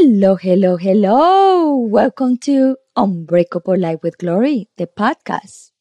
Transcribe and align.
Hello, 0.00 0.36
hello, 0.36 0.76
hello. 0.76 1.74
Welcome 1.74 2.36
to 2.46 2.76
Unbreakable 2.94 3.76
Life 3.76 3.98
with 4.00 4.16
Glory, 4.16 4.68
the 4.76 4.86
podcast, 4.86 5.72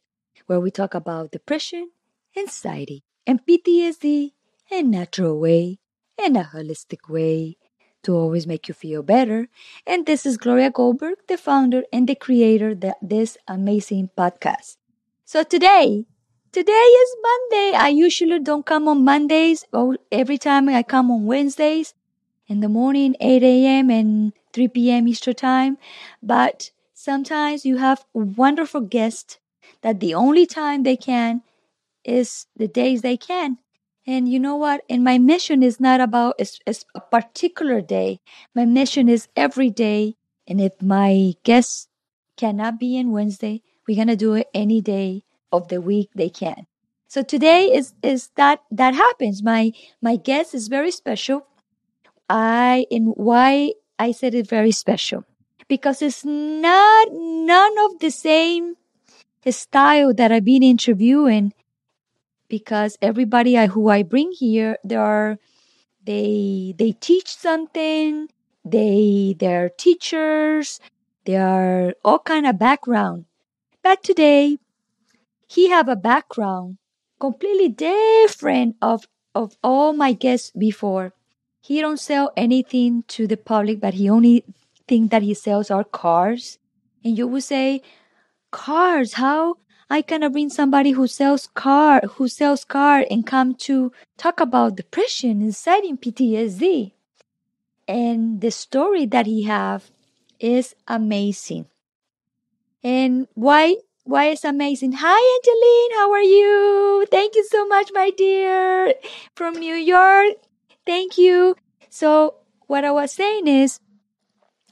where 0.47 0.59
we 0.59 0.71
talk 0.71 0.95
about 0.95 1.29
depression, 1.29 1.91
anxiety, 2.35 3.03
and 3.27 3.45
PTSD 3.45 4.31
in 4.71 4.85
a 4.85 4.89
natural 4.89 5.39
way, 5.39 5.77
in 6.17 6.35
a 6.35 6.45
holistic 6.45 7.07
way, 7.07 7.57
to 8.01 8.15
always 8.15 8.47
make 8.47 8.67
you 8.67 8.73
feel 8.73 9.03
better. 9.03 9.49
And 9.85 10.07
this 10.07 10.25
is 10.25 10.37
Gloria 10.37 10.71
Goldberg, 10.71 11.19
the 11.27 11.37
founder 11.37 11.83
and 11.93 12.09
the 12.09 12.15
creator 12.15 12.71
of 12.71 12.83
this 13.03 13.37
amazing 13.47 14.09
podcast. 14.17 14.77
So 15.25 15.43
today, 15.43 16.07
today 16.51 16.71
is 16.71 17.15
Monday. 17.21 17.77
I 17.77 17.89
usually 17.89 18.39
don't 18.39 18.65
come 18.65 18.87
on 18.87 19.05
Mondays. 19.05 19.63
Every 20.11 20.39
time 20.39 20.69
I 20.69 20.81
come 20.81 21.11
on 21.11 21.27
Wednesdays 21.27 21.93
in 22.47 22.59
the 22.61 22.69
morning, 22.69 23.15
8 23.19 23.65
a.m. 23.65 23.89
and 23.89 24.33
3 24.53 24.67
p.m. 24.69 25.07
Eastern 25.07 25.35
time. 25.35 25.77
But 26.21 26.71
sometimes 26.93 27.65
you 27.65 27.77
have 27.77 28.05
wonderful 28.13 28.81
guests 28.81 29.39
that 29.81 29.99
the 29.99 30.13
only 30.13 30.45
time 30.45 30.83
they 30.83 30.95
can 30.97 31.41
is 32.03 32.47
the 32.55 32.67
days 32.67 33.01
they 33.01 33.17
can. 33.17 33.57
And 34.05 34.29
you 34.29 34.39
know 34.39 34.55
what? 34.55 34.81
And 34.89 35.03
my 35.03 35.17
mission 35.17 35.61
is 35.61 35.79
not 35.79 35.99
about 35.99 36.39
a, 36.39 36.75
a 36.95 37.01
particular 37.01 37.81
day. 37.81 38.19
My 38.55 38.65
mission 38.65 39.09
is 39.09 39.27
every 39.35 39.69
day. 39.69 40.15
And 40.47 40.61
if 40.61 40.81
my 40.81 41.33
guests 41.43 41.87
cannot 42.37 42.79
be 42.79 42.95
in 42.95 43.11
Wednesday, 43.11 43.61
we're 43.87 43.97
gonna 43.97 44.15
do 44.15 44.33
it 44.33 44.47
any 44.53 44.79
day 44.81 45.23
of 45.51 45.67
the 45.67 45.81
week 45.81 46.09
they 46.15 46.29
can. 46.29 46.67
So 47.09 47.21
today 47.21 47.65
is 47.73 47.93
is 48.03 48.29
that 48.35 48.61
that 48.71 48.93
happens. 48.95 49.43
My 49.43 49.71
my 50.01 50.15
guest 50.15 50.53
is 50.53 50.67
very 50.67 50.91
special 50.91 51.47
I 52.29 52.85
and 52.91 53.13
why 53.15 53.73
I 53.99 54.11
said 54.11 54.33
it 54.33 54.47
very 54.47 54.71
special. 54.71 55.23
Because 55.67 56.01
it's 56.01 56.23
not 56.23 57.07
none 57.11 57.77
of 57.85 57.99
the 57.99 58.11
same 58.11 58.75
style 59.51 60.13
that 60.13 60.31
I've 60.31 60.43
been 60.43 60.63
interviewing 60.63 61.53
because 62.49 62.97
everybody 63.01 63.57
I, 63.57 63.67
who 63.67 63.89
I 63.89 64.03
bring 64.03 64.31
here 64.31 64.77
they 64.83 64.95
are 64.95 65.37
they 66.03 66.73
they 66.77 66.91
teach 66.91 67.27
something 67.27 68.27
they 68.65 69.35
they're 69.39 69.69
teachers 69.69 70.79
they 71.25 71.35
are 71.35 71.93
all 72.05 72.19
kind 72.19 72.47
of 72.47 72.57
background. 72.57 73.25
But 73.83 74.01
today 74.01 74.59
he 75.47 75.69
have 75.69 75.89
a 75.89 75.95
background 75.95 76.77
completely 77.19 77.69
different 77.69 78.75
of 78.81 79.07
of 79.35 79.57
all 79.63 79.91
my 79.93 80.13
guests 80.13 80.51
before 80.57 81.13
he 81.67 81.81
don't 81.81 81.99
sell 81.99 82.31
anything 82.37 83.03
to 83.09 83.27
the 83.27 83.35
public, 83.35 83.81
but 83.81 83.95
he 83.95 84.09
only 84.09 84.45
thing 84.87 85.09
that 85.09 85.21
he 85.21 85.33
sells 85.33 85.69
are 85.69 85.83
cars. 85.83 86.59
And 87.03 87.17
you 87.17 87.27
would 87.27 87.43
say, 87.43 87.81
cars, 88.51 89.13
how 89.13 89.57
I 89.89 90.01
can 90.01 90.31
bring 90.31 90.49
somebody 90.49 90.91
who 90.91 91.07
sells 91.07 91.47
car, 91.47 91.99
who 92.15 92.29
sells 92.29 92.63
car 92.63 93.03
and 93.11 93.27
come 93.27 93.53
to 93.67 93.91
talk 94.15 94.39
about 94.39 94.77
depression, 94.77 95.41
and 95.41 95.51
PTSD. 95.51 96.93
And 97.85 98.39
the 98.39 98.51
story 98.51 99.05
that 99.05 99.25
he 99.25 99.43
have 99.43 99.91
is 100.39 100.73
amazing. 100.87 101.65
And 102.81 103.27
why 103.33 103.75
why 104.05 104.27
is 104.27 104.45
amazing. 104.45 104.93
Hi 105.03 105.19
Angeline, 105.35 105.99
how 105.99 106.13
are 106.13 106.23
you? 106.23 107.05
Thank 107.11 107.35
you 107.35 107.43
so 107.43 107.67
much, 107.67 107.91
my 107.93 108.09
dear. 108.11 108.93
From 109.35 109.55
New 109.55 109.75
York. 109.75 110.46
Thank 110.87 111.17
you. 111.19 111.55
So 111.89 112.35
what 112.67 112.83
I 112.83 112.91
was 112.91 113.11
saying 113.11 113.47
is 113.47 113.79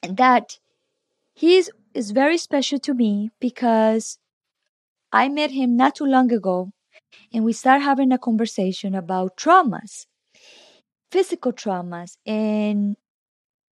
that 0.09 0.59
he 1.35 1.57
is, 1.57 1.71
is 1.93 2.11
very 2.11 2.37
special 2.37 2.79
to 2.79 2.93
me 2.93 3.31
because 3.39 4.19
I 5.11 5.29
met 5.29 5.51
him 5.51 5.77
not 5.77 5.95
too 5.95 6.05
long 6.05 6.31
ago 6.31 6.71
and 7.33 7.45
we 7.45 7.53
start 7.53 7.81
having 7.81 8.11
a 8.11 8.19
conversation 8.19 8.95
about 8.95 9.37
traumas, 9.37 10.07
physical 11.11 11.51
traumas, 11.53 12.17
and 12.27 12.95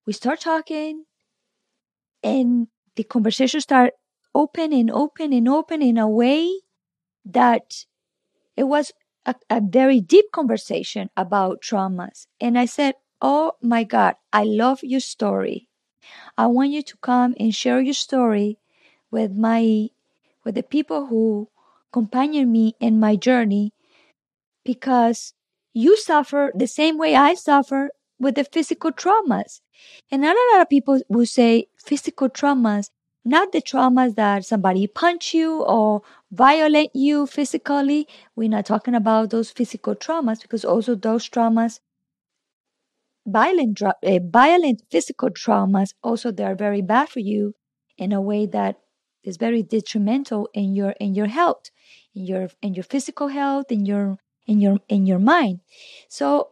we 0.08 0.14
start 0.14 0.42
talking 0.42 1.06
and 2.24 2.68
the 2.96 3.03
conversation 3.03 3.59
start 3.62 3.94
open 4.36 4.74
and 4.74 4.90
open 4.92 5.34
and 5.34 5.48
open 5.48 5.82
in 5.82 5.98
a 5.98 6.08
way 6.08 6.50
that 7.26 7.86
it 8.58 8.66
was 8.66 8.92
a, 9.25 9.35
a 9.50 9.61
very 9.61 10.00
deep 10.00 10.25
conversation 10.34 11.09
about 11.17 11.61
traumas. 11.61 12.28
And 12.41 12.57
I 12.57 12.66
said, 12.66 12.95
Oh 13.22 13.53
my 13.61 13.84
God, 13.84 14.16
I 14.34 14.44
love 14.44 14.84
your 14.84 15.00
story. 15.00 15.69
I 16.38 16.47
want 16.47 16.72
you 16.72 16.81
to 16.84 16.97
come 16.97 17.35
and 17.39 17.56
share 17.56 17.81
your 17.81 17.94
story 17.95 18.59
with 19.11 19.34
my 19.34 19.89
with 20.45 20.56
the 20.56 20.63
people 20.63 21.07
who 21.07 21.50
accompany 21.91 22.45
me 22.45 22.75
in 22.79 23.00
my 23.00 23.16
journey 23.16 23.73
because 24.66 25.34
you 25.73 25.97
suffer 25.97 26.51
the 26.55 26.67
same 26.67 26.97
way 26.97 27.16
I 27.16 27.34
suffer 27.34 27.90
with 28.19 28.35
the 28.35 28.44
physical 28.44 28.91
traumas. 28.91 29.61
And 30.11 30.22
not 30.22 30.35
a 30.35 30.50
lot 30.53 30.61
of 30.61 30.69
people 30.69 31.01
will 31.09 31.25
say 31.25 31.67
physical 31.78 32.29
traumas, 32.29 32.90
not 33.25 33.51
the 33.51 33.61
traumas 33.61 34.16
that 34.16 34.45
somebody 34.45 34.88
punch 34.88 35.34
you 35.34 35.61
or 35.63 36.01
violate 36.31 36.91
you 36.95 37.25
physically. 37.28 38.07
We're 38.35 38.50
not 38.50 38.66
talking 38.66 38.95
about 38.95 39.29
those 39.29 39.51
physical 39.51 39.95
traumas 39.95 40.41
because 40.41 40.66
also 40.66 40.95
those 40.95 41.29
traumas, 41.29 41.79
violent, 43.25 43.81
uh, 43.81 43.94
violent 44.23 44.84
physical 44.91 45.29
traumas, 45.29 45.94
also 46.03 46.31
they 46.31 46.44
are 46.44 46.56
very 46.56 46.81
bad 46.81 47.09
for 47.09 47.19
you 47.19 47.53
in 47.97 48.11
a 48.11 48.22
way 48.22 48.45
that 48.45 48.79
is 49.23 49.38
very 49.38 49.63
detrimental 49.63 50.50
in 50.53 50.75
your 50.75 50.91
in 51.00 51.16
your 51.16 51.28
health, 51.28 51.69
in 52.16 52.25
your 52.25 52.50
in 52.61 52.73
your 52.73 52.84
physical 52.84 53.29
health, 53.29 53.72
in 53.72 53.85
your 53.85 54.17
in 54.47 54.59
your 54.59 54.78
in 54.90 55.05
your 55.05 55.19
mind. 55.19 55.59
So 56.09 56.50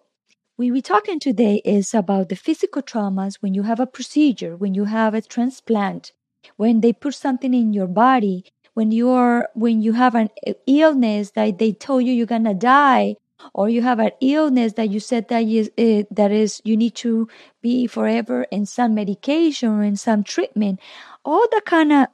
we 0.57 0.71
we 0.71 0.81
talking 0.81 1.19
today 1.19 1.61
is 1.65 1.93
about 1.93 2.29
the 2.29 2.35
physical 2.35 2.81
traumas 2.81 3.37
when 3.41 3.53
you 3.53 3.63
have 3.63 3.79
a 3.79 3.87
procedure, 3.87 4.55
when 4.55 4.73
you 4.73 4.85
have 4.85 5.13
a 5.13 5.21
transplant, 5.21 6.13
when 6.57 6.81
they 6.81 6.93
put 6.93 7.13
something 7.13 7.53
in 7.53 7.73
your 7.73 7.87
body 7.87 8.45
when 8.73 8.91
you're 8.91 9.47
when 9.53 9.81
you 9.81 9.93
have 9.93 10.15
an 10.15 10.29
illness 10.65 11.31
that 11.31 11.59
they 11.59 11.71
told 11.71 12.03
you 12.05 12.13
you're 12.13 12.25
gonna 12.25 12.53
die 12.53 13.15
or 13.53 13.67
you 13.67 13.81
have 13.81 13.99
an 13.99 14.11
illness 14.21 14.73
that 14.73 14.89
you 14.89 14.99
said 14.99 15.27
that 15.27 15.43
is 15.43 15.69
uh, 15.77 16.03
that 16.11 16.31
is 16.31 16.61
you 16.63 16.77
need 16.77 16.95
to 16.95 17.27
be 17.61 17.87
forever 17.87 18.43
in 18.51 18.65
some 18.65 18.93
medication 18.93 19.69
or 19.69 19.83
in 19.83 19.95
some 19.95 20.23
treatment 20.23 20.79
all 21.25 21.45
the 21.51 21.61
kind 21.65 21.91
of 21.91 22.07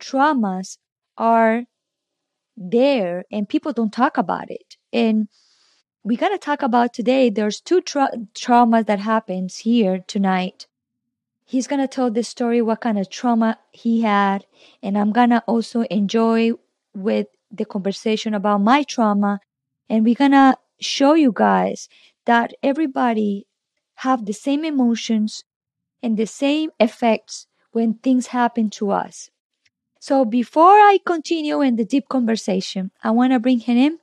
traumas 0.00 0.78
are 1.16 1.64
there 2.56 3.24
and 3.30 3.48
people 3.48 3.72
don't 3.72 3.92
talk 3.92 4.18
about 4.18 4.50
it. 4.50 4.76
And 4.92 5.28
we're 6.02 6.18
to 6.18 6.38
talk 6.38 6.62
about 6.62 6.92
today 6.92 7.30
there's 7.30 7.60
two 7.60 7.80
tra- 7.80 8.10
traumas 8.34 8.86
that 8.86 9.00
happens 9.00 9.58
here 9.58 10.04
tonight 10.06 10.66
he's 11.54 11.68
gonna 11.68 11.86
tell 11.86 12.10
the 12.10 12.24
story 12.24 12.60
what 12.60 12.80
kind 12.80 12.98
of 12.98 13.08
trauma 13.08 13.56
he 13.70 14.00
had 14.00 14.44
and 14.82 14.98
i'm 14.98 15.12
gonna 15.12 15.40
also 15.46 15.82
enjoy 15.82 16.50
with 16.92 17.28
the 17.48 17.64
conversation 17.64 18.34
about 18.34 18.60
my 18.60 18.82
trauma 18.82 19.38
and 19.88 20.04
we're 20.04 20.16
gonna 20.16 20.56
show 20.80 21.14
you 21.14 21.30
guys 21.32 21.88
that 22.24 22.52
everybody 22.60 23.46
have 24.06 24.26
the 24.26 24.32
same 24.32 24.64
emotions 24.64 25.44
and 26.02 26.16
the 26.16 26.26
same 26.26 26.72
effects 26.80 27.46
when 27.70 27.94
things 27.94 28.26
happen 28.38 28.68
to 28.68 28.90
us 28.90 29.30
so 30.00 30.24
before 30.24 30.76
i 30.90 30.98
continue 31.06 31.60
in 31.60 31.76
the 31.76 31.84
deep 31.84 32.08
conversation 32.08 32.90
i 33.04 33.12
want 33.12 33.32
to 33.32 33.38
bring 33.38 33.60
him 33.60 33.76
in 33.76 33.98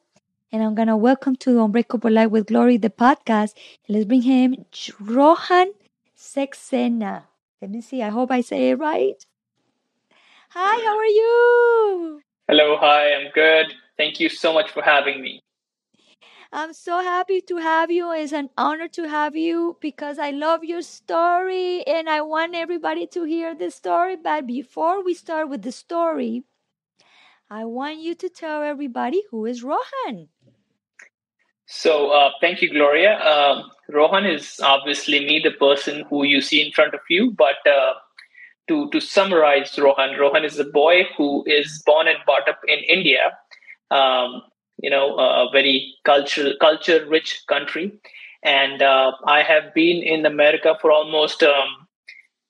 and 0.53 0.63
i'm 0.63 0.73
gonna 0.73 0.95
welcome 0.95 1.35
to 1.35 1.61
unbreakable 1.61 2.11
life 2.11 2.31
with 2.31 2.47
glory 2.47 2.77
the 2.77 2.89
podcast 2.89 3.51
let's 3.89 4.05
bring 4.05 4.21
him 4.21 4.55
rohan 5.01 5.67
Saxena. 6.15 7.30
Let 7.61 7.69
me 7.69 7.81
see. 7.81 8.01
I 8.01 8.09
hope 8.09 8.31
I 8.31 8.41
say 8.41 8.71
it 8.71 8.79
right. 8.79 9.23
Hi, 10.49 10.85
how 10.85 10.97
are 10.97 11.05
you? 11.05 12.21
Hello, 12.47 12.75
hi, 12.79 13.13
I'm 13.13 13.31
good. 13.33 13.73
Thank 13.97 14.19
you 14.19 14.29
so 14.29 14.51
much 14.51 14.71
for 14.71 14.81
having 14.81 15.21
me. 15.21 15.41
I'm 16.51 16.73
so 16.73 17.01
happy 17.01 17.39
to 17.41 17.57
have 17.57 17.91
you. 17.91 18.11
It's 18.11 18.33
an 18.33 18.49
honor 18.57 18.87
to 18.89 19.07
have 19.07 19.35
you 19.35 19.77
because 19.79 20.17
I 20.19 20.31
love 20.31 20.63
your 20.63 20.81
story 20.81 21.83
and 21.85 22.09
I 22.09 22.21
want 22.21 22.55
everybody 22.55 23.05
to 23.07 23.23
hear 23.23 23.53
the 23.55 23.69
story. 23.69 24.17
But 24.17 24.47
before 24.47 25.03
we 25.03 25.13
start 25.13 25.47
with 25.47 25.61
the 25.61 25.71
story, 25.71 26.43
I 27.49 27.65
want 27.65 27.99
you 27.99 28.15
to 28.15 28.27
tell 28.27 28.63
everybody 28.63 29.23
who 29.29 29.45
is 29.45 29.63
Rohan. 29.63 30.29
So, 31.67 32.09
uh, 32.09 32.31
thank 32.41 32.61
you, 32.61 32.69
Gloria. 32.69 33.17
Um, 33.19 33.71
Rohan 33.91 34.25
is 34.25 34.59
obviously 34.63 35.25
me, 35.25 35.39
the 35.39 35.51
person 35.51 36.05
who 36.09 36.23
you 36.23 36.41
see 36.41 36.65
in 36.65 36.71
front 36.71 36.93
of 36.93 37.01
you. 37.09 37.31
But 37.31 37.65
uh, 37.67 37.93
to 38.67 38.89
to 38.91 38.99
summarize, 38.99 39.77
Rohan, 39.77 40.17
Rohan 40.19 40.45
is 40.45 40.59
a 40.59 40.63
boy 40.63 41.07
who 41.17 41.43
is 41.45 41.81
born 41.85 42.07
and 42.07 42.17
brought 42.25 42.47
up 42.47 42.59
in 42.67 42.79
India. 42.79 43.37
Um, 43.89 44.43
you 44.77 44.89
know, 44.89 45.17
a 45.17 45.49
very 45.51 45.93
culture 46.05 46.53
culture 46.59 47.05
rich 47.07 47.43
country, 47.47 47.91
and 48.43 48.81
uh, 48.81 49.11
I 49.25 49.43
have 49.43 49.73
been 49.73 50.01
in 50.01 50.25
America 50.25 50.75
for 50.81 50.91
almost 50.91 51.43
um, 51.43 51.87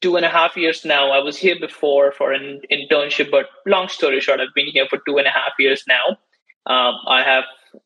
two 0.02 0.16
and 0.16 0.26
a 0.26 0.30
half 0.30 0.56
years 0.56 0.86
now. 0.86 1.12
I 1.12 1.20
was 1.20 1.38
here 1.38 1.60
before 1.60 2.12
for 2.12 2.32
an 2.32 2.62
internship, 2.72 3.32
but 3.32 3.50
long 3.66 3.88
story 3.88 4.20
short, 4.20 4.40
I've 4.40 4.54
been 4.54 4.68
here 4.68 4.88
for 4.90 5.00
two 5.06 5.18
and 5.18 5.28
a 5.28 5.32
half 5.32 5.54
years 5.60 5.84
now. 5.88 6.18
Um, 6.68 6.96
I 7.08 7.24
have 7.24 7.44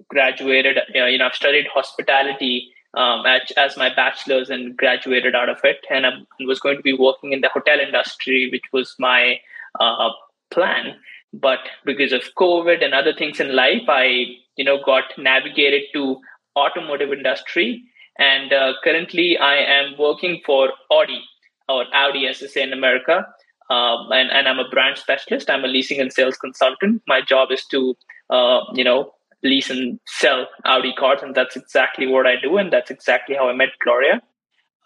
graduated, 0.10 0.78
you 0.94 1.18
know, 1.18 1.26
I've 1.26 1.36
studied 1.36 1.68
hospitality 1.74 2.72
um, 2.96 3.26
as, 3.26 3.52
as, 3.58 3.78
my 3.78 3.94
bachelor's 3.94 4.50
and 4.50 4.76
graduated 4.78 5.36
out 5.36 5.50
of 5.50 5.58
it. 5.64 5.86
And 5.90 6.06
I 6.06 6.12
was 6.46 6.60
going 6.60 6.78
to 6.78 6.84
be 6.84 6.94
working 6.94 7.34
in 7.34 7.42
the 7.42 7.50
hotel 7.50 7.80
industry, 7.80 8.50
which 8.52 8.64
was 8.72 8.96
my 9.00 9.40
uh, 9.80 10.10
plan. 10.52 10.96
But 11.34 11.60
because 11.84 12.14
of 12.14 12.22
COVID 12.38 12.84
and 12.84 12.94
other 12.94 13.14
things 13.14 13.40
in 13.40 13.56
life, 13.56 13.84
I, 13.88 14.26
you 14.56 14.64
know, 14.64 14.80
got 14.84 15.04
navigated 15.18 15.84
to 15.94 16.20
automotive 16.56 17.12
industry. 17.12 17.84
And 18.18 18.54
uh, 18.54 18.74
currently 18.84 19.38
I 19.38 19.56
am 19.56 19.96
working 20.00 20.42
for 20.46 20.72
Audi 20.90 21.22
or 21.68 21.86
Audi, 21.94 22.28
as 22.28 22.40
they 22.40 22.48
say 22.48 22.64
in 22.64 22.72
America. 22.72 23.26
Um, 23.70 24.12
and, 24.12 24.32
and 24.32 24.48
I'm 24.48 24.60
a 24.60 24.70
brand 24.70 24.98
specialist. 24.98 25.50
I'm 25.50 25.66
a 25.66 25.68
leasing 25.68 26.00
and 26.00 26.14
sales 26.14 26.38
consultant. 26.38 27.02
My 27.08 27.22
job 27.22 27.52
is 27.52 27.66
to, 27.72 27.98
uh, 28.30 28.62
you 28.74 28.84
know, 28.84 29.12
lease 29.44 29.70
and 29.70 30.00
sell 30.06 30.48
Audi 30.66 30.94
cars, 30.94 31.22
and 31.22 31.36
that's 31.36 31.56
exactly 31.56 32.08
what 32.08 32.28
I 32.28 32.36
do, 32.42 32.58
and 32.58 32.72
that's 32.72 32.92
exactly 32.92 33.36
how 33.36 33.50
I 33.50 33.54
met 33.54 33.70
Gloria. 33.84 34.22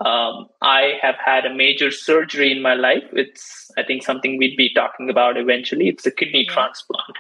Um, 0.06 0.48
I 0.62 0.94
have 1.02 1.16
had 1.24 1.46
a 1.46 1.54
major 1.54 1.92
surgery 1.92 2.52
in 2.52 2.62
my 2.62 2.74
life. 2.74 3.04
It's, 3.12 3.70
I 3.78 3.84
think, 3.84 4.04
something 4.04 4.38
we'd 4.38 4.56
be 4.56 4.74
talking 4.74 5.10
about 5.10 5.38
eventually. 5.38 5.90
It's 5.90 6.06
a 6.06 6.12
kidney 6.12 6.46
yeah. 6.48 6.54
transplant 6.54 7.18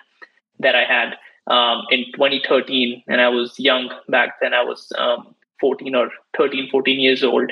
that 0.60 0.76
I 0.76 0.86
had 0.86 1.16
um, 1.54 1.84
in 1.90 2.06
2013, 2.14 3.04
and 3.08 3.20
I 3.20 3.30
was 3.30 3.60
young 3.60 3.90
back 4.08 4.40
then. 4.42 4.54
I 4.54 4.64
was 4.64 4.92
um, 4.98 5.36
14 5.60 5.94
or 5.96 6.10
13, 6.38 6.70
14 6.72 7.00
years 7.00 7.24
old. 7.24 7.52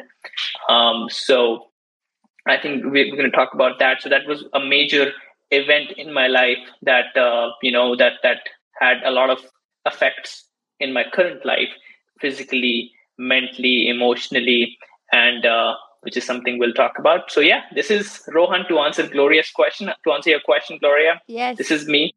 Um, 0.69 1.07
so 1.09 1.67
I 2.47 2.57
think 2.57 2.85
we're 2.85 3.11
going 3.11 3.29
to 3.29 3.35
talk 3.35 3.53
about 3.53 3.79
that. 3.79 4.01
So 4.01 4.09
that 4.09 4.27
was 4.27 4.45
a 4.53 4.59
major 4.59 5.11
event 5.51 5.91
in 5.97 6.13
my 6.13 6.27
life 6.27 6.57
that 6.81 7.15
uh, 7.17 7.51
you 7.61 7.71
know 7.71 7.95
that 7.95 8.13
that 8.23 8.39
had 8.79 8.97
a 9.03 9.11
lot 9.11 9.29
of 9.29 9.39
effects 9.87 10.45
in 10.79 10.93
my 10.93 11.03
current 11.11 11.45
life, 11.45 11.69
physically, 12.19 12.91
mentally, 13.17 13.89
emotionally, 13.89 14.77
and 15.11 15.45
uh, 15.45 15.75
which 16.01 16.17
is 16.17 16.25
something 16.25 16.59
we'll 16.59 16.73
talk 16.73 16.99
about. 16.99 17.31
So 17.31 17.39
yeah, 17.39 17.61
this 17.73 17.89
is 17.89 18.21
Rohan 18.27 18.67
to 18.67 18.79
answer 18.79 19.07
Gloria's 19.07 19.49
question. 19.49 19.89
To 20.03 20.11
answer 20.11 20.29
your 20.29 20.41
question, 20.41 20.77
Gloria. 20.79 21.21
Yes. 21.27 21.57
This 21.57 21.71
is 21.71 21.87
me. 21.87 22.13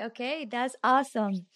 Okay, 0.00 0.46
that's 0.50 0.76
awesome. 0.84 1.46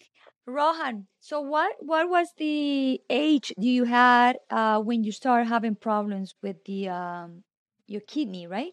Rohan, 0.47 1.07
so 1.19 1.39
what 1.39 1.75
what 1.79 2.09
was 2.09 2.27
the 2.37 2.99
age 3.09 3.53
you 3.57 3.83
had 3.85 4.37
uh, 4.49 4.81
when 4.81 5.03
you 5.03 5.11
started 5.11 5.47
having 5.47 5.75
problems 5.75 6.33
with 6.41 6.63
the 6.65 6.89
um, 6.89 7.43
your 7.87 8.01
kidney, 8.01 8.47
right? 8.47 8.71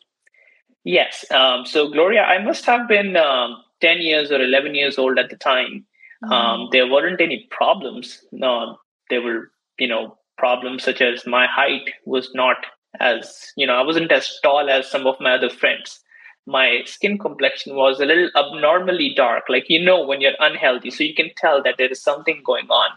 Yes. 0.84 1.24
Um, 1.30 1.66
so, 1.66 1.90
Gloria, 1.90 2.22
I 2.22 2.42
must 2.42 2.64
have 2.64 2.88
been 2.88 3.16
um, 3.16 3.62
10 3.82 3.98
years 4.00 4.30
or 4.30 4.40
11 4.40 4.74
years 4.74 4.96
old 4.96 5.18
at 5.18 5.28
the 5.28 5.36
time. 5.36 5.84
Mm-hmm. 6.24 6.32
Um, 6.32 6.68
there 6.72 6.86
weren't 6.86 7.20
any 7.20 7.46
problems. 7.50 8.24
No, 8.32 8.78
there 9.10 9.22
were, 9.22 9.50
you 9.78 9.88
know, 9.88 10.18
problems 10.36 10.84
such 10.84 11.00
as 11.00 11.26
my 11.26 11.46
height 11.46 11.90
was 12.04 12.30
not 12.34 12.56
as, 13.00 13.52
you 13.56 13.66
know, 13.66 13.74
I 13.74 13.82
wasn't 13.82 14.12
as 14.12 14.38
tall 14.42 14.68
as 14.70 14.90
some 14.90 15.06
of 15.06 15.20
my 15.20 15.34
other 15.34 15.50
friends. 15.50 16.00
My 16.46 16.82
skin 16.86 17.18
complexion 17.18 17.76
was 17.76 18.00
a 18.00 18.06
little 18.06 18.30
abnormally 18.34 19.12
dark, 19.14 19.44
like 19.50 19.68
you 19.68 19.84
know 19.84 20.02
when 20.02 20.22
you're 20.22 20.32
unhealthy, 20.40 20.90
so 20.90 21.04
you 21.04 21.14
can 21.14 21.30
tell 21.36 21.62
that 21.62 21.74
there 21.76 21.88
is 21.90 22.00
something 22.00 22.40
going 22.42 22.66
on. 22.70 22.90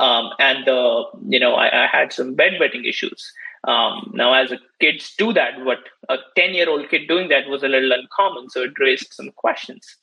Um, 0.00 0.32
and 0.40 0.68
uh, 0.68 1.04
you 1.28 1.38
know, 1.38 1.54
I, 1.54 1.84
I 1.84 1.86
had 1.86 2.12
some 2.12 2.34
bedwetting 2.34 2.84
issues. 2.84 3.32
Um, 3.68 4.10
now, 4.14 4.34
as 4.34 4.50
a 4.50 4.58
kids 4.80 5.14
do 5.16 5.32
that, 5.32 5.64
what 5.64 5.78
a 6.08 6.16
10 6.36 6.54
year 6.54 6.68
old 6.68 6.88
kid 6.90 7.06
doing 7.06 7.28
that 7.28 7.48
was 7.48 7.62
a 7.62 7.68
little 7.68 7.92
uncommon. 7.92 8.50
So 8.50 8.62
it 8.62 8.72
raised 8.80 9.12
some 9.12 9.30
questions. 9.30 9.96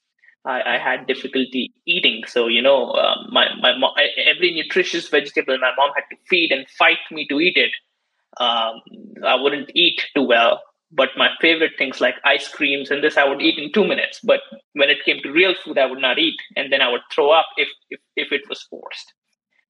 I, 0.46 0.76
I 0.76 0.78
had 0.78 1.08
difficulty 1.08 1.72
eating. 1.86 2.24
So, 2.28 2.48
you 2.48 2.62
know, 2.62 2.92
um, 2.94 3.28
my, 3.32 3.48
my 3.62 3.90
every 4.26 4.54
nutritious 4.54 5.08
vegetable 5.10 5.58
my 5.58 5.72
mom 5.78 5.92
had 5.96 6.04
to 6.12 6.22
feed 6.30 6.52
and 6.52 6.68
fight 6.70 7.00
me 7.12 7.28
to 7.28 7.40
eat 7.40 7.58
it. 7.58 7.72
Um, 8.42 8.82
I 9.26 9.36
wouldn't 9.36 9.72
eat 9.76 10.02
too 10.16 10.24
well. 10.24 10.62
But 10.92 11.10
my 11.18 11.30
favorite 11.40 11.74
things 11.78 12.02
like 12.02 12.16
ice 12.26 12.48
creams 12.48 12.90
and 12.90 13.04
this, 13.04 13.16
I 13.16 13.24
would 13.24 13.42
eat 13.42 13.60
in 13.60 13.72
two 13.72 13.86
minutes. 13.86 14.20
But 14.24 14.40
when 14.74 14.90
it 14.90 15.06
came 15.06 15.22
to 15.22 15.32
real 15.32 15.54
food, 15.54 15.78
I 15.78 15.86
would 15.86 16.00
not 16.00 16.18
eat. 16.18 16.40
And 16.56 16.74
then 16.74 16.82
I 16.82 16.90
would 16.90 17.02
throw 17.14 17.30
up 17.30 17.46
if, 17.58 17.68
if, 17.92 18.00
if 18.16 18.32
it 18.32 18.50
was 18.50 18.64
forced. 18.64 19.14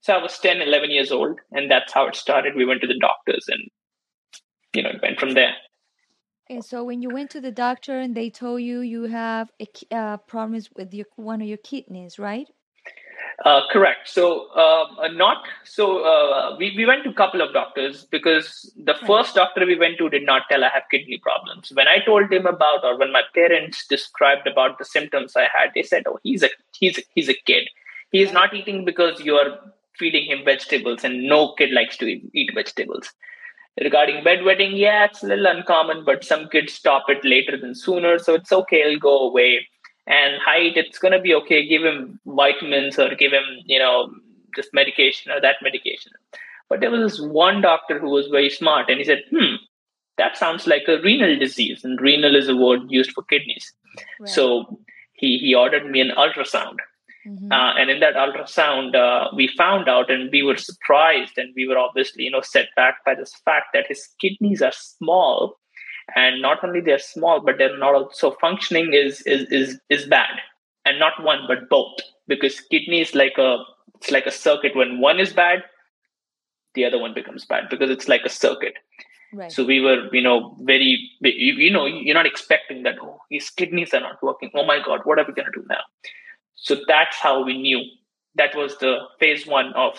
So 0.02 0.14
I 0.14 0.22
was 0.22 0.40
10, 0.40 0.62
11 0.62 0.92
years 0.92 1.12
old, 1.12 1.40
and 1.52 1.70
that's 1.70 1.92
how 1.92 2.08
it 2.08 2.16
started. 2.16 2.56
We 2.56 2.66
went 2.66 2.80
to 2.82 2.88
the 2.88 2.98
doctors 2.98 3.46
and 3.50 3.70
you 4.74 4.84
know, 4.84 4.90
it 4.90 5.02
went 5.02 5.20
from 5.20 5.34
there. 5.34 5.54
And 6.50 6.66
so 6.66 6.84
when 6.84 7.02
you 7.02 7.10
went 7.10 7.30
to 7.32 7.42
the 7.42 7.52
doctor 7.52 8.00
and 8.00 8.16
they 8.16 8.30
told 8.32 8.62
you 8.62 8.80
you 8.82 9.04
have 9.04 9.52
a 9.62 9.96
uh, 9.96 10.18
problems 10.18 10.70
with 10.76 10.94
your 10.94 11.06
one 11.16 11.42
of 11.42 11.48
your 11.48 11.58
kidneys, 11.58 12.18
right? 12.18 12.48
Uh, 13.46 13.62
correct. 13.72 14.10
So 14.10 14.50
um, 14.56 14.98
uh, 15.00 15.08
not 15.10 15.44
so 15.64 16.04
uh, 16.04 16.56
we 16.58 16.74
we 16.76 16.86
went 16.88 17.04
to 17.04 17.12
a 17.12 17.14
couple 17.14 17.42
of 17.42 17.54
doctors 17.54 18.06
because 18.06 18.74
the 18.76 18.94
right. 18.94 19.08
first 19.08 19.36
doctor 19.36 19.66
we 19.66 19.78
went 19.78 20.00
to 20.00 20.10
did 20.10 20.26
not 20.26 20.44
tell 20.50 20.64
I 20.64 20.70
have 20.70 20.84
kidney 20.90 21.20
problems. 21.20 21.72
When 21.74 21.88
I 21.88 22.00
told 22.04 22.32
him 22.32 22.48
about 22.48 22.84
or 22.84 22.98
when 22.98 23.12
my 23.12 23.22
parents 23.34 23.86
described 23.88 24.48
about 24.48 24.80
the 24.80 24.86
symptoms 24.86 25.36
I 25.36 25.44
had, 25.44 25.72
they 25.76 25.84
said, 25.84 26.04
"Oh, 26.08 26.20
he's 26.24 26.44
a 26.44 26.50
he's 26.78 26.98
a, 26.98 27.02
he's 27.14 27.30
a 27.30 27.36
kid. 27.46 27.70
He 28.12 28.22
is 28.24 28.34
not 28.34 28.56
eating 28.56 28.86
because 28.86 29.22
you 29.22 29.36
are 29.36 29.60
feeding 29.98 30.26
him 30.26 30.44
vegetables, 30.44 31.04
and 31.04 31.28
no 31.28 31.54
kid 31.54 31.72
likes 31.72 31.96
to 31.98 32.08
eat, 32.08 32.30
eat 32.34 32.52
vegetables." 32.56 33.14
Regarding 33.82 34.24
bedwetting, 34.24 34.78
yeah, 34.78 35.06
it's 35.06 35.24
a 35.24 35.28
little 35.28 35.46
uncommon, 35.46 36.04
but 36.04 36.24
some 36.24 36.50
kids 36.50 36.74
stop 36.74 37.06
it 37.08 37.24
later 37.24 37.58
than 37.58 37.74
sooner, 37.74 38.20
so 38.20 38.34
it's 38.34 38.52
okay, 38.52 38.82
it'll 38.82 39.00
go 39.00 39.30
away. 39.30 39.68
And 40.06 40.42
height, 40.42 40.76
it's 40.76 41.00
gonna 41.00 41.22
be 41.22 41.34
okay. 41.36 41.66
Give 41.66 41.84
him 41.84 42.20
vitamins 42.26 42.98
or 43.00 43.14
give 43.16 43.32
him, 43.32 43.46
you 43.66 43.80
know, 43.80 44.12
this 44.56 44.70
medication 44.74 45.32
or 45.32 45.40
that 45.40 45.58
medication. 45.62 46.12
But 46.68 46.82
there 46.82 46.92
was 46.92 47.12
this 47.12 47.22
one 47.22 47.62
doctor 47.62 48.00
who 48.00 48.10
was 48.10 48.28
very 48.28 48.50
smart, 48.50 48.90
and 48.90 48.98
he 48.98 49.04
said, 49.04 49.24
"Hmm, 49.30 49.56
that 50.18 50.38
sounds 50.38 50.68
like 50.68 50.88
a 50.88 51.00
renal 51.02 51.38
disease, 51.38 51.84
and 51.84 52.02
renal 52.02 52.36
is 52.36 52.50
a 52.50 52.56
word 52.56 52.82
used 52.90 53.12
for 53.12 53.24
kidneys." 53.24 53.72
Right. 54.20 54.30
So 54.30 54.80
he 55.14 55.38
he 55.38 55.56
ordered 55.56 55.90
me 55.90 56.02
an 56.02 56.12
ultrasound, 56.18 56.78
Mm-hmm. 57.30 57.52
Uh, 57.52 57.74
and 57.76 57.92
in 57.92 58.00
that 58.00 58.16
ultrasound, 58.16 58.96
uh, 58.96 59.30
we 59.36 59.48
found 59.48 59.88
out, 59.88 60.10
and 60.10 60.32
we 60.32 60.42
were 60.42 60.58
surprised, 60.58 61.38
and 61.38 61.54
we 61.56 61.68
were 61.68 61.78
obviously, 61.78 62.24
you 62.24 62.32
know, 62.32 62.42
set 62.42 62.70
back 62.76 63.06
by 63.06 63.14
this 63.14 63.34
fact 63.46 63.68
that 63.74 63.86
his 63.88 64.08
kidneys 64.20 64.64
are 64.64 64.72
small, 64.72 65.56
and 66.16 66.42
not 66.42 66.64
only 66.64 66.82
they're 66.82 66.98
small, 66.98 67.40
but 67.40 67.58
they're 67.58 67.78
not 67.78 67.94
also 67.94 68.32
functioning 68.42 68.94
is 68.94 69.22
is 69.22 69.48
is 69.52 69.80
is 69.90 70.08
bad, 70.08 70.40
and 70.86 70.98
not 70.98 71.24
one 71.24 71.42
but 71.48 71.70
both, 71.70 72.00
because 72.28 72.60
kidney 72.62 73.02
is 73.02 73.14
like 73.14 73.38
a 73.38 73.58
it's 73.96 74.10
like 74.10 74.26
a 74.26 74.32
circuit. 74.32 74.76
When 74.76 75.00
one 75.00 75.20
is 75.20 75.32
bad, 75.32 75.64
the 76.74 76.86
other 76.86 76.98
one 76.98 77.14
becomes 77.14 77.46
bad 77.46 77.70
because 77.70 77.92
it's 77.92 78.08
like 78.08 78.24
a 78.26 78.30
circuit. 78.30 78.74
Right. 79.32 79.52
So 79.52 79.64
we 79.64 79.80
were, 79.80 80.10
you 80.12 80.24
know, 80.24 80.58
very, 80.62 81.12
you 81.22 81.72
know, 81.72 81.86
you're 81.86 82.16
not 82.16 82.26
expecting 82.26 82.82
that. 82.84 82.96
Oh, 83.00 83.20
his 83.30 83.52
kidneys 83.52 83.94
are 83.94 84.00
not 84.00 84.24
working. 84.24 84.50
Oh 84.56 84.66
my 84.66 84.80
God, 84.84 85.02
what 85.04 85.20
are 85.20 85.26
we 85.28 85.34
going 85.34 85.46
to 85.46 85.60
do 85.60 85.64
now? 85.70 85.82
So 86.62 86.78
that's 86.88 87.18
how 87.18 87.44
we 87.44 87.58
knew. 87.58 87.84
That 88.36 88.56
was 88.56 88.78
the 88.78 89.00
phase 89.20 89.48
one 89.48 89.74
of 89.74 89.98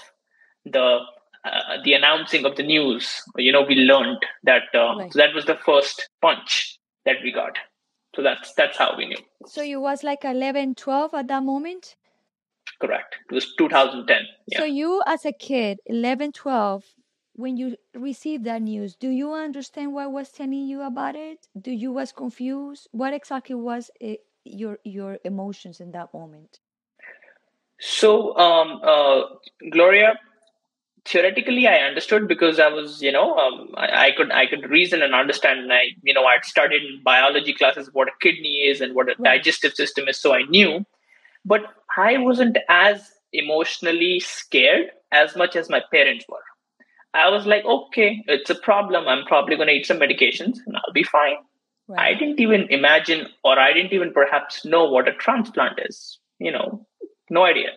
the 0.65 1.01
uh, 1.45 1.83
the 1.85 1.95
announcing 1.95 2.45
of 2.45 2.57
the 2.57 2.63
news. 2.63 3.23
You 3.37 3.53
know, 3.53 3.63
we 3.63 3.75
learned 3.77 4.19
that. 4.45 4.65
Uh, 4.75 4.97
right. 4.99 5.13
So 5.13 5.19
that 5.19 5.35
was 5.35 5.47
the 5.47 5.57
first 5.57 6.09
punch 6.21 6.79
that 7.07 7.17
we 7.25 7.33
got. 7.33 7.57
So 8.15 8.23
that's 8.23 8.53
that's 8.55 8.77
how 8.77 8.97
we 8.97 9.07
knew. 9.07 9.19
So 9.47 9.63
you 9.63 9.81
was 9.81 10.03
like 10.03 10.25
11, 10.25 10.75
12 10.75 11.15
at 11.15 11.29
that 11.29 11.43
moment. 11.43 11.97
Correct. 12.81 13.17
It 13.31 13.35
was 13.35 13.55
2010. 13.57 14.17
Yeah. 14.49 14.59
So 14.59 14.65
you, 14.65 15.03
as 15.07 15.25
a 15.25 15.33
kid, 15.33 15.81
11, 15.87 16.33
12, 16.33 16.85
when 17.35 17.57
you 17.57 17.77
received 17.95 18.45
that 18.45 18.63
news, 18.63 18.97
do 18.97 19.09
you 19.09 19.33
understand 19.33 19.93
what 19.93 20.13
was 20.13 20.31
telling 20.31 20.67
you 20.67 20.83
about 20.83 21.15
it? 21.15 21.47
Do 21.61 21.71
you 21.71 21.93
was 21.93 22.13
confused? 22.13 22.89
What 22.93 23.13
exactly 23.13 23.55
was 23.55 23.91
it, 24.01 24.21
your 24.45 24.79
your 24.85 25.19
emotions 25.25 25.81
in 25.81 25.93
that 25.93 26.13
moment? 26.15 26.59
So, 27.81 28.37
um, 28.37 28.81
uh, 28.85 29.23
Gloria, 29.71 30.19
theoretically, 31.07 31.67
I 31.67 31.79
understood 31.79 32.29
because 32.29 32.61
I 32.61 32.69
was, 32.69 33.01
you 33.01 33.11
know, 33.11 33.35
um, 33.37 33.71
I, 33.77 34.09
I, 34.09 34.11
could 34.15 34.31
I 34.31 34.47
could 34.47 34.69
reason 34.69 35.03
and 35.03 35.15
understand. 35.15 35.61
And 35.61 35.73
I, 35.73 35.85
you 36.03 36.13
know, 36.13 36.25
I'd 36.25 36.45
studied 36.45 36.83
in 36.83 37.03
biology 37.03 37.55
classes 37.55 37.89
what 37.93 38.09
a 38.09 38.13
kidney 38.21 38.67
is 38.69 38.81
and 38.83 38.95
what 38.95 39.09
a 39.09 39.15
right. 39.19 39.39
digestive 39.39 39.73
system 39.73 40.09
is, 40.09 40.21
so 40.21 40.35
I 40.35 40.43
knew. 40.43 40.85
But 41.45 41.63
I 41.97 42.19
wasn't 42.19 42.59
as 42.69 43.11
emotionally 43.33 44.21
scared 44.21 44.91
as 45.11 45.35
much 45.35 45.57
as 45.57 45.71
my 45.71 45.83
parents 45.91 46.27
were. 46.29 46.39
I 47.15 47.31
was 47.31 47.47
like, 47.47 47.65
okay, 47.65 48.23
it's 48.27 48.51
a 48.51 48.55
problem. 48.55 49.09
I'm 49.09 49.25
probably 49.25 49.57
going 49.57 49.69
to 49.69 49.75
eat 49.75 49.87
some 49.87 49.99
medications 49.99 50.59
and 50.67 50.77
I'll 50.77 50.93
be 50.93 51.03
fine. 51.03 51.37
Right. 51.91 52.15
I 52.15 52.19
didn't 52.19 52.41
even 52.41 52.69
imagine, 52.71 53.27
or 53.45 53.59
I 53.59 53.73
didn't 53.73 53.93
even 53.93 54.13
perhaps 54.13 54.65
know 54.65 54.85
what 54.85 55.09
a 55.09 55.13
transplant 55.13 55.81
is. 55.85 56.19
You 56.39 56.53
know, 56.53 56.87
no 57.29 57.45
idea. 57.45 57.71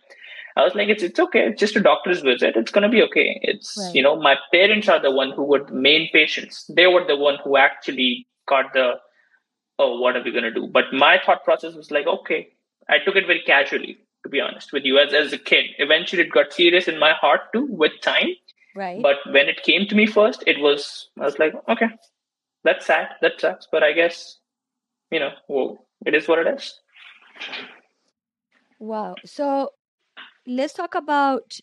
I 0.55 0.63
was 0.63 0.75
like, 0.75 0.88
it's 0.88 1.01
it's 1.01 1.20
okay. 1.20 1.48
It's 1.48 1.60
just 1.60 1.75
a 1.75 1.82
doctor's 1.82 2.22
visit. 2.22 2.55
It's 2.55 2.72
gonna 2.72 2.89
be 2.89 3.01
okay. 3.03 3.39
It's 3.41 3.75
right. 3.77 3.96
you 3.96 4.03
know, 4.03 4.15
my 4.15 4.36
parents 4.53 4.88
are 4.88 5.01
the 5.01 5.12
one 5.12 5.32
who 5.32 5.43
were 5.43 5.63
the 5.63 5.74
main 5.74 6.10
patients. 6.13 6.70
They 6.70 6.86
were 6.88 7.05
the 7.05 7.17
one 7.17 7.38
who 7.43 7.58
actually 7.58 8.27
got 8.48 8.74
the 8.74 9.00
oh, 9.79 10.00
what 10.00 10.15
are 10.15 10.24
we 10.24 10.32
going 10.32 10.43
to 10.43 10.53
do? 10.53 10.67
But 10.67 10.86
my 10.93 11.20
thought 11.25 11.43
process 11.43 11.74
was 11.74 11.91
like, 11.91 12.08
okay, 12.08 12.50
I 12.89 12.98
took 13.03 13.15
it 13.15 13.25
very 13.25 13.41
casually, 13.41 13.98
to 14.24 14.29
be 14.29 14.39
honest 14.39 14.74
with 14.74 14.84
you, 14.84 15.00
as, 15.00 15.13
as 15.13 15.34
a 15.34 15.38
kid. 15.38 15.65
Eventually, 15.77 16.24
it 16.24 16.32
got 16.32 16.53
serious 16.53 16.88
in 16.88 17.00
my 17.00 17.13
heart 17.13 17.41
too 17.53 17.67
with 17.70 17.93
time. 18.01 18.27
Right. 18.75 19.01
But 19.01 19.17
when 19.27 19.50
it 19.50 19.63
came 19.63 19.88
to 19.88 19.96
me 19.96 20.08
first, 20.08 20.43
it 20.48 20.60
was, 20.60 21.10
I 21.20 21.25
was 21.25 21.39
like, 21.39 21.53
okay, 21.70 21.88
that's 22.63 22.86
sad. 22.86 23.10
That 23.22 23.39
sucks. 23.39 23.67
But 23.72 23.84
I 23.84 23.93
guess, 23.93 24.39
you 25.12 25.20
know, 25.20 25.32
well, 25.48 25.88
it 26.05 26.15
is 26.15 26.27
what 26.27 26.39
it 26.39 26.48
is. 26.48 26.79
Wow. 28.79 29.20
So 29.25 29.72
let's 30.48 30.74
talk 30.74 30.96
about 30.96 31.60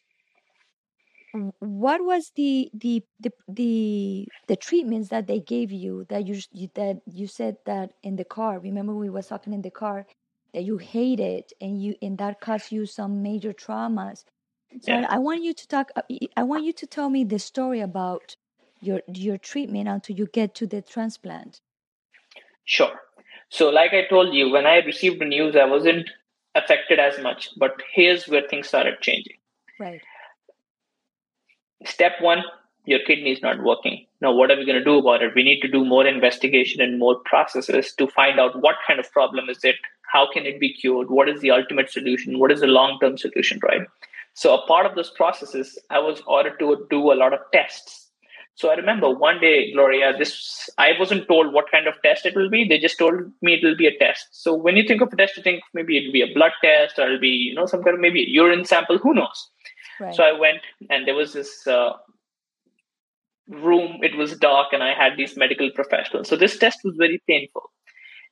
what 1.61 2.05
was 2.05 2.33
the 2.35 2.71
the 2.75 3.03
the 3.21 3.31
the, 3.49 4.29
the 4.49 4.57
treatments 4.57 5.09
that 5.11 5.27
they 5.29 5.39
gave 5.41 5.71
you 5.71 6.05
that 6.09 6.27
you, 6.27 6.41
you 6.53 6.69
that 6.75 7.01
you 7.07 7.27
said 7.29 7.57
that 7.67 7.93
in 8.03 8.17
the 8.17 8.25
car 8.25 8.59
remember 8.59 8.95
we 8.95 9.09
was 9.11 9.29
talking 9.29 9.53
in 9.53 9.63
the 9.63 9.71
car 9.71 10.07
that 10.53 10.65
you 10.65 10.79
hated 10.79 11.45
and 11.61 11.81
you 11.81 11.95
and 12.03 12.19
that 12.19 12.41
caused 12.41 12.73
you 12.73 12.85
some 12.85 13.23
major 13.23 13.53
traumas 13.53 14.25
so 14.81 14.93
Yeah. 14.93 15.07
I, 15.09 15.17
I 15.17 15.19
want 15.19 15.43
you 15.45 15.55
to 15.55 15.69
talk 15.69 15.91
i 16.37 16.43
want 16.43 16.65
you 16.65 16.73
to 16.73 16.87
tell 16.87 17.11
me 17.11 17.25
the 17.25 17.39
story 17.39 17.81
about 17.81 18.35
your 18.81 19.01
your 19.13 19.39
treatment 19.39 19.89
until 19.89 20.17
you 20.17 20.27
get 20.27 20.55
to 20.55 20.67
the 20.67 20.83
transplant 20.83 21.61
Sure. 22.71 23.01
So, 23.49 23.69
like 23.69 23.93
I 23.93 24.07
told 24.09 24.33
you, 24.33 24.49
when 24.49 24.65
I 24.65 24.77
received 24.77 25.21
the 25.21 25.25
news, 25.25 25.57
I 25.57 25.65
wasn't 25.65 26.09
affected 26.55 27.01
as 27.01 27.19
much. 27.21 27.49
But 27.57 27.83
here's 27.93 28.29
where 28.29 28.47
things 28.47 28.69
started 28.69 29.01
changing. 29.01 29.39
right 29.81 30.01
Step 31.85 32.13
one, 32.21 32.45
your 32.85 33.01
kidney 33.07 33.33
is 33.33 33.43
not 33.43 33.65
working. 33.65 34.07
Now, 34.21 34.33
what 34.33 34.53
are 34.53 34.57
we 34.57 34.67
going 34.67 34.79
to 34.79 34.85
do 34.85 34.99
about 34.99 35.23
it? 35.23 35.33
We 35.35 35.43
need 35.43 35.61
to 35.63 35.69
do 35.69 35.85
more 35.85 36.07
investigation 36.07 36.81
and 36.81 36.99
more 36.99 37.17
processes 37.25 37.93
to 37.95 38.07
find 38.07 38.39
out 38.39 38.61
what 38.61 38.77
kind 38.87 39.01
of 39.01 39.11
problem 39.11 39.49
is 39.49 39.65
it, 39.65 39.77
how 40.13 40.31
can 40.31 40.47
it 40.47 40.61
be 40.61 40.73
cured, 40.73 41.11
what 41.11 41.29
is 41.29 41.41
the 41.41 41.51
ultimate 41.51 41.91
solution, 41.91 42.39
what 42.39 42.53
is 42.53 42.61
the 42.61 42.67
long 42.67 43.01
term 43.01 43.19
solution, 43.19 43.59
right? 43.65 43.87
So, 44.35 44.55
a 44.55 44.65
part 44.67 44.87
of 44.87 44.95
those 44.95 45.11
processes, 45.11 45.77
I 45.91 45.99
was 45.99 46.23
ordered 46.27 46.61
to 46.61 46.87
do 46.89 47.11
a 47.11 47.15
lot 47.15 47.33
of 47.33 47.41
tests. 47.53 48.10
So 48.61 48.71
I 48.71 48.75
remember 48.75 49.09
one 49.09 49.41
day, 49.41 49.73
Gloria, 49.73 50.13
this 50.19 50.69
I 50.77 50.91
wasn't 50.99 51.27
told 51.29 51.55
what 51.55 51.71
kind 51.71 51.87
of 51.87 51.95
test 52.05 52.27
it 52.27 52.37
will 52.37 52.51
be. 52.51 52.69
They 52.69 52.79
just 52.79 52.99
told 52.99 53.15
me 53.41 53.55
it 53.55 53.65
will 53.65 53.75
be 53.75 53.87
a 53.87 53.97
test. 53.99 54.27
So 54.33 54.55
when 54.55 54.77
you 54.77 54.87
think 54.87 55.01
of 55.01 55.11
a 55.11 55.17
test, 55.17 55.39
you 55.39 55.43
think 55.43 55.63
maybe 55.73 55.97
it'll 55.97 56.13
be 56.13 56.21
a 56.21 56.35
blood 56.35 56.53
test 56.63 56.99
or 56.99 57.07
it'll 57.07 57.19
be, 57.19 57.29
you 57.29 57.55
know, 57.55 57.65
some 57.65 57.83
kind 57.83 57.95
of 57.95 58.03
maybe 58.03 58.21
a 58.23 58.29
urine 58.29 58.67
sample, 58.67 58.99
who 58.99 59.15
knows? 59.15 59.49
right 59.99 60.15
So 60.15 60.25
I 60.25 60.39
went 60.39 60.61
and 60.91 61.09
there 61.09 61.15
was 61.15 61.33
this 61.33 61.67
uh, 61.67 61.93
room, 63.49 64.01
it 64.03 64.15
was 64.15 64.37
dark, 64.37 64.75
and 64.75 64.83
I 64.83 64.93
had 64.93 65.17
these 65.17 65.39
medical 65.39 65.71
professionals. 65.71 66.29
So 66.29 66.37
this 66.37 66.59
test 66.59 66.81
was 66.85 66.97
very 66.99 67.23
painful. 67.27 67.63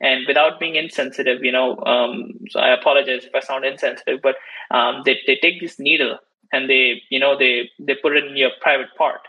And 0.03 0.27
without 0.29 0.61
being 0.61 0.75
insensitive, 0.75 1.43
you 1.43 1.53
know, 1.53 1.79
um, 1.87 2.35
so 2.51 2.61
I 2.61 2.75
apologize 2.75 3.25
if 3.25 3.35
I 3.35 3.41
sound 3.41 3.65
insensitive, 3.65 4.21
but 4.23 4.37
um, 4.71 5.05
they, 5.07 5.21
they 5.27 5.39
take 5.41 5.59
this 5.63 5.79
needle 5.79 6.19
and 6.53 6.69
they, 6.69 7.01
you 7.09 7.19
know, 7.19 7.39
they, 7.39 7.71
they 7.79 7.95
put 7.95 8.15
it 8.15 8.27
in 8.27 8.37
your 8.37 8.51
private 8.61 8.95
part. 8.99 9.23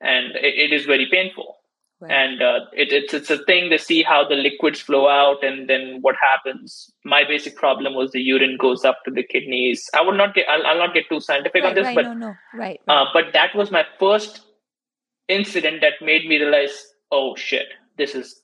And 0.00 0.34
it, 0.36 0.70
it 0.70 0.72
is 0.72 0.86
very 0.86 1.08
painful. 1.10 1.56
Right. 2.00 2.12
And 2.12 2.40
uh, 2.40 2.60
it, 2.72 2.92
it's 2.92 3.12
it's 3.12 3.30
a 3.30 3.44
thing 3.44 3.68
to 3.68 3.78
see 3.78 4.02
how 4.02 4.26
the 4.26 4.34
liquids 4.34 4.80
flow 4.80 5.06
out 5.06 5.44
and 5.44 5.68
then 5.68 5.98
what 6.00 6.16
happens. 6.16 6.90
My 7.04 7.24
basic 7.28 7.56
problem 7.56 7.94
was 7.94 8.12
the 8.12 8.22
urine 8.22 8.56
goes 8.58 8.86
up 8.86 9.00
to 9.04 9.10
the 9.10 9.22
kidneys. 9.22 9.86
I 9.92 10.00
will 10.00 10.16
not 10.16 10.34
get 10.34 10.46
i'll, 10.48 10.66
I'll 10.66 10.78
not 10.78 10.94
get 10.94 11.10
too 11.10 11.20
scientific 11.20 11.62
on 11.62 11.74
this 11.74 11.84
right. 11.84 11.94
but 11.94 12.04
no 12.04 12.14
no. 12.14 12.34
Right, 12.54 12.80
right. 12.88 13.02
uh, 13.02 13.04
but 13.12 13.34
that 13.34 13.54
was 13.54 13.70
my 13.70 13.84
first 13.98 14.40
incident 15.28 15.82
that 15.82 16.00
made 16.00 16.26
me 16.26 16.38
realize 16.38 16.86
oh 17.12 17.36
shit 17.36 17.66
this 17.98 18.14
is 18.14 18.40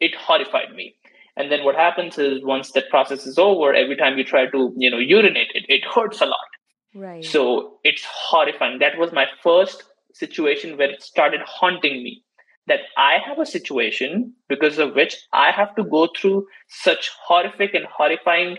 it 0.00 0.14
horrified 0.16 0.74
me. 0.74 0.94
And 1.36 1.52
then 1.52 1.64
what 1.64 1.76
happens 1.76 2.18
is 2.18 2.42
once 2.42 2.72
that 2.72 2.90
process 2.90 3.26
is 3.26 3.38
over 3.38 3.72
every 3.72 3.96
time 3.96 4.18
you 4.18 4.24
try 4.24 4.46
to 4.46 4.74
you 4.76 4.90
know 4.90 4.98
urinate 4.98 5.52
it, 5.54 5.66
it 5.68 5.84
hurts 5.84 6.20
a 6.20 6.26
lot. 6.26 6.50
Right. 6.94 7.24
So 7.24 7.78
it's 7.84 8.04
horrifying. 8.04 8.80
That 8.80 8.98
was 8.98 9.12
my 9.12 9.26
first 9.40 9.84
situation 10.18 10.76
where 10.76 10.90
it 10.90 11.02
started 11.02 11.40
haunting 11.46 12.02
me. 12.02 12.22
That 12.66 12.80
I 12.98 13.18
have 13.26 13.38
a 13.38 13.46
situation 13.46 14.34
because 14.46 14.78
of 14.78 14.94
which 14.94 15.16
I 15.32 15.52
have 15.52 15.74
to 15.76 15.84
go 15.84 16.08
through 16.14 16.46
such 16.68 17.10
horrific 17.26 17.72
and 17.72 17.86
horrifying 17.86 18.58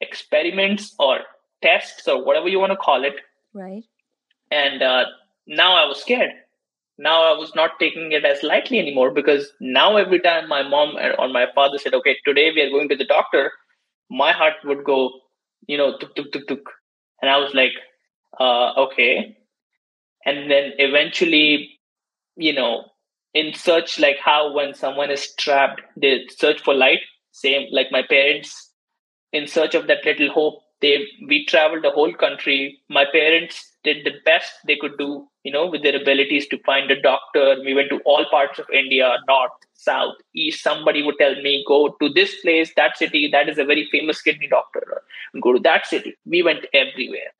experiments 0.00 0.94
or 0.98 1.18
tests 1.62 2.08
or 2.08 2.24
whatever 2.24 2.48
you 2.48 2.58
want 2.58 2.72
to 2.72 2.76
call 2.76 3.04
it. 3.04 3.16
right 3.52 3.84
And 4.50 4.82
uh, 4.82 5.04
now 5.46 5.74
I 5.74 5.86
was 5.86 6.00
scared. 6.00 6.30
Now 6.96 7.24
I 7.24 7.36
was 7.36 7.54
not 7.54 7.78
taking 7.78 8.12
it 8.12 8.24
as 8.24 8.42
lightly 8.42 8.78
anymore 8.78 9.10
because 9.10 9.52
now 9.60 9.96
every 9.96 10.20
time 10.20 10.48
my 10.48 10.62
mom 10.62 10.96
or 11.18 11.28
my 11.28 11.46
father 11.54 11.78
said, 11.78 11.94
okay, 11.94 12.16
today 12.24 12.52
we 12.54 12.62
are 12.62 12.70
going 12.70 12.88
to 12.88 12.96
the 12.96 13.04
doctor, 13.04 13.52
my 14.10 14.32
heart 14.32 14.54
would 14.64 14.84
go, 14.84 15.10
you 15.66 15.76
know, 15.76 15.98
tuk, 15.98 16.14
tuk, 16.14 16.30
tuk, 16.32 16.46
tuk. 16.46 16.70
And 17.20 17.30
I 17.30 17.38
was 17.38 17.52
like, 17.54 17.72
uh, 18.38 18.72
okay. 18.84 19.36
And 20.26 20.50
then 20.50 20.72
eventually, 20.78 21.78
you 22.36 22.52
know, 22.52 22.86
in 23.34 23.52
search 23.54 23.98
like 23.98 24.18
how 24.18 24.52
when 24.52 24.74
someone 24.74 25.10
is 25.10 25.34
trapped, 25.36 25.82
they 25.96 26.24
search 26.30 26.60
for 26.62 26.74
light. 26.74 27.00
Same 27.32 27.66
like 27.72 27.88
my 27.90 28.02
parents, 28.02 28.70
in 29.32 29.46
search 29.48 29.74
of 29.74 29.88
that 29.88 30.04
little 30.04 30.30
hope. 30.30 30.60
They 30.80 31.06
we 31.28 31.44
traveled 31.46 31.82
the 31.82 31.90
whole 31.90 32.14
country. 32.14 32.78
My 32.88 33.04
parents 33.10 33.72
did 33.82 34.04
the 34.04 34.12
best 34.24 34.52
they 34.66 34.76
could 34.76 34.96
do, 34.98 35.26
you 35.42 35.52
know, 35.52 35.66
with 35.66 35.82
their 35.82 36.00
abilities 36.00 36.46
to 36.48 36.58
find 36.64 36.90
a 36.90 37.00
doctor. 37.00 37.56
We 37.64 37.74
went 37.74 37.90
to 37.90 38.00
all 38.04 38.24
parts 38.30 38.58
of 38.58 38.66
India, 38.72 39.16
north, 39.28 39.52
south, 39.74 40.14
east. 40.34 40.62
Somebody 40.62 41.02
would 41.02 41.16
tell 41.18 41.34
me, 41.42 41.64
go 41.66 41.96
to 42.00 42.08
this 42.08 42.40
place, 42.40 42.72
that 42.76 42.96
city, 42.96 43.28
that 43.32 43.48
is 43.48 43.58
a 43.58 43.64
very 43.64 43.88
famous 43.90 44.22
kidney 44.22 44.48
doctor. 44.48 45.02
Go 45.42 45.52
to 45.52 45.60
that 45.60 45.86
city. 45.86 46.16
We 46.24 46.42
went 46.42 46.66
everywhere 46.72 47.32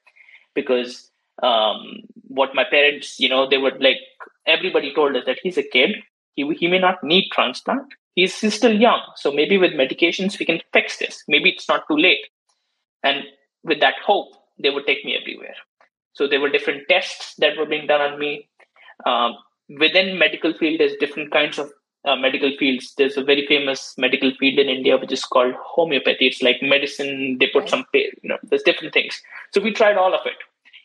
because 0.55 1.11
um, 1.45 2.01
what 2.29 2.55
my 2.55 2.65
parents, 2.65 3.21
you 3.21 3.29
know, 3.29 3.49
they 3.49 3.59
would 3.59 3.81
like, 3.81 3.99
everybody 4.47 4.95
told 4.95 5.17
us 5.17 5.25
that 5.27 5.39
he's 5.43 5.59
a 5.59 5.63
kid. 5.63 5.97
He, 6.35 6.43
he 6.55 6.67
may 6.67 6.79
not 6.79 7.03
need 7.03 7.31
transplant. 7.33 7.87
He's, 8.15 8.39
he's 8.41 8.55
still 8.55 8.75
young. 8.75 9.01
So 9.17 9.33
maybe 9.33 9.59
with 9.59 9.73
medications, 9.73 10.39
we 10.39 10.47
can 10.47 10.61
fix 10.73 10.99
this. 10.99 11.23
Maybe 11.29 11.51
it's 11.51 11.69
not 11.69 11.87
too 11.89 11.97
late. 11.97 12.27
And 13.03 13.25
with 13.63 13.81
that 13.81 13.95
hope, 14.05 14.33
they 14.59 14.71
would 14.71 14.87
take 14.87 15.05
me 15.05 15.17
everywhere. 15.21 15.55
So 16.13 16.29
there 16.29 16.41
were 16.41 16.51
different 16.51 16.85
tests 16.89 17.35
that 17.39 17.57
were 17.57 17.67
being 17.67 17.87
done 17.87 18.01
on 18.01 18.19
me. 18.19 18.49
Um, 19.05 19.37
within 19.81 20.19
medical 20.19 20.55
field, 20.55 20.81
there's 20.81 20.95
different 21.01 21.33
kinds 21.33 21.59
of 21.59 21.71
uh, 22.05 22.17
medical 22.17 22.53
fields. 22.59 22.95
There's 22.97 23.17
a 23.17 23.25
very 23.25 23.47
famous 23.47 23.95
medical 23.99 24.33
field 24.39 24.59
in 24.59 24.69
India 24.69 24.97
which 24.97 25.13
is 25.13 25.25
called 25.25 25.55
homeopathy. 25.61 26.27
It's 26.29 26.43
like 26.43 26.63
medicine. 26.63 27.39
They 27.41 27.49
put 27.49 27.69
some, 27.69 27.85
you 27.93 28.13
know, 28.25 28.39
there's 28.45 28.63
different 28.63 28.95
things. 28.95 29.21
So 29.53 29.61
we 29.61 29.73
tried 29.73 29.97
all 29.97 30.15
of 30.15 30.21
it. 30.25 30.37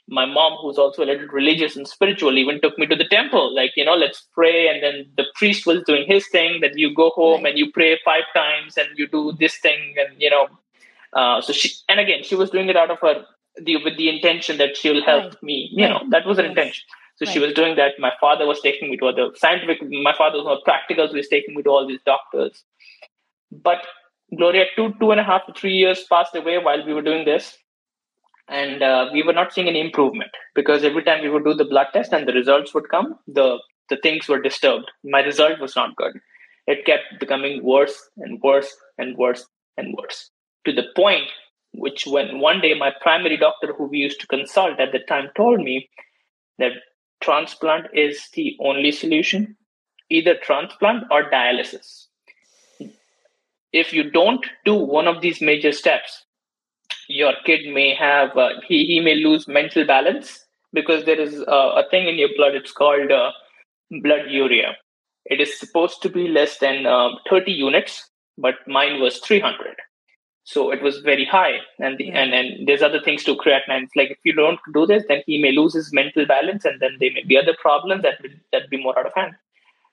My 0.09 0.25
mom, 0.25 0.57
who's 0.61 0.77
also 0.79 1.03
a 1.03 1.05
little 1.05 1.27
religious 1.27 1.75
and 1.75 1.87
spiritual, 1.87 2.37
even 2.37 2.59
took 2.61 2.77
me 2.79 2.87
to 2.87 2.95
the 2.95 3.07
temple. 3.07 3.55
Like, 3.55 3.71
you 3.75 3.85
know, 3.85 3.95
let's 3.95 4.27
pray. 4.33 4.67
And 4.67 4.81
then 4.83 5.05
the 5.17 5.25
priest 5.35 5.65
was 5.67 5.83
doing 5.85 6.05
his 6.07 6.27
thing 6.29 6.61
that 6.61 6.77
you 6.77 6.93
go 6.95 7.11
home 7.11 7.43
Right. 7.43 7.51
and 7.51 7.59
you 7.59 7.71
pray 7.71 7.99
five 8.03 8.23
times 8.35 8.77
and 8.77 8.87
you 8.97 9.07
do 9.07 9.33
this 9.39 9.57
thing. 9.59 9.95
And, 9.99 10.19
you 10.19 10.31
know, 10.31 10.47
uh, 11.13 11.41
so 11.41 11.53
she, 11.53 11.71
and 11.89 11.99
again, 11.99 12.23
she 12.23 12.35
was 12.35 12.49
doing 12.49 12.69
it 12.69 12.77
out 12.77 12.91
of 12.91 12.99
her, 13.01 13.25
the, 13.61 13.77
with 13.83 13.97
the 13.97 14.09
intention 14.09 14.57
that 14.57 14.77
she 14.77 14.89
will 14.91 15.03
help 15.03 15.25
Right. 15.33 15.43
me. 15.43 15.69
You 15.71 15.85
Right. 15.85 15.91
know, 15.93 16.09
that 16.09 16.25
was 16.25 16.37
her 16.37 16.43
Yes. 16.43 16.51
intention. 16.51 16.83
So 17.17 17.25
she 17.25 17.39
was 17.39 17.53
doing 17.53 17.75
that. 17.75 17.99
My 17.99 18.13
father 18.19 18.45
was 18.47 18.61
taking 18.61 18.89
me 18.89 18.97
to 18.97 19.07
other 19.07 19.31
scientific. 19.35 19.81
My 19.83 20.13
father 20.13 20.37
was 20.37 20.45
more 20.45 20.61
practical, 20.63 21.07
so 21.07 21.13
he 21.13 21.19
was 21.19 21.27
taking 21.27 21.55
me 21.55 21.63
to 21.63 21.69
all 21.69 21.85
these 21.85 21.99
doctors. 22.05 22.63
But 23.51 23.85
Gloria, 24.37 24.65
two 24.75 24.93
two 24.99 25.11
and 25.11 25.19
a 25.19 25.23
half 25.23 25.45
to 25.47 25.53
three 25.53 25.73
years 25.73 26.03
passed 26.09 26.35
away 26.35 26.57
while 26.59 26.85
we 26.85 26.93
were 26.93 27.01
doing 27.01 27.25
this, 27.25 27.57
and 28.49 28.81
uh, 28.81 29.09
we 29.13 29.23
were 29.23 29.33
not 29.33 29.53
seeing 29.53 29.67
any 29.67 29.79
improvement 29.79 30.31
because 30.55 30.83
every 30.83 31.03
time 31.03 31.21
we 31.21 31.29
would 31.29 31.45
do 31.45 31.53
the 31.53 31.65
blood 31.65 31.87
test 31.93 32.11
and 32.11 32.27
the 32.27 32.33
results 32.33 32.73
would 32.73 32.89
come, 32.89 33.15
the 33.27 33.59
the 33.89 33.97
things 34.03 34.27
were 34.27 34.41
disturbed. 34.41 34.85
My 35.03 35.21
result 35.21 35.59
was 35.59 35.75
not 35.75 35.95
good. 35.95 36.13
It 36.67 36.85
kept 36.85 37.19
becoming 37.19 37.63
worse 37.63 38.09
and 38.17 38.39
worse 38.41 38.75
and 38.97 39.17
worse 39.17 39.45
and 39.77 39.95
worse 39.97 40.29
to 40.65 40.73
the 40.73 40.87
point 40.95 41.25
which 41.73 42.05
when 42.05 42.39
one 42.39 42.61
day 42.61 42.73
my 42.73 42.91
primary 43.01 43.37
doctor 43.37 43.73
who 43.73 43.85
we 43.85 43.99
used 43.99 44.19
to 44.21 44.27
consult 44.27 44.79
at 44.79 44.91
the 44.91 44.99
time 44.99 45.29
told 45.35 45.59
me 45.59 45.89
that 46.57 46.71
transplant 47.21 47.87
is 47.93 48.27
the 48.33 48.55
only 48.59 48.91
solution 48.91 49.55
either 50.09 50.35
transplant 50.41 51.03
or 51.11 51.29
dialysis 51.29 52.07
if 53.71 53.93
you 53.93 54.09
don't 54.09 54.45
do 54.65 54.73
one 54.73 55.07
of 55.07 55.21
these 55.21 55.41
major 55.41 55.71
steps 55.71 56.25
your 57.09 57.33
kid 57.45 57.61
may 57.73 57.93
have 57.95 58.37
uh, 58.37 58.49
he, 58.67 58.85
he 58.85 58.99
may 59.01 59.15
lose 59.15 59.47
mental 59.47 59.85
balance 59.85 60.45
because 60.73 61.05
there 61.05 61.19
is 61.19 61.41
uh, 61.47 61.71
a 61.81 61.83
thing 61.91 62.07
in 62.07 62.17
your 62.17 62.29
blood 62.37 62.55
it's 62.55 62.71
called 62.71 63.11
uh, 63.11 63.31
blood 64.03 64.27
urea. 64.29 64.77
It 65.25 65.41
is 65.41 65.59
supposed 65.59 66.01
to 66.03 66.09
be 66.09 66.27
less 66.27 66.59
than 66.59 66.85
uh, 66.85 67.09
30 67.29 67.51
units 67.51 68.09
but 68.37 68.55
mine 68.67 69.01
was 69.01 69.19
300 69.19 69.75
so 70.45 70.71
it 70.71 70.81
was 70.81 70.99
very 70.99 71.25
high 71.25 71.57
and 71.79 71.97
the, 71.97 72.05
Yeah. 72.05 72.19
and 72.21 72.33
and 72.33 72.67
there's 72.67 72.81
other 72.81 73.01
things 73.01 73.23
to 73.25 73.35
creatinine 73.35 73.83
it's 73.83 73.95
like 73.95 74.11
if 74.11 74.19
you 74.23 74.33
don't 74.33 74.59
do 74.73 74.85
this 74.85 75.03
then 75.09 75.21
he 75.27 75.41
may 75.41 75.51
lose 75.51 75.73
his 75.73 75.91
mental 75.93 76.25
balance 76.25 76.65
and 76.65 76.79
then 76.79 76.97
there 76.99 77.11
may 77.13 77.23
be 77.23 77.37
other 77.37 77.55
problems 77.67 78.03
that 78.03 78.21
will 78.23 78.37
that 78.53 78.69
be 78.69 78.81
more 78.85 78.97
out 78.99 79.07
of 79.07 79.13
hand. 79.15 79.35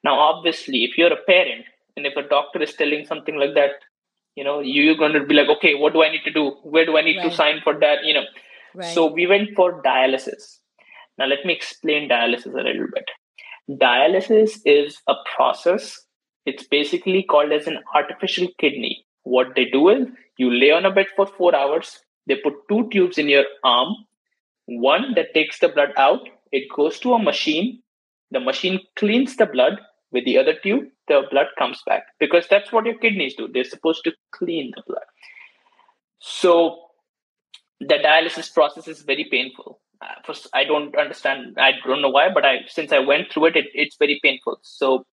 Now, 0.04 0.18
obviously, 0.18 0.84
if 0.84 0.96
you're 0.96 1.12
a 1.12 1.24
parent 1.24 1.64
and 1.96 2.06
if 2.06 2.16
a 2.16 2.22
doctor 2.22 2.62
is 2.62 2.74
telling 2.74 3.04
something 3.06 3.36
like 3.36 3.54
that, 3.54 3.72
you 4.36 4.44
know, 4.44 4.60
you're 4.60 4.94
going 4.96 5.14
to 5.14 5.24
be 5.24 5.34
like, 5.34 5.48
okay, 5.48 5.74
what 5.74 5.94
do 5.94 6.02
I 6.04 6.10
need 6.10 6.22
to 6.24 6.32
do? 6.32 6.50
Where 6.62 6.84
do 6.84 6.96
I 6.96 7.02
need 7.02 7.16
right. 7.16 7.30
to 7.30 7.36
sign 7.36 7.60
for 7.64 7.78
that? 7.80 8.04
You 8.04 8.14
know, 8.14 8.24
right. 8.74 8.94
so 8.94 9.10
we 9.10 9.26
went 9.26 9.50
for 9.56 9.82
dialysis. 9.82 10.58
Now, 11.18 11.26
let 11.26 11.44
me 11.44 11.54
explain 11.54 12.08
dialysis 12.08 12.52
a 12.52 12.62
little 12.62 12.86
bit. 12.94 13.08
Dialysis 13.68 14.60
is 14.66 14.98
a 15.08 15.14
process. 15.34 15.98
It's 16.44 16.68
basically 16.68 17.22
called 17.22 17.50
as 17.50 17.66
an 17.66 17.78
artificial 17.94 18.48
kidney. 18.60 19.04
What 19.22 19.56
they 19.56 19.64
do 19.64 19.88
is 19.88 20.06
you 20.36 20.50
lay 20.52 20.70
on 20.70 20.84
a 20.84 20.92
bed 20.92 21.06
for 21.16 21.26
four 21.26 21.56
hours. 21.56 21.98
They 22.26 22.36
put 22.36 22.54
two 22.68 22.88
tubes 22.92 23.18
in 23.18 23.28
your 23.28 23.44
arm. 23.64 23.94
One 24.66 25.14
that 25.14 25.32
takes 25.32 25.58
the 25.58 25.68
blood 25.68 25.92
out. 25.96 26.28
It 26.52 26.64
goes 26.76 27.00
to 27.00 27.14
a 27.14 27.22
machine. 27.22 27.82
The 28.30 28.40
machine 28.40 28.80
cleans 28.96 29.36
the 29.36 29.46
blood. 29.46 29.80
With 30.12 30.24
the 30.24 30.38
other 30.38 30.54
tube, 30.62 30.84
the 31.08 31.22
blood 31.30 31.46
comes 31.58 31.80
back 31.86 32.04
because 32.18 32.46
that's 32.48 32.72
what 32.72 32.86
your 32.86 32.98
kidneys 32.98 33.34
do. 33.34 33.48
They're 33.52 33.64
supposed 33.64 34.04
to 34.04 34.12
clean 34.32 34.72
the 34.74 34.82
blood. 34.86 35.04
So 36.18 36.80
the 37.80 37.94
dialysis 37.94 38.52
process 38.52 38.88
is 38.88 39.02
very 39.02 39.26
painful. 39.30 39.80
Uh, 40.00 40.06
first, 40.24 40.48
I 40.52 40.64
don't 40.64 40.96
understand. 40.96 41.56
I 41.58 41.72
don't 41.84 42.02
know 42.02 42.10
why, 42.10 42.28
but 42.32 42.44
I 42.44 42.60
since 42.68 42.92
I 42.92 42.98
went 42.98 43.32
through 43.32 43.46
it, 43.46 43.56
it 43.56 43.66
it's 43.74 43.96
very 43.96 44.20
painful. 44.22 44.58
So 44.62 45.06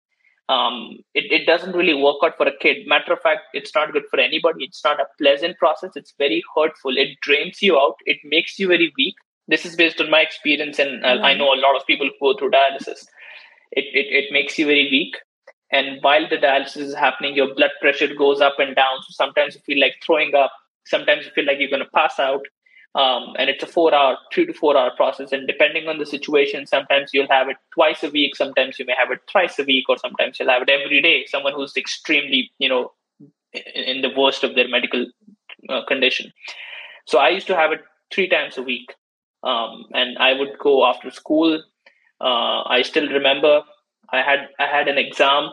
um, 0.50 0.98
it, 1.14 1.32
it 1.32 1.46
doesn't 1.46 1.76
really 1.76 1.94
work 1.94 2.18
out 2.24 2.36
for 2.38 2.48
a 2.48 2.58
kid. 2.58 2.86
Matter 2.86 3.14
of 3.14 3.22
fact, 3.22 3.42
it's 3.54 3.74
not 3.74 3.94
good 3.94 4.04
for 4.10 4.20
anybody. 4.20 4.66
It's 4.66 4.84
not 4.84 5.00
a 5.00 5.06
pleasant 5.22 5.58
process. 5.58 5.92
It's 5.96 6.14
very 6.18 6.44
hurtful. 6.56 6.98
It 6.98 7.20
drains 7.22 7.62
you 7.62 7.78
out. 7.78 7.96
It 8.06 8.18
makes 8.26 8.60
you 8.60 8.68
very 8.68 8.92
weak. 8.98 9.16
This 9.48 9.66
is 9.66 9.76
based 9.76 10.02
on 10.02 10.10
my 10.10 10.22
experience, 10.22 10.80
and 10.80 11.04
mm-hmm. 11.04 11.24
I 11.24 11.34
know 11.34 11.54
a 11.54 11.60
lot 11.60 11.76
of 11.76 11.86
people 11.86 12.08
who 12.08 12.34
go 12.34 12.38
through 12.38 12.52
dialysis. 12.52 13.06
It, 13.72 13.86
it, 13.94 14.26
it 14.26 14.32
makes 14.32 14.58
you 14.58 14.66
very 14.66 14.90
weak. 14.90 15.16
And 15.74 15.98
while 16.02 16.30
the 16.30 16.38
dialysis 16.38 16.78
is 16.78 16.94
happening, 16.94 17.36
your 17.36 17.54
blood 17.56 17.72
pressure 17.82 18.14
goes 18.14 18.40
up 18.40 18.60
and 18.60 18.76
down. 18.76 19.02
So 19.02 19.12
sometimes 19.12 19.56
you 19.56 19.62
feel 19.62 19.82
like 19.82 19.96
throwing 20.06 20.36
up. 20.36 20.52
Sometimes 20.86 21.26
you 21.26 21.32
feel 21.32 21.46
like 21.46 21.58
you're 21.60 21.70
going 21.70 21.84
to 21.84 21.90
pass 21.90 22.20
out. 22.20 22.46
Um, 22.96 23.34
and 23.40 23.50
it's 23.50 23.64
a 23.64 23.68
four 23.68 23.92
hour, 23.92 24.18
three 24.32 24.46
to 24.46 24.54
four 24.54 24.78
hour 24.78 24.92
process. 24.96 25.32
And 25.32 25.48
depending 25.48 25.88
on 25.88 25.98
the 25.98 26.06
situation, 26.06 26.68
sometimes 26.68 27.10
you'll 27.12 27.32
have 27.32 27.50
it 27.50 27.58
twice 27.74 28.04
a 28.04 28.10
week, 28.12 28.36
sometimes 28.36 28.78
you 28.78 28.86
may 28.86 28.94
have 29.00 29.10
it 29.10 29.22
thrice 29.32 29.58
a 29.58 29.64
week, 29.64 29.90
or 29.90 29.98
sometimes 29.98 30.40
you'll 30.40 30.50
have 30.50 30.62
it 30.62 30.70
every 30.70 31.02
day. 31.02 31.26
Someone 31.28 31.54
who's 31.54 31.76
extremely, 31.76 32.52
you 32.60 32.70
know, 32.70 32.92
in 33.74 34.04
the 34.04 34.12
worst 34.16 34.44
of 34.44 34.54
their 34.54 34.68
medical 34.68 35.08
uh, 35.70 35.84
condition. 35.88 36.32
So 37.08 37.18
I 37.18 37.30
used 37.30 37.48
to 37.48 37.56
have 37.56 37.72
it 37.72 37.82
three 38.14 38.30
times 38.30 38.60
a 38.60 38.62
week. 38.62 38.94
Um, 39.42 39.86
and 39.94 40.20
I 40.20 40.34
would 40.34 40.60
go 40.60 40.86
after 40.86 41.10
school. 41.10 41.64
Uh, 42.22 42.62
I 42.68 42.84
still 42.84 43.10
remember 43.10 43.64
I 44.12 44.22
had 44.22 44.50
I 44.60 44.68
had 44.68 44.88
an 44.88 45.00
exam 45.00 45.50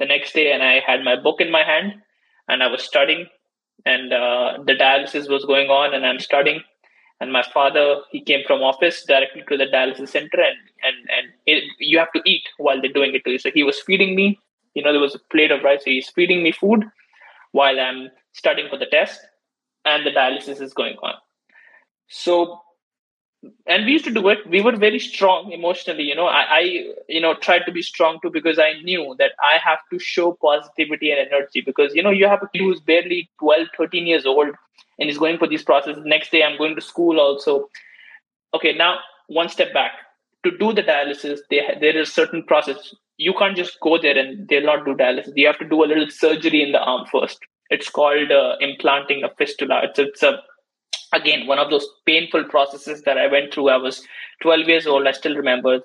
the 0.00 0.06
next 0.06 0.32
day, 0.32 0.50
and 0.50 0.64
I 0.64 0.80
had 0.80 1.04
my 1.04 1.14
book 1.14 1.40
in 1.40 1.52
my 1.52 1.62
hand, 1.62 1.94
and 2.48 2.64
I 2.64 2.66
was 2.66 2.82
studying, 2.82 3.26
and 3.86 4.12
uh, 4.12 4.58
the 4.66 4.74
dialysis 4.74 5.30
was 5.30 5.44
going 5.44 5.68
on, 5.68 5.94
and 5.94 6.04
I'm 6.04 6.18
studying, 6.18 6.62
and 7.20 7.32
my 7.32 7.44
father 7.54 8.00
he 8.10 8.20
came 8.20 8.44
from 8.44 8.62
office 8.62 9.04
directly 9.04 9.44
to 9.48 9.56
the 9.56 9.66
dialysis 9.66 10.08
center 10.08 10.40
and 10.40 10.58
and 10.82 10.96
and 11.16 11.32
it, 11.46 11.64
you 11.78 11.98
have 11.98 12.12
to 12.12 12.22
eat 12.24 12.42
while 12.56 12.80
they're 12.80 12.92
doing 12.92 13.14
it 13.14 13.24
to 13.24 13.30
you. 13.30 13.38
So 13.38 13.50
he 13.52 13.62
was 13.62 13.78
feeding 13.78 14.16
me 14.16 14.40
you 14.74 14.82
know 14.82 14.92
there 14.92 15.00
was 15.00 15.14
a 15.14 15.18
plate 15.30 15.50
of 15.50 15.62
rice 15.62 15.84
so 15.84 15.90
he's 15.90 16.08
feeding 16.10 16.42
me 16.42 16.52
food 16.52 16.84
while 17.52 17.80
i'm 17.80 18.08
studying 18.32 18.68
for 18.68 18.78
the 18.78 18.86
test 18.86 19.20
and 19.84 20.06
the 20.06 20.10
dialysis 20.10 20.60
is 20.60 20.72
going 20.74 20.96
on. 21.02 21.14
So 22.08 22.60
and 23.66 23.86
we 23.86 23.92
used 23.92 24.04
to 24.04 24.10
do 24.10 24.28
it. 24.28 24.38
We 24.46 24.60
were 24.60 24.76
very 24.76 24.98
strong 24.98 25.52
emotionally 25.52 26.02
you 26.02 26.14
know. 26.14 26.26
I, 26.26 26.42
I 26.42 26.60
you 27.08 27.20
know 27.20 27.34
tried 27.34 27.64
to 27.66 27.72
be 27.72 27.82
strong 27.82 28.18
too 28.22 28.30
because 28.30 28.58
i 28.58 28.74
knew 28.82 29.14
that 29.18 29.32
i 29.40 29.58
have 29.58 29.78
to 29.92 29.98
show 29.98 30.32
positivity 30.42 31.10
and 31.10 31.20
energy 31.20 31.60
because 31.60 31.94
you 31.94 32.02
know 32.02 32.10
you 32.10 32.26
have 32.26 32.42
a 32.42 32.48
kid 32.48 32.62
who's 32.62 32.80
barely 32.80 33.30
12 33.38 33.68
13 33.76 34.06
years 34.06 34.26
old 34.26 34.54
and 34.98 35.08
is 35.08 35.16
going 35.16 35.38
for 35.38 35.48
these 35.48 35.62
processes. 35.62 36.02
Next 36.04 36.30
day 36.30 36.42
i'm 36.42 36.58
going 36.58 36.74
to 36.74 36.82
school 36.82 37.18
also. 37.18 37.68
Okay 38.54 38.74
now 38.74 38.98
one 39.28 39.48
step 39.48 39.72
back. 39.72 39.92
To 40.44 40.50
do 40.56 40.72
the 40.72 40.82
dialysis 40.82 41.40
they, 41.50 41.60
there 41.80 41.96
is 41.98 42.12
certain 42.12 42.42
process. 42.42 42.94
You 43.16 43.34
can't 43.38 43.56
just 43.56 43.78
go 43.80 43.98
there 44.00 44.16
and 44.16 44.48
they'll 44.48 44.64
not 44.64 44.84
do 44.84 44.94
dialysis. 44.94 45.32
You 45.36 45.46
have 45.46 45.58
to 45.58 45.68
do 45.68 45.84
a 45.84 45.86
little 45.86 46.08
surgery 46.10 46.62
in 46.62 46.72
the 46.72 46.80
arm 46.80 47.06
first. 47.10 47.38
It's 47.68 47.90
called 47.90 48.32
uh, 48.32 48.56
implanting 48.60 49.22
a 49.22 49.28
fistula. 49.36 49.82
It's, 49.84 49.98
it's 49.98 50.22
a 50.22 50.40
again 51.12 51.46
one 51.46 51.58
of 51.58 51.70
those 51.70 51.86
painful 52.06 52.44
processes 52.44 53.02
that 53.02 53.18
i 53.18 53.26
went 53.26 53.52
through 53.52 53.68
i 53.68 53.76
was 53.76 54.02
12 54.42 54.68
years 54.68 54.86
old 54.86 55.06
i 55.06 55.12
still 55.12 55.36
remember 55.36 55.80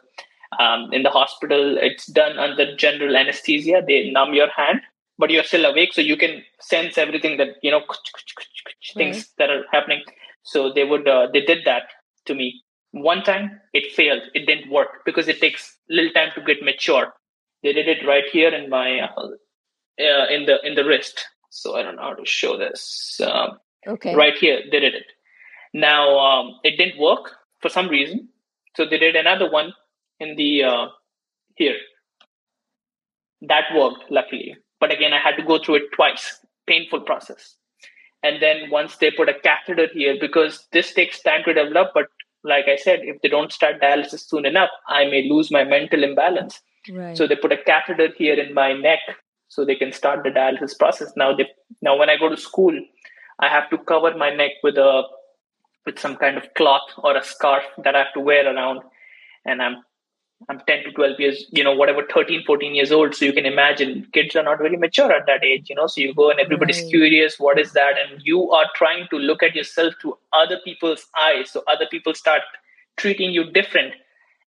um, 0.59 0.93
in 0.93 1.03
the 1.03 1.09
hospital 1.09 1.77
it's 1.79 2.05
done 2.07 2.38
under 2.38 2.75
general 2.75 3.17
anesthesia 3.17 3.81
they 3.85 4.09
numb 4.11 4.33
your 4.33 4.49
hand 4.55 4.81
but 5.17 5.29
you're 5.29 5.43
still 5.43 5.65
awake 5.65 5.93
so 5.93 6.01
you 6.01 6.17
can 6.17 6.43
sense 6.59 6.97
everything 6.97 7.38
that 7.38 7.55
you 7.61 7.71
know 7.71 7.81
things 8.93 9.17
right. 9.17 9.25
that 9.38 9.49
are 9.49 9.63
happening. 9.71 10.01
So 10.43 10.71
they 10.71 10.83
would 10.83 11.07
uh, 11.07 11.27
they 11.31 11.41
did 11.41 11.65
that 11.65 11.83
to 12.25 12.35
me. 12.35 12.61
One 12.91 13.23
time 13.23 13.59
it 13.73 13.91
failed. 13.91 14.23
It 14.33 14.45
didn't 14.45 14.71
work 14.71 15.03
because 15.05 15.27
it 15.27 15.41
takes 15.41 15.77
little 15.89 16.11
time 16.11 16.29
to 16.35 16.41
get 16.41 16.63
mature. 16.63 17.13
They 17.63 17.73
did 17.73 17.88
it 17.88 18.05
right 18.05 18.25
here 18.31 18.53
in 18.53 18.69
my 18.69 18.99
uh, 18.99 19.27
uh, 19.99 20.27
in 20.29 20.45
the 20.45 20.59
in 20.63 20.75
the 20.75 20.85
wrist. 20.85 21.25
So 21.49 21.77
i 21.77 21.83
don't 21.83 21.95
know 21.95 22.01
how 22.01 22.13
to 22.13 22.25
show 22.25 22.57
this 22.57 23.21
um, 23.23 23.57
okay 23.87 24.15
right 24.15 24.37
here 24.37 24.61
they 24.71 24.79
did 24.79 24.95
it 24.95 25.05
now 25.75 26.17
um, 26.17 26.59
it 26.63 26.77
didn't 26.77 26.97
work 26.97 27.31
for 27.61 27.69
some 27.69 27.89
reason, 27.89 28.29
so 28.77 28.85
they 28.85 28.97
did 28.97 29.15
another 29.15 29.51
one 29.51 29.73
in 30.19 30.35
the 30.37 30.63
uh, 30.63 30.87
here. 31.55 31.75
That 33.41 33.65
worked 33.75 34.09
luckily, 34.09 34.55
but 34.79 34.93
again 34.93 35.13
I 35.13 35.19
had 35.19 35.35
to 35.35 35.43
go 35.43 35.59
through 35.59 35.75
it 35.75 35.91
twice. 35.93 36.39
Painful 36.65 37.01
process. 37.01 37.57
And 38.23 38.41
then 38.41 38.69
once 38.69 38.95
they 38.97 39.11
put 39.11 39.29
a 39.29 39.33
catheter 39.33 39.87
here, 39.93 40.15
because 40.19 40.65
this 40.71 40.93
takes 40.93 41.21
time 41.21 41.41
to 41.45 41.53
develop, 41.53 41.89
but 41.93 42.05
like 42.43 42.65
I 42.67 42.77
said, 42.77 43.01
if 43.03 43.21
they 43.21 43.29
don't 43.29 43.51
start 43.51 43.81
dialysis 43.81 44.21
soon 44.21 44.45
enough, 44.45 44.69
I 44.87 45.05
may 45.05 45.27
lose 45.29 45.51
my 45.51 45.63
mental 45.63 46.03
imbalance. 46.03 46.61
Right. 46.89 47.17
So 47.17 47.27
they 47.27 47.35
put 47.35 47.51
a 47.51 47.57
catheter 47.57 48.09
here 48.17 48.39
in 48.39 48.53
my 48.53 48.73
neck 48.73 48.99
so 49.49 49.65
they 49.65 49.75
can 49.75 49.91
start 49.91 50.23
the 50.23 50.29
dialysis 50.29 50.77
process. 50.79 51.11
Now 51.17 51.35
they 51.35 51.47
now 51.81 51.97
when 51.97 52.09
I 52.09 52.17
go 52.17 52.29
to 52.29 52.37
school, 52.37 52.79
I 53.39 53.49
have 53.49 53.69
to 53.69 53.77
cover 53.77 54.15
my 54.15 54.33
neck 54.33 54.51
with 54.63 54.77
a 54.77 55.03
with 55.85 55.99
some 55.99 56.15
kind 56.15 56.37
of 56.37 56.53
cloth 56.55 56.89
or 56.97 57.15
a 57.15 57.23
scarf 57.23 57.63
that 57.83 57.95
I 57.95 57.99
have 57.99 58.13
to 58.13 58.19
wear 58.19 58.51
around. 58.53 58.81
And 59.45 59.61
I'm 59.61 59.83
I'm 60.49 60.59
10 60.67 60.83
to 60.83 60.91
12 60.91 61.19
years, 61.19 61.45
you 61.51 61.63
know, 61.63 61.73
whatever, 61.73 62.03
13, 62.13 62.43
14 62.45 62.75
years 62.75 62.91
old. 62.91 63.15
So 63.15 63.25
you 63.25 63.33
can 63.33 63.45
imagine 63.45 64.07
kids 64.13 64.35
are 64.35 64.43
not 64.43 64.59
very 64.59 64.77
mature 64.77 65.11
at 65.11 65.25
that 65.27 65.43
age, 65.43 65.69
you 65.69 65.75
know. 65.75 65.87
So 65.87 66.01
you 66.01 66.13
go 66.13 66.29
and 66.29 66.39
everybody's 66.39 66.81
right. 66.81 66.89
curious, 66.89 67.39
what 67.39 67.57
is 67.57 67.71
that? 67.71 67.93
And 67.97 68.21
you 68.23 68.51
are 68.51 68.65
trying 68.75 69.07
to 69.11 69.17
look 69.17 69.41
at 69.41 69.55
yourself 69.55 69.93
through 70.01 70.17
other 70.33 70.59
people's 70.63 71.05
eyes. 71.19 71.51
So 71.51 71.63
other 71.67 71.85
people 71.89 72.13
start 72.13 72.41
treating 72.97 73.31
you 73.31 73.49
different. 73.51 73.93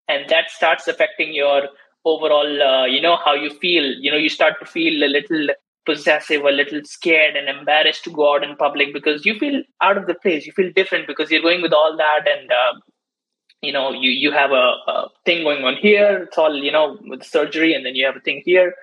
And 0.08 0.28
that 0.28 0.50
starts 0.50 0.86
affecting 0.88 1.32
your 1.34 1.68
overall, 2.04 2.62
uh, 2.62 2.86
you 2.86 3.00
know, 3.00 3.16
how 3.16 3.34
you 3.34 3.50
feel. 3.50 3.84
You 3.84 4.10
know, 4.10 4.18
you 4.18 4.28
start 4.28 4.54
to 4.60 4.66
feel 4.66 5.02
a 5.02 5.08
little 5.08 5.48
possessive, 5.88 6.42
a 6.42 6.50
little 6.50 6.82
scared 6.84 7.34
and 7.34 7.48
embarrassed 7.48 8.04
to 8.04 8.10
go 8.10 8.34
out 8.34 8.44
in 8.44 8.54
public 8.56 8.92
because 8.92 9.24
you 9.24 9.38
feel 9.38 9.62
out 9.80 9.96
of 9.96 10.06
the 10.06 10.14
place. 10.14 10.46
You 10.46 10.52
feel 10.52 10.70
different 10.80 11.06
because 11.06 11.30
you're 11.30 11.46
going 11.48 11.62
with 11.62 11.72
all 11.72 11.96
that, 11.96 12.28
and 12.32 12.52
uh, 12.52 12.74
you 13.62 13.72
know 13.72 13.86
you 13.92 14.10
you 14.10 14.30
have 14.30 14.50
a, 14.50 14.66
a, 14.94 15.08
thing 15.24 15.42
going 15.44 15.64
on 15.64 15.76
here. 15.76 16.24
It's 16.24 16.36
all 16.36 16.54
you 16.54 16.72
know 16.76 16.98
with 17.12 17.24
surgery, 17.24 17.72
and 17.74 17.86
then 17.86 17.96
you 17.96 18.04
have 18.04 18.16
a 18.16 18.24
thing 18.28 18.42
here. 18.44 18.74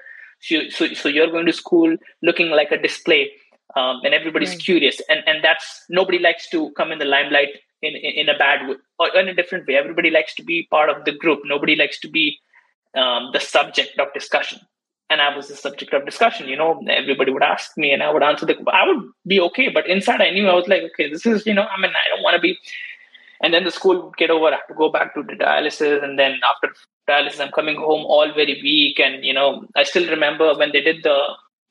So 0.41 0.61
so, 0.77 0.87
so 0.93 1.09
you're 1.09 1.31
going 1.37 1.45
to 1.45 1.53
school 1.53 1.95
looking 2.23 2.49
like 2.49 2.71
a 2.71 2.81
display, 2.87 3.31
um, 3.75 4.01
and 4.03 4.13
everybody's 4.19 4.55
right. 4.57 4.67
curious, 4.67 5.01
and 5.07 5.23
and 5.27 5.43
that's 5.43 5.85
nobody 6.01 6.19
likes 6.27 6.49
to 6.55 6.71
come 6.81 6.91
in 6.91 6.99
the 6.99 7.11
limelight 7.15 7.49
in, 7.83 7.95
in, 7.95 8.13
in 8.21 8.29
a 8.29 8.37
bad 8.37 8.67
way 8.67 8.75
or 8.99 9.15
in 9.19 9.27
a 9.27 9.35
different 9.41 9.67
way. 9.67 9.75
Everybody 9.75 10.09
likes 10.09 10.33
to 10.35 10.43
be 10.43 10.67
part 10.71 10.89
of 10.89 11.05
the 11.05 11.17
group. 11.25 11.41
Nobody 11.45 11.75
likes 11.75 11.99
to 11.99 12.09
be 12.09 12.39
um, 12.95 13.29
the 13.33 13.39
subject 13.39 13.99
of 13.99 14.13
discussion 14.21 14.59
and 15.09 15.21
I 15.21 15.35
was 15.35 15.47
the 15.47 15.55
subject 15.55 15.93
of 15.93 16.05
discussion. 16.05 16.47
You 16.47 16.57
know, 16.57 16.81
everybody 16.89 17.31
would 17.31 17.43
ask 17.43 17.77
me, 17.77 17.91
and 17.91 18.01
I 18.01 18.11
would 18.11 18.23
answer 18.23 18.45
the. 18.45 18.55
I 18.71 18.87
would 18.87 19.09
be 19.27 19.39
okay, 19.39 19.69
but 19.69 19.87
inside 19.87 20.21
I 20.21 20.31
knew 20.31 20.47
I 20.47 20.55
was 20.55 20.67
like, 20.67 20.83
okay, 20.83 21.09
this 21.09 21.25
is 21.25 21.45
you 21.45 21.53
know, 21.53 21.63
I 21.63 21.79
mean, 21.79 21.91
I 21.91 22.09
don't 22.09 22.23
want 22.23 22.35
to 22.35 22.41
be. 22.41 22.57
And 23.41 23.53
then 23.53 23.65
the 23.65 23.71
school 23.71 24.01
would 24.05 24.17
get 24.17 24.29
over. 24.29 24.47
I 24.47 24.51
have 24.51 24.67
to 24.67 24.73
go 24.73 24.89
back 24.89 25.13
to 25.13 25.23
the 25.23 25.33
dialysis, 25.33 26.03
and 26.03 26.17
then 26.17 26.39
after 26.49 26.73
dialysis, 27.09 27.39
I'm 27.39 27.51
coming 27.51 27.75
home 27.75 28.05
all 28.05 28.33
very 28.33 28.59
weak, 28.61 28.99
and 28.99 29.23
you 29.23 29.33
know, 29.33 29.65
I 29.75 29.83
still 29.83 30.09
remember 30.09 30.57
when 30.57 30.71
they 30.71 30.81
did 30.81 31.03
the 31.03 31.17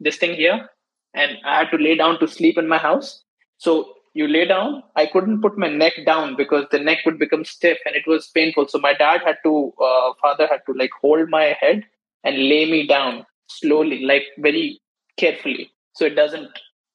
this 0.01 0.17
thing 0.17 0.35
here, 0.35 0.69
and 1.15 1.39
I 1.45 1.59
had 1.61 1.71
to 1.71 1.77
lay 1.77 1.97
down 1.97 2.21
to 2.21 2.29
sleep 2.29 2.59
in 2.59 2.69
my 2.69 2.79
house. 2.79 3.23
So 3.59 3.95
you 4.13 4.29
lay 4.29 4.47
down. 4.47 4.83
I 4.95 5.07
couldn't 5.07 5.43
put 5.43 5.59
my 5.59 5.69
neck 5.69 5.95
down 6.07 6.37
because 6.37 6.67
the 6.71 6.79
neck 6.79 6.99
would 7.05 7.19
become 7.19 7.45
stiff, 7.45 7.79
and 7.85 7.97
it 7.97 8.07
was 8.07 8.29
painful. 8.29 8.69
So 8.69 8.79
my 8.79 8.95
dad 8.95 9.23
had 9.25 9.39
to, 9.43 9.73
uh, 9.83 10.13
father 10.23 10.47
had 10.47 10.61
to 10.67 10.73
like 10.79 10.91
hold 11.01 11.29
my 11.31 11.57
head 11.61 11.85
and 12.25 12.37
lay 12.37 12.71
me 12.71 12.87
down 12.87 13.25
slowly, 13.49 14.05
like 14.05 14.25
very 14.39 14.81
carefully. 15.17 15.71
So 15.95 16.07
it 16.07 16.15
doesn't, 16.15 16.49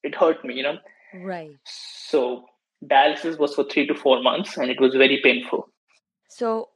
it 0.03 0.15
hurt 0.15 0.43
me, 0.43 0.55
you 0.55 0.63
know? 0.63 0.77
Right. 1.13 1.51
So 1.65 2.45
dialysis 2.83 3.39
was 3.39 3.55
for 3.55 3.63
three 3.63 3.87
to 3.87 3.95
four 3.95 4.21
months 4.21 4.57
and 4.57 4.69
it 4.69 4.81
was 4.81 4.93
very 4.93 5.19
painful. 5.23 5.69
So 6.29 6.69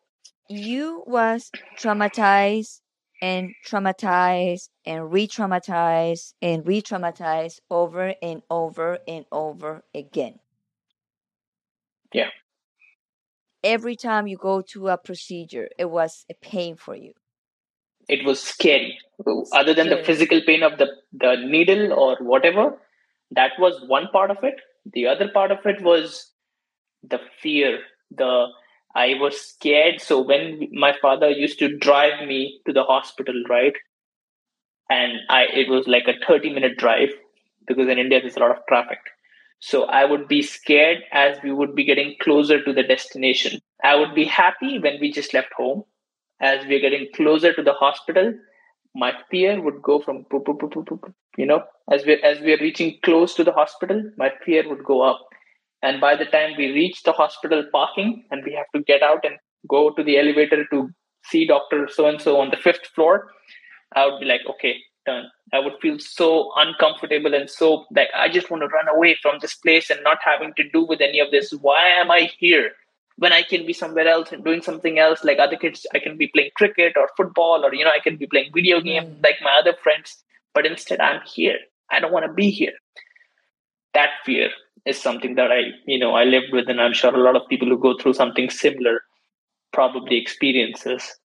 you 0.50 1.04
was 1.08 1.52
traumatized 1.78 2.82
and 3.22 3.54
traumatized 3.66 4.70
and 4.86 5.12
re-traumatize 5.12 6.34
and 6.42 6.68
re-traumatize 6.68 7.60
over 7.70 8.13
and 8.22 8.42
over 8.50 9.00
and 9.08 9.26
over 9.32 9.84
again. 9.96 10.39
Yeah. 12.13 12.30
Every 13.63 13.96
time 13.96 14.28
you 14.28 14.38
go 14.38 14.62
to 14.74 14.89
a 14.89 14.98
procedure, 14.98 15.70
it 15.80 15.89
was 15.89 16.26
a 16.30 16.34
pain 16.34 16.76
for 16.76 16.96
you. 16.96 17.13
It 18.08 18.26
was 18.26 18.42
scary. 18.42 18.98
Other 19.54 19.74
than 19.74 19.89
the 19.89 20.04
physical 20.04 20.42
pain 20.46 20.63
of 20.63 20.78
the, 20.78 20.88
the 21.13 21.36
needle 21.36 21.94
or 21.94 22.18
whatever, 22.20 22.78
that 23.32 23.52
was 23.60 23.84
one 23.88 24.08
part 24.12 24.32
of 24.32 24.38
it. 24.44 24.56
The 24.92 25.08
other 25.08 25.30
part 25.30 25.52
of 25.52 25.60
it 25.66 25.82
was 25.82 26.32
the 27.04 27.20
fear, 27.42 27.80
the 28.12 28.48
I 28.96 29.16
was 29.16 29.39
scared. 29.39 30.02
So 30.02 30.22
when 30.22 30.70
my 30.72 30.94
father 31.02 31.30
used 31.30 31.60
to 31.60 31.78
drive 31.78 32.28
me 32.28 32.62
to 32.68 32.74
the 32.74 32.84
hospital, 32.84 33.36
right? 33.50 33.74
And 34.89 35.20
I 35.30 35.44
it 35.44 35.70
was 35.70 35.88
like 35.88 36.08
a 36.08 36.26
30 36.26 36.52
minute 36.54 36.78
drive 36.78 37.10
because 37.68 37.88
in 37.88 37.98
India 38.00 38.20
there's 38.22 38.36
a 38.38 38.39
lot 38.39 38.52
of 38.52 38.66
traffic. 38.68 39.00
So 39.60 39.86
I 39.86 40.06
would 40.06 40.28
be 40.28 40.42
scared 40.42 41.04
as 41.12 41.38
we 41.44 41.52
would 41.52 41.74
be 41.76 41.86
getting 41.86 42.16
closer 42.22 42.62
to 42.63 42.74
the 42.74 42.84
destination. 42.84 43.62
I 43.84 43.96
would 43.96 44.13
be 44.13 44.26
happy 44.26 44.78
when 44.80 45.00
we 45.00 45.12
just 45.12 45.34
left 45.34 45.54
home. 45.58 45.84
As 46.41 46.65
we're 46.67 46.80
getting 46.80 47.08
closer 47.15 47.54
to 47.54 47.63
the 47.63 47.74
hospital, 47.74 48.34
my 48.96 49.13
fear 49.30 49.62
would 49.62 49.82
go 49.82 50.00
from 50.00 50.26
you 51.38 51.46
know 51.46 51.63
as 51.91 52.06
we 52.06 52.22
as 52.22 52.39
we're 52.41 52.60
reaching 52.60 52.98
close 53.04 53.34
to 53.34 53.43
the 53.43 53.52
hospital 53.52 54.04
my 54.17 54.32
fear 54.46 54.67
would 54.67 54.84
go 54.84 55.02
up. 55.02 55.19
And 55.82 56.00
by 56.00 56.15
the 56.15 56.26
time 56.26 56.54
we 56.58 56.72
reach 56.72 57.04
the 57.04 57.12
hospital 57.12 57.65
parking 57.72 58.24
and 58.32 58.43
we 58.46 58.54
have 58.54 58.67
to 58.74 58.84
get 58.84 59.04
out 59.04 59.26
and 59.26 59.36
go 59.69 59.89
to 59.91 60.04
the 60.04 60.17
elevator 60.17 60.65
to 60.72 60.89
see 61.26 61.46
doctor 61.48 61.88
so 61.91 62.08
and 62.08 62.22
so 62.22 62.39
on 62.39 62.50
the 62.50 62.58
fifth 62.58 62.86
floor 62.93 63.32
i 63.96 64.06
would 64.06 64.19
be 64.19 64.26
like 64.26 64.41
okay 64.50 64.76
done. 65.06 65.26
I 65.52 65.60
would 65.60 65.74
feel 65.82 66.00
so 66.00 66.52
uncomfortable 66.56 67.34
and 67.34 67.50
so 67.50 67.86
like 67.96 68.10
i 68.15 68.30
just 68.30 68.50
want 68.50 68.62
to 68.63 68.67
run 68.67 68.88
away 68.88 69.17
from 69.22 69.39
this 69.41 69.56
place 69.56 69.89
and 69.89 70.00
not 70.04 70.19
having 70.24 70.54
to 70.56 70.69
do 70.69 70.86
with 70.86 71.02
any 71.02 71.19
of 71.19 71.32
this. 71.32 71.52
Why 71.52 71.88
am 71.89 72.12
i 72.12 72.30
here 72.38 72.72
when 73.17 73.32
I 73.34 73.43
can 73.43 73.65
be 73.65 73.73
somewhere 73.73 74.08
else 74.08 74.32
and 74.32 74.43
doing 74.43 74.62
something 74.62 74.97
else, 74.99 75.23
like 75.23 75.39
other 75.39 75.56
kids, 75.56 75.86
I 75.93 75.99
can 75.99 76.17
be 76.17 76.28
playing 76.28 76.52
cricket 76.56 76.93
or 76.97 77.10
football, 77.15 77.63
or 77.65 77.73
you 77.73 77.86
know, 77.86 77.91
I 77.91 77.99
can 77.99 78.17
be 78.17 78.28
playing 78.28 78.52
video 78.54 78.82
game 78.82 79.04
Mm. 79.04 79.23
like 79.23 79.36
my 79.41 79.56
other 79.60 79.73
friends. 79.82 80.23
But 80.54 80.65
instead, 80.65 80.99
I'm 80.99 81.21
here. 81.26 81.58
I 81.91 81.99
don't 81.99 82.12
want 82.12 82.26
to 82.26 82.34
be 82.34 82.49
here. 82.49 82.73
That 83.93 84.10
fear 84.26 84.49
is 84.86 84.99
something 85.02 85.36
that 85.36 85.52
I, 85.52 85.62
you 85.86 85.99
know, 85.99 86.13
I 86.15 86.23
lived 86.23 86.52
with, 86.52 86.69
and 86.69 86.82
I'm 86.82 86.93
sure 86.93 87.13
a 87.13 87.17
lot 87.17 87.36
of 87.36 87.47
people 87.49 87.67
who 87.67 87.78
go 87.80 87.95
through 87.97 88.13
something 88.13 88.49
similar 88.49 89.02
probably 89.71 90.17
experiences. 90.17 91.15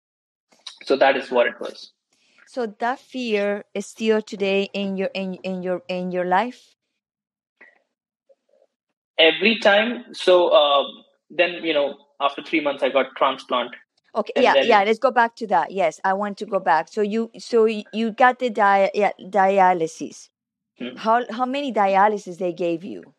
So 0.84 0.96
that 0.96 1.16
is 1.16 1.30
what 1.30 1.46
it 1.46 1.54
was. 1.60 1.92
So 2.46 2.66
that 2.78 2.98
fear 2.98 3.64
is 3.74 3.86
still 3.86 4.22
today 4.22 4.70
in 4.72 4.96
your 4.96 5.10
in, 5.14 5.34
in 5.44 5.62
your 5.62 5.82
in 5.88 6.10
your 6.12 6.24
life. 6.24 6.74
Every 9.18 9.58
time, 9.58 10.14
so 10.14 10.52
um, 10.54 10.86
then 11.30 11.54
you 11.62 11.74
know, 11.74 11.96
after 12.20 12.42
three 12.42 12.60
months, 12.60 12.82
I 12.82 12.88
got 12.88 13.16
transplant. 13.16 13.70
Okay, 14.14 14.32
And 14.36 14.44
yeah, 14.44 14.62
yeah. 14.62 14.84
Let's 14.84 14.98
go 14.98 15.10
back 15.10 15.36
to 15.36 15.46
that. 15.48 15.70
Yes, 15.70 16.00
I 16.04 16.14
want 16.14 16.38
to 16.38 16.46
go 16.46 16.58
back. 16.58 16.88
So 16.88 17.02
you 17.02 17.30
so 17.38 17.66
you 17.66 18.10
got 18.12 18.38
the 18.38 18.50
dia- 18.50 18.90
yeah, 18.94 19.12
dialysis. 19.20 20.28
Hmm. 20.78 20.96
How 20.96 21.24
how 21.30 21.44
many 21.44 21.72
dialysis 21.72 22.38
they 22.38 22.52
gave 22.52 22.84
you? 22.84 23.14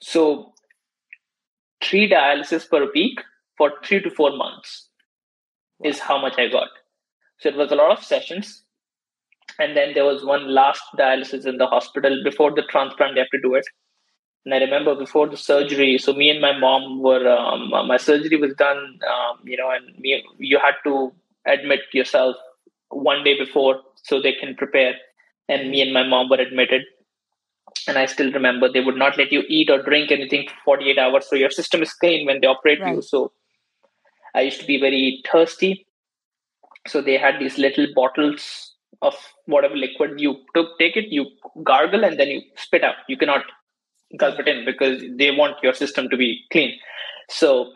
So 0.00 0.52
three 1.82 2.08
dialysis 2.08 2.68
per 2.68 2.90
week 2.92 3.20
for 3.58 3.72
three 3.84 4.00
to 4.02 4.10
four 4.10 4.36
months 4.36 4.88
is 5.84 5.98
how 5.98 6.20
much 6.20 6.34
I 6.38 6.48
got. 6.48 6.68
So 7.38 7.48
it 7.48 7.56
was 7.56 7.72
a 7.72 7.74
lot 7.74 7.96
of 7.96 8.04
sessions. 8.04 8.62
And 9.58 9.76
then 9.76 9.92
there 9.94 10.04
was 10.04 10.24
one 10.24 10.54
last 10.54 10.82
dialysis 10.98 11.46
in 11.46 11.58
the 11.58 11.66
hospital 11.66 12.22
before 12.24 12.54
the 12.54 12.62
transplant, 12.62 13.14
they 13.14 13.20
have 13.20 13.30
to 13.30 13.40
do 13.42 13.54
it. 13.54 13.64
And 14.44 14.54
I 14.54 14.58
remember 14.58 14.94
before 14.94 15.28
the 15.28 15.36
surgery, 15.36 15.98
so 15.98 16.12
me 16.12 16.28
and 16.28 16.40
my 16.40 16.56
mom 16.58 17.00
were, 17.00 17.28
um, 17.28 17.70
my 17.86 17.96
surgery 17.96 18.36
was 18.36 18.54
done, 18.54 18.98
um, 19.08 19.38
you 19.44 19.56
know, 19.56 19.70
and 19.70 19.96
me, 19.98 20.24
you 20.38 20.58
had 20.58 20.74
to 20.84 21.12
admit 21.46 21.80
yourself 21.92 22.36
one 22.90 23.22
day 23.22 23.38
before 23.38 23.80
so 24.02 24.20
they 24.20 24.32
can 24.32 24.56
prepare. 24.56 24.94
And 25.48 25.70
me 25.70 25.80
and 25.80 25.92
my 25.92 26.02
mom 26.06 26.28
were 26.28 26.36
admitted. 26.36 26.82
And 27.86 27.98
I 27.98 28.06
still 28.06 28.32
remember 28.32 28.68
they 28.70 28.80
would 28.80 28.96
not 28.96 29.16
let 29.16 29.32
you 29.32 29.44
eat 29.48 29.70
or 29.70 29.82
drink 29.82 30.10
anything 30.10 30.48
for 30.48 30.76
48 30.76 30.98
hours. 30.98 31.28
So 31.28 31.36
your 31.36 31.50
system 31.50 31.82
is 31.82 31.92
clean 31.92 32.26
when 32.26 32.40
they 32.40 32.46
operate 32.46 32.80
you. 32.84 33.00
So 33.02 33.32
I 34.34 34.42
used 34.42 34.60
to 34.60 34.66
be 34.66 34.80
very 34.80 35.22
thirsty. 35.30 35.86
So 36.86 37.00
they 37.00 37.16
had 37.16 37.38
these 37.38 37.58
little 37.58 37.86
bottles 37.94 38.74
of 39.02 39.14
whatever 39.46 39.76
liquid 39.76 40.20
you 40.20 40.36
took, 40.54 40.78
take 40.78 40.96
it, 40.96 41.06
you 41.08 41.26
gargle, 41.62 42.04
and 42.04 42.18
then 42.18 42.28
you 42.28 42.42
spit 42.56 42.84
out. 42.84 42.96
You 43.08 43.16
cannot 43.16 43.44
gulp 44.16 44.38
it 44.38 44.48
in 44.48 44.64
because 44.64 45.02
they 45.16 45.30
want 45.30 45.56
your 45.62 45.74
system 45.74 46.08
to 46.10 46.16
be 46.16 46.42
clean. 46.50 46.78
So 47.30 47.72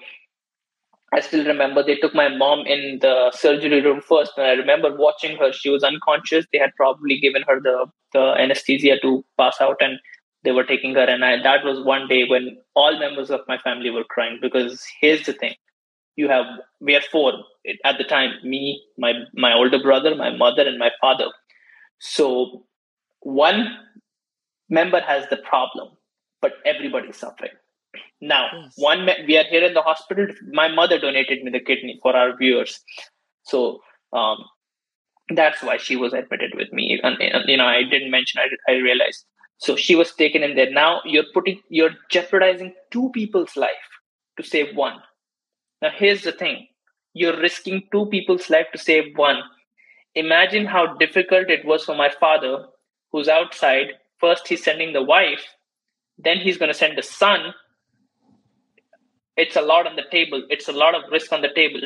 I 1.12 1.20
still 1.20 1.44
remember 1.46 1.82
they 1.82 1.96
took 1.96 2.14
my 2.14 2.28
mom 2.28 2.66
in 2.66 2.98
the 3.00 3.30
surgery 3.32 3.80
room 3.80 4.00
first, 4.00 4.32
and 4.36 4.46
I 4.46 4.52
remember 4.52 4.94
watching 4.96 5.36
her. 5.38 5.52
She 5.52 5.70
was 5.70 5.84
unconscious. 5.84 6.46
They 6.52 6.58
had 6.58 6.74
probably 6.76 7.18
given 7.18 7.42
her 7.48 7.60
the, 7.60 7.86
the 8.12 8.34
anesthesia 8.38 8.98
to 9.02 9.24
pass 9.38 9.56
out, 9.60 9.76
and 9.80 9.98
they 10.44 10.52
were 10.52 10.64
taking 10.64 10.94
her. 10.94 11.04
And 11.04 11.24
I, 11.24 11.42
that 11.42 11.64
was 11.64 11.84
one 11.84 12.08
day 12.08 12.24
when 12.28 12.58
all 12.74 12.98
members 12.98 13.30
of 13.30 13.40
my 13.48 13.58
family 13.58 13.90
were 13.90 14.04
crying 14.04 14.38
because 14.42 14.84
here's 15.00 15.24
the 15.26 15.32
thing: 15.32 15.54
you 16.16 16.28
have 16.28 16.46
we 16.80 16.96
are 16.96 17.02
four 17.12 17.32
at 17.84 17.98
the 17.98 18.04
time. 18.04 18.32
Me, 18.42 18.82
my 18.98 19.12
my 19.34 19.52
older 19.52 19.80
brother, 19.80 20.14
my 20.14 20.36
mother, 20.36 20.66
and 20.66 20.78
my 20.78 20.90
father. 21.00 21.26
So 22.00 22.66
one 23.20 23.68
member 24.68 25.00
has 25.00 25.28
the 25.30 25.36
problem, 25.36 25.90
but 26.40 26.54
everybody's 26.64 27.16
suffering. 27.16 27.52
Now, 28.20 28.48
Yes. 28.52 28.72
one 28.76 29.06
we 29.26 29.36
are 29.38 29.44
here 29.44 29.64
in 29.64 29.74
the 29.74 29.82
hospital. 29.82 30.26
My 30.52 30.68
mother 30.68 30.98
donated 30.98 31.42
me 31.42 31.50
the 31.50 31.60
kidney 31.60 31.98
for 32.02 32.16
our 32.16 32.36
viewers, 32.36 32.80
so 33.44 33.80
um, 34.12 34.38
that's 35.30 35.62
why 35.62 35.76
she 35.76 35.96
was 35.96 36.12
admitted 36.12 36.54
with 36.54 36.72
me. 36.72 37.00
And, 37.02 37.20
and, 37.20 37.44
you 37.48 37.56
know, 37.56 37.66
I 37.66 37.82
didn't 37.82 38.10
mention. 38.10 38.40
I, 38.40 38.72
I 38.72 38.76
realized. 38.76 39.24
So 39.58 39.76
she 39.76 39.94
was 39.94 40.14
taken 40.14 40.42
in 40.42 40.54
there. 40.56 40.70
Now 40.70 41.00
you're 41.04 41.24
putting, 41.32 41.60
you're 41.70 41.94
jeopardizing 42.10 42.74
two 42.90 43.10
people's 43.14 43.56
life 43.56 43.70
to 44.36 44.42
save 44.44 44.76
one. 44.76 44.98
Now 45.82 45.90
here's 45.94 46.22
the 46.22 46.32
thing: 46.32 46.66
you're 47.14 47.38
risking 47.40 47.82
two 47.92 48.06
people's 48.06 48.50
life 48.50 48.66
to 48.72 48.78
save 48.78 49.16
one. 49.16 49.42
Imagine 50.14 50.66
how 50.66 50.94
difficult 50.94 51.50
it 51.50 51.64
was 51.64 51.84
for 51.84 51.94
my 51.94 52.10
father, 52.20 52.66
who's 53.12 53.28
outside. 53.28 53.92
First, 54.18 54.48
he's 54.48 54.64
sending 54.64 54.92
the 54.92 55.02
wife, 55.02 55.44
then 56.18 56.38
he's 56.38 56.56
going 56.56 56.72
to 56.72 56.78
send 56.78 56.96
the 56.96 57.02
son. 57.02 57.54
It's 59.36 59.56
a 59.56 59.60
lot 59.60 59.86
on 59.86 59.96
the 59.96 60.04
table. 60.10 60.42
It's 60.48 60.68
a 60.68 60.72
lot 60.72 60.94
of 60.94 61.02
risk 61.10 61.32
on 61.32 61.42
the 61.42 61.50
table. 61.54 61.80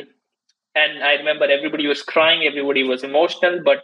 And 0.73 1.03
I 1.03 1.13
remember 1.13 1.45
everybody 1.45 1.85
was 1.87 2.01
crying, 2.01 2.47
everybody 2.47 2.83
was 2.83 3.03
emotional, 3.03 3.59
but 3.63 3.79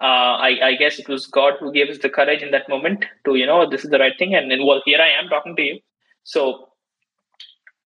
uh, 0.00 0.34
I, 0.48 0.58
I 0.62 0.74
guess 0.74 0.98
it 0.98 1.08
was 1.08 1.26
God 1.26 1.54
who 1.60 1.72
gave 1.72 1.88
us 1.88 1.98
the 1.98 2.10
courage 2.10 2.42
in 2.42 2.50
that 2.50 2.68
moment 2.68 3.04
to, 3.24 3.36
you 3.36 3.46
know, 3.46 3.70
this 3.70 3.84
is 3.84 3.90
the 3.90 3.98
right 3.98 4.18
thing. 4.18 4.34
And 4.34 4.50
then, 4.50 4.66
well, 4.66 4.82
here 4.84 5.00
I 5.00 5.08
am 5.10 5.28
talking 5.28 5.54
to 5.56 5.62
you. 5.62 5.78
So 6.24 6.68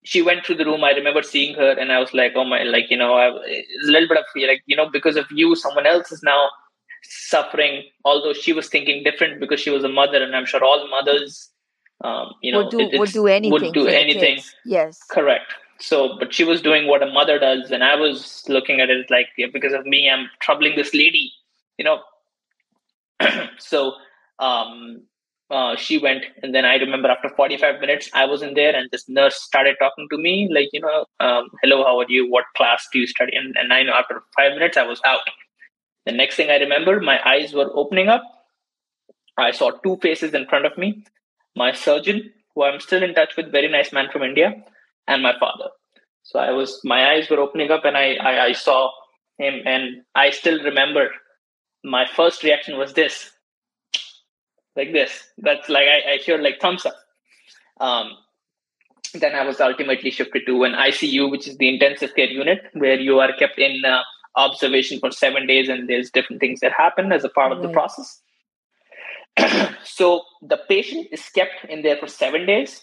she 0.05 0.21
went 0.21 0.45
through 0.45 0.55
the 0.55 0.65
room. 0.65 0.83
I 0.83 0.91
remember 0.91 1.21
seeing 1.21 1.55
her, 1.55 1.71
and 1.71 1.91
I 1.91 1.99
was 1.99 2.13
like, 2.13 2.31
oh 2.35 2.45
my, 2.45 2.63
like, 2.63 2.89
you 2.89 2.97
know, 2.97 3.15
I, 3.15 3.27
a 3.27 3.63
little 3.83 4.07
bit 4.07 4.17
of 4.17 4.23
fear, 4.33 4.47
like, 4.47 4.63
you 4.65 4.77
know, 4.77 4.89
because 4.89 5.17
of 5.17 5.25
you, 5.29 5.55
someone 5.55 5.85
else 5.85 6.11
is 6.11 6.23
now 6.23 6.49
suffering, 7.03 7.83
although 8.05 8.33
she 8.33 8.53
was 8.53 8.67
thinking 8.69 9.03
different 9.03 9.39
because 9.39 9.59
she 9.59 9.69
was 9.69 9.83
a 9.83 9.89
mother, 9.89 10.21
and 10.23 10.35
I'm 10.35 10.45
sure 10.45 10.63
all 10.63 10.87
mothers, 10.89 11.49
um, 12.03 12.33
you 12.41 12.51
know, 12.51 12.59
would 12.63 12.69
do 12.71 12.79
it- 12.79 12.99
would 12.99 13.11
do 13.11 13.27
anything. 13.27 13.51
would 13.51 13.73
do 13.73 13.87
anything. 13.87 14.35
kids. 14.35 14.55
Yes. 14.65 15.01
Correct. 15.09 15.53
So, 15.79 16.17
but 16.19 16.33
she 16.33 16.43
was 16.43 16.61
doing 16.61 16.87
what 16.87 17.01
a 17.01 17.05
mother 17.05 17.39
does, 17.39 17.71
and 17.71 17.83
I 17.83 17.95
was 17.95 18.43
looking 18.49 18.81
at 18.81 18.89
it 18.89 19.09
like, 19.09 19.27
yeah, 19.37 19.47
because 19.51 19.73
of 19.73 19.85
me, 19.85 20.09
I'm 20.09 20.29
troubling 20.41 20.75
this 20.75 20.93
lady, 20.93 21.31
you 21.77 21.85
know. 21.85 22.01
so, 23.57 23.93
um, 24.39 25.03
uh, 25.49 25.75
she 25.77 25.97
went, 25.97 26.25
and 26.43 26.53
then 26.53 26.65
I 26.65 26.75
remember 26.75 27.09
after 27.09 27.29
45 27.29 27.79
minutes, 27.79 28.09
I 28.13 28.25
was 28.25 28.41
in 28.41 28.53
there, 28.53 28.75
and 28.75 28.89
this 28.91 29.07
nurse 29.07 29.35
started 29.41 29.77
talking 29.79 30.07
to 30.11 30.17
me, 30.17 30.49
like, 30.53 30.69
you 30.73 30.81
know, 30.81 31.05
um, 31.19 31.49
hello, 31.63 31.83
how 31.83 31.99
are 31.99 32.05
you? 32.09 32.29
What 32.29 32.45
class 32.55 32.87
do 32.91 32.99
you 32.99 33.07
study? 33.07 33.35
And, 33.35 33.55
and 33.57 33.73
I 33.73 33.81
know 33.83 33.93
after 33.93 34.21
five 34.35 34.53
minutes, 34.53 34.77
I 34.77 34.83
was 34.83 35.01
out. 35.05 35.21
The 36.09 36.15
next 36.15 36.37
thing 36.37 36.49
I 36.49 36.55
remember, 36.55 36.99
my 36.99 37.19
eyes 37.23 37.53
were 37.53 37.69
opening 37.71 38.07
up. 38.07 38.23
I 39.37 39.51
saw 39.51 39.69
two 39.69 39.97
faces 40.01 40.33
in 40.33 40.47
front 40.47 40.65
of 40.65 40.75
me 40.75 41.03
my 41.55 41.71
surgeon, 41.71 42.33
who 42.55 42.63
I'm 42.63 42.79
still 42.79 43.03
in 43.03 43.13
touch 43.13 43.35
with, 43.37 43.51
very 43.51 43.67
nice 43.67 43.93
man 43.93 44.07
from 44.11 44.23
India, 44.23 44.55
and 45.07 45.21
my 45.21 45.33
father. 45.39 45.69
So 46.23 46.39
I 46.39 46.49
was, 46.49 46.81
my 46.83 47.11
eyes 47.11 47.29
were 47.29 47.39
opening 47.39 47.69
up, 47.69 47.85
and 47.85 47.95
I, 47.95 48.15
I, 48.15 48.45
I 48.45 48.51
saw 48.53 48.89
him, 49.37 49.61
and 49.67 50.01
I 50.15 50.31
still 50.31 50.63
remember 50.63 51.09
my 51.83 52.07
first 52.07 52.43
reaction 52.43 52.79
was 52.79 52.93
this, 52.93 53.29
like 54.75 54.91
this. 54.91 55.11
That's 55.37 55.69
like 55.69 55.87
I, 55.87 56.13
I 56.13 56.17
hear 56.17 56.39
like 56.39 56.59
thumbs 56.59 56.87
up. 56.87 56.95
Um, 57.79 58.13
then 59.13 59.35
I 59.35 59.45
was 59.45 59.61
ultimately 59.61 60.09
shifted 60.09 60.47
to 60.47 60.63
an 60.63 60.73
ICU, 60.73 61.29
which 61.29 61.47
is 61.47 61.57
the 61.57 61.69
intensive 61.69 62.15
care 62.15 62.31
unit, 62.31 62.61
where 62.73 62.99
you 62.99 63.19
are 63.19 63.31
kept 63.33 63.59
in 63.59 63.85
uh, 63.85 64.01
observation 64.39 64.99
for 64.99 65.11
seven 65.11 65.47
days, 65.47 65.69
and 65.69 65.87
there's 65.89 66.09
different 66.11 66.39
things 66.39 66.59
that 66.61 66.71
happen 66.71 67.11
as 67.11 67.23
a 67.23 67.29
part 67.29 67.51
of 67.51 67.61
the 67.61 67.69
process. 67.69 68.21
so 69.83 70.23
the 70.41 70.59
patient 70.67 71.07
is 71.11 71.23
kept 71.29 71.65
in 71.69 71.81
there 71.81 71.97
for 71.97 72.07
seven 72.07 72.45
days. 72.45 72.81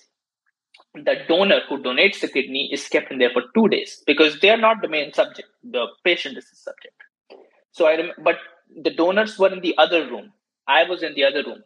The 0.94 1.16
donor 1.28 1.60
who 1.68 1.82
donates 1.82 2.20
the 2.20 2.28
kidney 2.28 2.70
is 2.72 2.88
kept 2.88 3.10
in 3.12 3.18
there 3.18 3.30
for 3.32 3.42
two 3.54 3.68
days 3.68 4.02
because 4.06 4.40
they 4.40 4.50
are 4.50 4.56
not 4.56 4.80
the 4.80 4.88
main 4.88 5.12
subject. 5.12 5.48
The 5.62 5.86
patient 6.04 6.38
is 6.38 6.48
the 6.48 6.56
subject. 6.56 6.96
So 7.72 7.86
I, 7.86 7.96
rem- 7.96 8.12
but 8.22 8.36
the 8.74 8.94
donors 8.94 9.38
were 9.38 9.52
in 9.52 9.60
the 9.60 9.74
other 9.76 10.08
room. 10.10 10.32
I 10.66 10.84
was 10.84 11.02
in 11.02 11.14
the 11.14 11.24
other 11.24 11.42
room. 11.44 11.62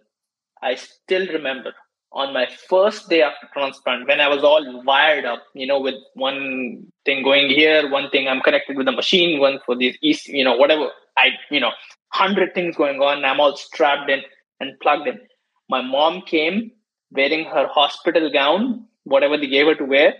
I 0.62 0.74
still 0.74 1.26
remember 1.29 1.72
on 2.12 2.33
my 2.33 2.49
first 2.68 3.09
day 3.09 3.23
after 3.23 3.49
transplant 3.53 4.09
when 4.09 4.20
I 4.20 4.29
was 4.29 4.42
all 4.42 4.83
wired 4.83 5.25
up, 5.25 5.44
you 5.55 5.66
know, 5.66 5.81
with 5.81 5.94
one 6.14 6.87
thing 7.05 7.23
going 7.23 7.49
here, 7.49 7.88
one 7.88 8.11
thing 8.11 8.27
I'm 8.27 8.40
connected 8.40 8.77
with 8.77 8.87
the 8.87 8.92
machine, 8.92 9.38
one 9.38 9.61
for 9.64 9.77
these 9.77 9.96
east, 10.03 10.27
you 10.27 10.44
know, 10.44 10.57
whatever. 10.57 10.90
I, 11.16 11.31
you 11.51 11.61
know, 11.61 11.70
hundred 12.09 12.55
things 12.55 12.77
going 12.77 13.01
on. 13.01 13.25
I'm 13.25 13.40
all 13.40 13.57
strapped 13.57 14.11
in 14.11 14.23
and 14.59 14.79
plugged 14.81 15.07
in. 15.07 15.20
My 15.68 15.83
mom 15.83 16.23
came 16.23 16.73
wearing 17.12 17.44
her 17.44 17.68
hospital 17.68 18.31
gown, 18.31 18.87
whatever 19.05 19.37
they 19.37 19.46
gave 19.46 19.66
her 19.66 19.75
to 19.77 19.85
wear. 19.85 20.14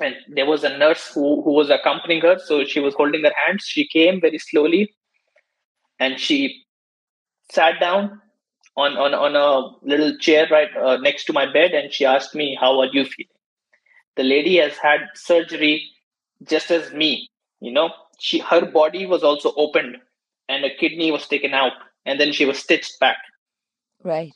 And 0.00 0.16
there 0.28 0.46
was 0.46 0.64
a 0.64 0.76
nurse 0.76 1.12
who, 1.14 1.42
who 1.42 1.52
was 1.52 1.70
accompanying 1.70 2.20
her. 2.22 2.38
So 2.38 2.64
she 2.64 2.80
was 2.80 2.94
holding 2.94 3.22
her 3.22 3.32
hands. 3.46 3.64
She 3.64 3.86
came 3.88 4.20
very 4.20 4.38
slowly 4.38 4.94
and 5.98 6.18
she 6.18 6.64
sat 7.50 7.80
down 7.80 8.20
on, 8.76 8.96
on, 8.96 9.14
on 9.14 9.36
a 9.36 9.86
little 9.86 10.16
chair 10.18 10.46
right 10.50 10.68
uh, 10.76 10.96
next 10.96 11.24
to 11.24 11.32
my 11.32 11.50
bed 11.50 11.72
and 11.72 11.92
she 11.92 12.04
asked 12.04 12.34
me, 12.34 12.56
How 12.60 12.80
are 12.80 12.86
you 12.86 13.04
feeling? 13.04 13.28
The 14.16 14.24
lady 14.24 14.56
has 14.58 14.76
had 14.76 15.00
surgery 15.14 15.90
just 16.42 16.70
as 16.70 16.92
me. 16.92 17.28
You 17.60 17.72
know, 17.72 17.90
she 18.18 18.38
her 18.38 18.66
body 18.66 19.06
was 19.06 19.22
also 19.22 19.52
opened 19.56 19.96
and 20.48 20.64
a 20.64 20.74
kidney 20.74 21.10
was 21.10 21.26
taken 21.26 21.54
out 21.54 21.72
and 22.04 22.20
then 22.20 22.32
she 22.32 22.44
was 22.44 22.58
stitched 22.58 22.98
back. 23.00 23.18
Right. 24.02 24.32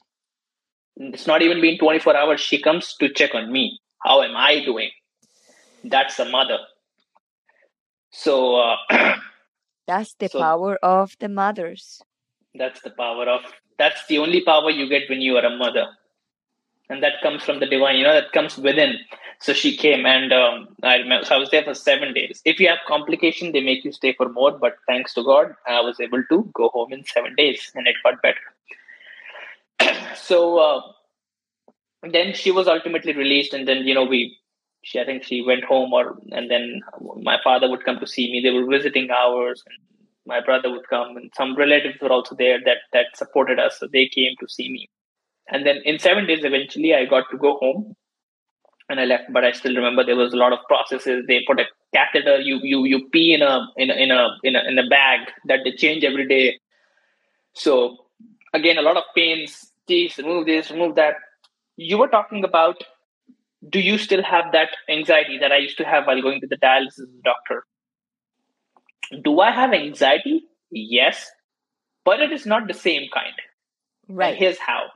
It's 0.96 1.26
not 1.26 1.42
even 1.42 1.60
been 1.60 1.78
24 1.78 2.16
hours. 2.16 2.40
She 2.40 2.60
comes 2.60 2.94
to 3.00 3.12
check 3.12 3.34
on 3.34 3.52
me. 3.52 3.78
How 4.04 4.22
am 4.22 4.36
I 4.36 4.64
doing? 4.64 4.90
That's 5.84 6.18
a 6.18 6.24
mother. 6.24 6.58
So 8.10 8.56
uh, 8.56 8.76
that's 9.86 10.14
the 10.14 10.28
so, 10.28 10.40
power 10.40 10.78
of 10.82 11.14
the 11.20 11.28
mothers. 11.28 12.00
That's 12.58 12.80
the 12.82 12.90
power 12.90 13.28
of 13.28 13.40
that's 13.78 14.06
the 14.06 14.18
only 14.18 14.42
power 14.42 14.70
you 14.70 14.88
get 14.88 15.08
when 15.08 15.20
you 15.20 15.36
are 15.36 15.44
a 15.44 15.56
mother. 15.56 15.86
And 16.90 17.02
that 17.02 17.20
comes 17.22 17.44
from 17.44 17.60
the 17.60 17.66
divine 17.66 17.96
you 17.96 18.04
know 18.04 18.14
that 18.14 18.32
comes 18.32 18.56
within. 18.58 18.98
So 19.40 19.52
she 19.52 19.76
came 19.76 20.04
and 20.04 20.32
um, 20.32 20.68
I, 20.82 20.96
remember, 20.96 21.24
so 21.24 21.36
I 21.36 21.38
was 21.38 21.50
there 21.50 21.62
for 21.62 21.72
seven 21.72 22.12
days. 22.12 22.42
If 22.44 22.58
you 22.58 22.66
have 22.68 22.78
complication 22.88 23.52
they 23.52 23.60
make 23.60 23.84
you 23.84 23.92
stay 23.92 24.12
for 24.14 24.28
more 24.28 24.52
but 24.52 24.76
thanks 24.86 25.14
to 25.14 25.22
god 25.22 25.54
i 25.66 25.80
was 25.80 26.00
able 26.00 26.24
to 26.30 26.50
go 26.54 26.68
home 26.70 26.92
in 26.92 27.04
seven 27.04 27.34
days 27.36 27.70
and 27.74 27.86
it 27.86 27.96
got 28.02 28.20
better. 28.22 28.46
So 30.16 30.58
uh, 30.58 30.82
then 32.02 32.34
she 32.34 32.50
was 32.50 32.66
ultimately 32.66 33.12
released 33.12 33.54
and 33.54 33.68
then 33.68 33.86
you 33.86 33.94
know 33.94 34.04
we 34.04 34.36
she 34.82 35.00
i 35.00 35.04
think 35.04 35.24
she 35.24 35.42
went 35.42 35.64
home 35.64 35.92
or 35.92 36.16
and 36.32 36.50
then 36.50 36.80
my 37.22 37.38
father 37.42 37.68
would 37.68 37.84
come 37.84 37.98
to 38.00 38.06
see 38.06 38.30
me. 38.30 38.40
They 38.40 38.50
were 38.50 38.66
visiting 38.66 39.10
hours 39.10 39.62
and 39.66 39.87
my 40.32 40.40
brother 40.48 40.70
would 40.70 40.88
come 40.88 41.16
and 41.16 41.30
some 41.36 41.56
relatives 41.56 42.00
were 42.00 42.12
also 42.16 42.34
there 42.34 42.58
that 42.64 42.78
that 42.92 43.16
supported 43.22 43.58
us 43.58 43.78
so 43.78 43.88
they 43.92 44.06
came 44.08 44.34
to 44.40 44.48
see 44.48 44.70
me. 44.70 44.88
And 45.50 45.66
then 45.66 45.78
in 45.84 45.98
seven 45.98 46.26
days 46.26 46.44
eventually 46.44 46.94
i 46.94 47.04
got 47.04 47.30
to 47.30 47.38
go 47.38 47.56
home 47.62 47.96
and 48.88 49.00
i 49.00 49.04
left 49.04 49.32
but 49.32 49.44
i 49.44 49.52
still 49.52 49.74
remember 49.74 50.04
there 50.04 50.22
was 50.24 50.32
a 50.32 50.42
lot 50.44 50.52
of 50.52 50.58
processes. 50.68 51.24
They 51.26 51.40
put 51.46 51.60
a 51.60 51.66
catheter 51.94 52.38
you 52.40 52.60
you 52.62 52.84
you 52.84 53.08
pee 53.08 53.32
in 53.34 53.42
a 53.42 53.54
in 53.76 53.90
a 53.90 53.94
in 53.94 54.10
a 54.10 54.28
in 54.44 54.56
a, 54.56 54.62
in 54.72 54.78
a 54.78 54.86
bag 54.88 55.20
that 55.46 55.60
they 55.64 55.72
change 55.72 56.04
every 56.04 56.28
day. 56.28 56.58
So 57.54 57.72
again 58.52 58.78
a 58.78 58.82
lot 58.82 58.96
of 58.96 59.04
pains 59.16 59.68
Please 59.88 60.18
remove 60.18 60.44
this 60.44 60.70
remove 60.70 60.96
that. 60.96 61.14
You 61.76 61.96
were 61.96 62.08
talking 62.08 62.44
about 62.44 62.84
do 63.70 63.80
you 63.80 63.96
still 63.96 64.22
have 64.22 64.52
that 64.52 64.68
anxiety 64.88 65.36
that 65.38 65.50
i 65.50 65.56
used 65.56 65.76
to 65.78 65.84
have 65.84 66.06
while 66.06 66.20
going 66.22 66.40
to 66.40 66.46
the 66.46 66.58
dialysis 66.64 67.08
doctor 67.24 67.64
do 69.22 69.40
I 69.40 69.50
have 69.50 69.72
anxiety? 69.72 70.44
Yes, 70.70 71.30
but 72.04 72.20
it 72.20 72.32
is 72.32 72.46
not 72.46 72.68
the 72.68 72.74
same 72.74 73.08
kind. 73.12 73.34
Right. 74.08 74.30
And 74.30 74.38
here's 74.38 74.58
how. 74.58 74.86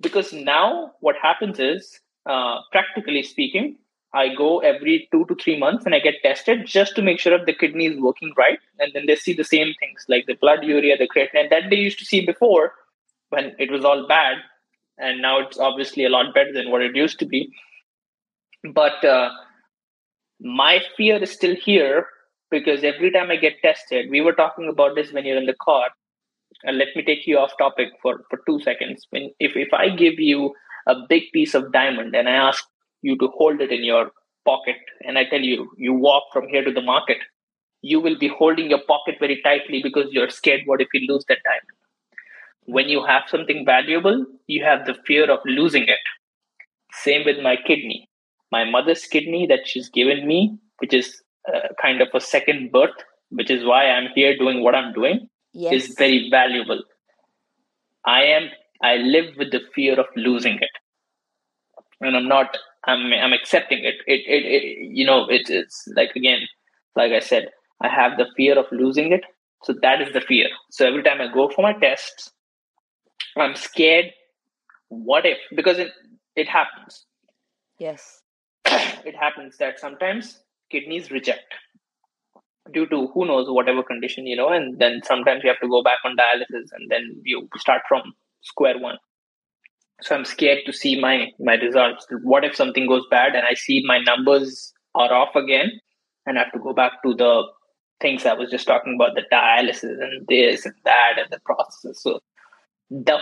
Because 0.00 0.32
now 0.32 0.92
what 1.00 1.16
happens 1.20 1.58
is, 1.58 2.00
uh, 2.26 2.58
practically 2.72 3.22
speaking, 3.22 3.78
I 4.12 4.34
go 4.34 4.60
every 4.60 5.08
two 5.12 5.24
to 5.26 5.34
three 5.34 5.58
months 5.58 5.84
and 5.84 5.94
I 5.94 6.00
get 6.00 6.14
tested 6.22 6.66
just 6.66 6.96
to 6.96 7.02
make 7.02 7.18
sure 7.18 7.34
if 7.34 7.46
the 7.46 7.52
kidney 7.52 7.86
is 7.86 8.00
working 8.00 8.32
right. 8.36 8.58
And 8.78 8.92
then 8.94 9.04
they 9.06 9.16
see 9.16 9.34
the 9.34 9.44
same 9.44 9.74
things 9.78 10.04
like 10.08 10.26
the 10.26 10.34
blood 10.34 10.64
urea, 10.64 10.96
the 10.96 11.08
creatinine 11.08 11.50
that 11.50 11.70
they 11.70 11.76
used 11.76 11.98
to 11.98 12.04
see 12.04 12.24
before 12.24 12.72
when 13.30 13.54
it 13.58 13.70
was 13.70 13.84
all 13.84 14.06
bad. 14.06 14.38
And 14.98 15.20
now 15.20 15.40
it's 15.40 15.58
obviously 15.58 16.04
a 16.04 16.08
lot 16.08 16.34
better 16.34 16.52
than 16.52 16.70
what 16.70 16.82
it 16.82 16.96
used 16.96 17.18
to 17.18 17.26
be. 17.26 17.52
But 18.72 19.04
uh, 19.04 19.30
my 20.40 20.80
fear 20.96 21.22
is 21.22 21.30
still 21.30 21.54
here 21.54 22.06
because 22.50 22.84
every 22.84 23.10
time 23.10 23.30
I 23.30 23.36
get 23.36 23.60
tested, 23.62 24.10
we 24.10 24.20
were 24.20 24.32
talking 24.32 24.68
about 24.68 24.94
this 24.94 25.12
when 25.12 25.24
you're 25.24 25.38
in 25.38 25.46
the 25.46 25.56
car. 25.60 25.88
And 26.62 26.78
let 26.78 26.88
me 26.96 27.02
take 27.02 27.26
you 27.26 27.38
off 27.38 27.52
topic 27.58 27.88
for, 28.00 28.24
for 28.30 28.40
two 28.48 28.60
seconds. 28.60 29.06
When 29.10 29.30
if, 29.40 29.52
if 29.56 29.72
I 29.72 29.90
give 29.90 30.14
you 30.18 30.54
a 30.86 30.94
big 31.08 31.24
piece 31.32 31.54
of 31.54 31.72
diamond 31.72 32.14
and 32.14 32.28
I 32.28 32.32
ask 32.32 32.64
you 33.02 33.16
to 33.18 33.28
hold 33.36 33.60
it 33.60 33.72
in 33.72 33.84
your 33.84 34.10
pocket 34.44 34.76
and 35.02 35.18
I 35.18 35.24
tell 35.24 35.40
you 35.40 35.70
you 35.76 35.92
walk 35.92 36.24
from 36.32 36.48
here 36.48 36.64
to 36.64 36.72
the 36.72 36.80
market, 36.80 37.18
you 37.82 38.00
will 38.00 38.18
be 38.18 38.28
holding 38.28 38.70
your 38.70 38.82
pocket 38.86 39.16
very 39.20 39.40
tightly 39.42 39.80
because 39.82 40.06
you're 40.12 40.30
scared 40.30 40.62
what 40.64 40.80
if 40.80 40.88
you 40.94 41.06
lose 41.12 41.24
that 41.28 41.38
diamond. 41.44 41.76
When 42.64 42.88
you 42.88 43.04
have 43.04 43.24
something 43.28 43.64
valuable, 43.64 44.24
you 44.46 44.64
have 44.64 44.86
the 44.86 44.96
fear 45.06 45.30
of 45.30 45.40
losing 45.44 45.84
it. 45.84 45.98
Same 46.92 47.24
with 47.24 47.38
my 47.42 47.56
kidney. 47.56 48.08
My 48.50 48.64
mother's 48.64 49.04
kidney 49.04 49.46
that 49.48 49.66
she's 49.66 49.88
given 49.88 50.26
me, 50.26 50.58
which 50.78 50.94
is 50.94 51.22
uh, 51.52 51.68
kind 51.80 52.00
of 52.00 52.08
a 52.14 52.20
second 52.20 52.72
birth, 52.72 52.94
which 53.30 53.50
is 53.50 53.64
why 53.64 53.88
I'm 53.88 54.08
here 54.14 54.36
doing 54.36 54.62
what 54.62 54.74
I'm 54.74 54.92
doing, 54.92 55.28
yes. 55.52 55.72
is 55.72 55.94
very 55.96 56.28
valuable. 56.30 56.82
I 58.04 58.22
am 58.22 58.48
I 58.82 58.96
live 58.96 59.34
with 59.36 59.50
the 59.50 59.60
fear 59.74 59.98
of 59.98 60.06
losing 60.16 60.56
it, 60.56 60.70
and 62.00 62.16
I'm 62.16 62.28
not. 62.28 62.56
I'm 62.84 63.12
I'm 63.12 63.32
accepting 63.32 63.84
it. 63.84 63.96
It 64.06 64.20
it, 64.26 64.44
it 64.44 64.78
you 64.92 65.04
know 65.04 65.26
it, 65.28 65.48
it's 65.48 65.88
like 65.96 66.14
again, 66.14 66.40
like 66.94 67.12
I 67.12 67.20
said, 67.20 67.48
I 67.80 67.88
have 67.88 68.16
the 68.16 68.26
fear 68.36 68.58
of 68.58 68.66
losing 68.70 69.12
it. 69.12 69.22
So 69.64 69.74
that 69.82 70.00
is 70.00 70.12
the 70.12 70.20
fear. 70.20 70.48
So 70.70 70.86
every 70.86 71.02
time 71.02 71.20
I 71.20 71.32
go 71.32 71.48
for 71.48 71.62
my 71.62 71.72
tests, 71.72 72.30
I'm 73.36 73.56
scared. 73.56 74.06
What 74.88 75.26
if? 75.26 75.38
Because 75.54 75.78
it 75.78 75.90
it 76.36 76.48
happens. 76.48 77.06
Yes. 77.78 78.22
it 78.64 79.16
happens 79.16 79.56
that 79.58 79.78
sometimes 79.78 80.38
kidneys 80.70 81.10
reject 81.10 81.54
due 82.72 82.86
to 82.86 83.08
who 83.08 83.26
knows 83.26 83.48
whatever 83.48 83.82
condition 83.82 84.26
you 84.26 84.36
know 84.36 84.48
and 84.48 84.78
then 84.78 85.00
sometimes 85.04 85.42
you 85.42 85.48
have 85.48 85.60
to 85.60 85.68
go 85.68 85.82
back 85.82 85.98
on 86.04 86.16
dialysis 86.16 86.68
and 86.72 86.90
then 86.90 87.02
you 87.24 87.48
start 87.56 87.82
from 87.88 88.02
square 88.42 88.78
one. 88.78 88.96
So 90.02 90.14
i'm 90.14 90.24
scared 90.24 90.60
to 90.66 90.72
see 90.72 91.00
my 91.00 91.28
my 91.38 91.54
results. 91.54 92.06
What 92.22 92.44
if 92.44 92.54
something 92.54 92.86
goes 92.86 93.04
bad 93.10 93.34
and 93.34 93.46
i 93.46 93.54
see 93.54 93.82
my 93.86 93.98
numbers 93.98 94.72
are 94.94 95.12
off 95.12 95.34
again 95.34 95.70
and 96.26 96.38
i 96.38 96.42
have 96.42 96.52
to 96.52 96.58
go 96.58 96.72
back 96.72 97.02
to 97.04 97.14
the 97.14 97.44
things 98.00 98.26
i 98.26 98.34
was 98.34 98.50
just 98.50 98.66
talking 98.66 98.94
about 98.94 99.14
the 99.14 99.24
dialysis 99.32 100.02
and 100.06 100.26
this 100.28 100.66
and 100.66 100.74
that 100.84 101.14
and 101.18 101.30
the 101.30 101.40
process. 101.44 102.02
So 102.02 102.20
the 102.90 103.18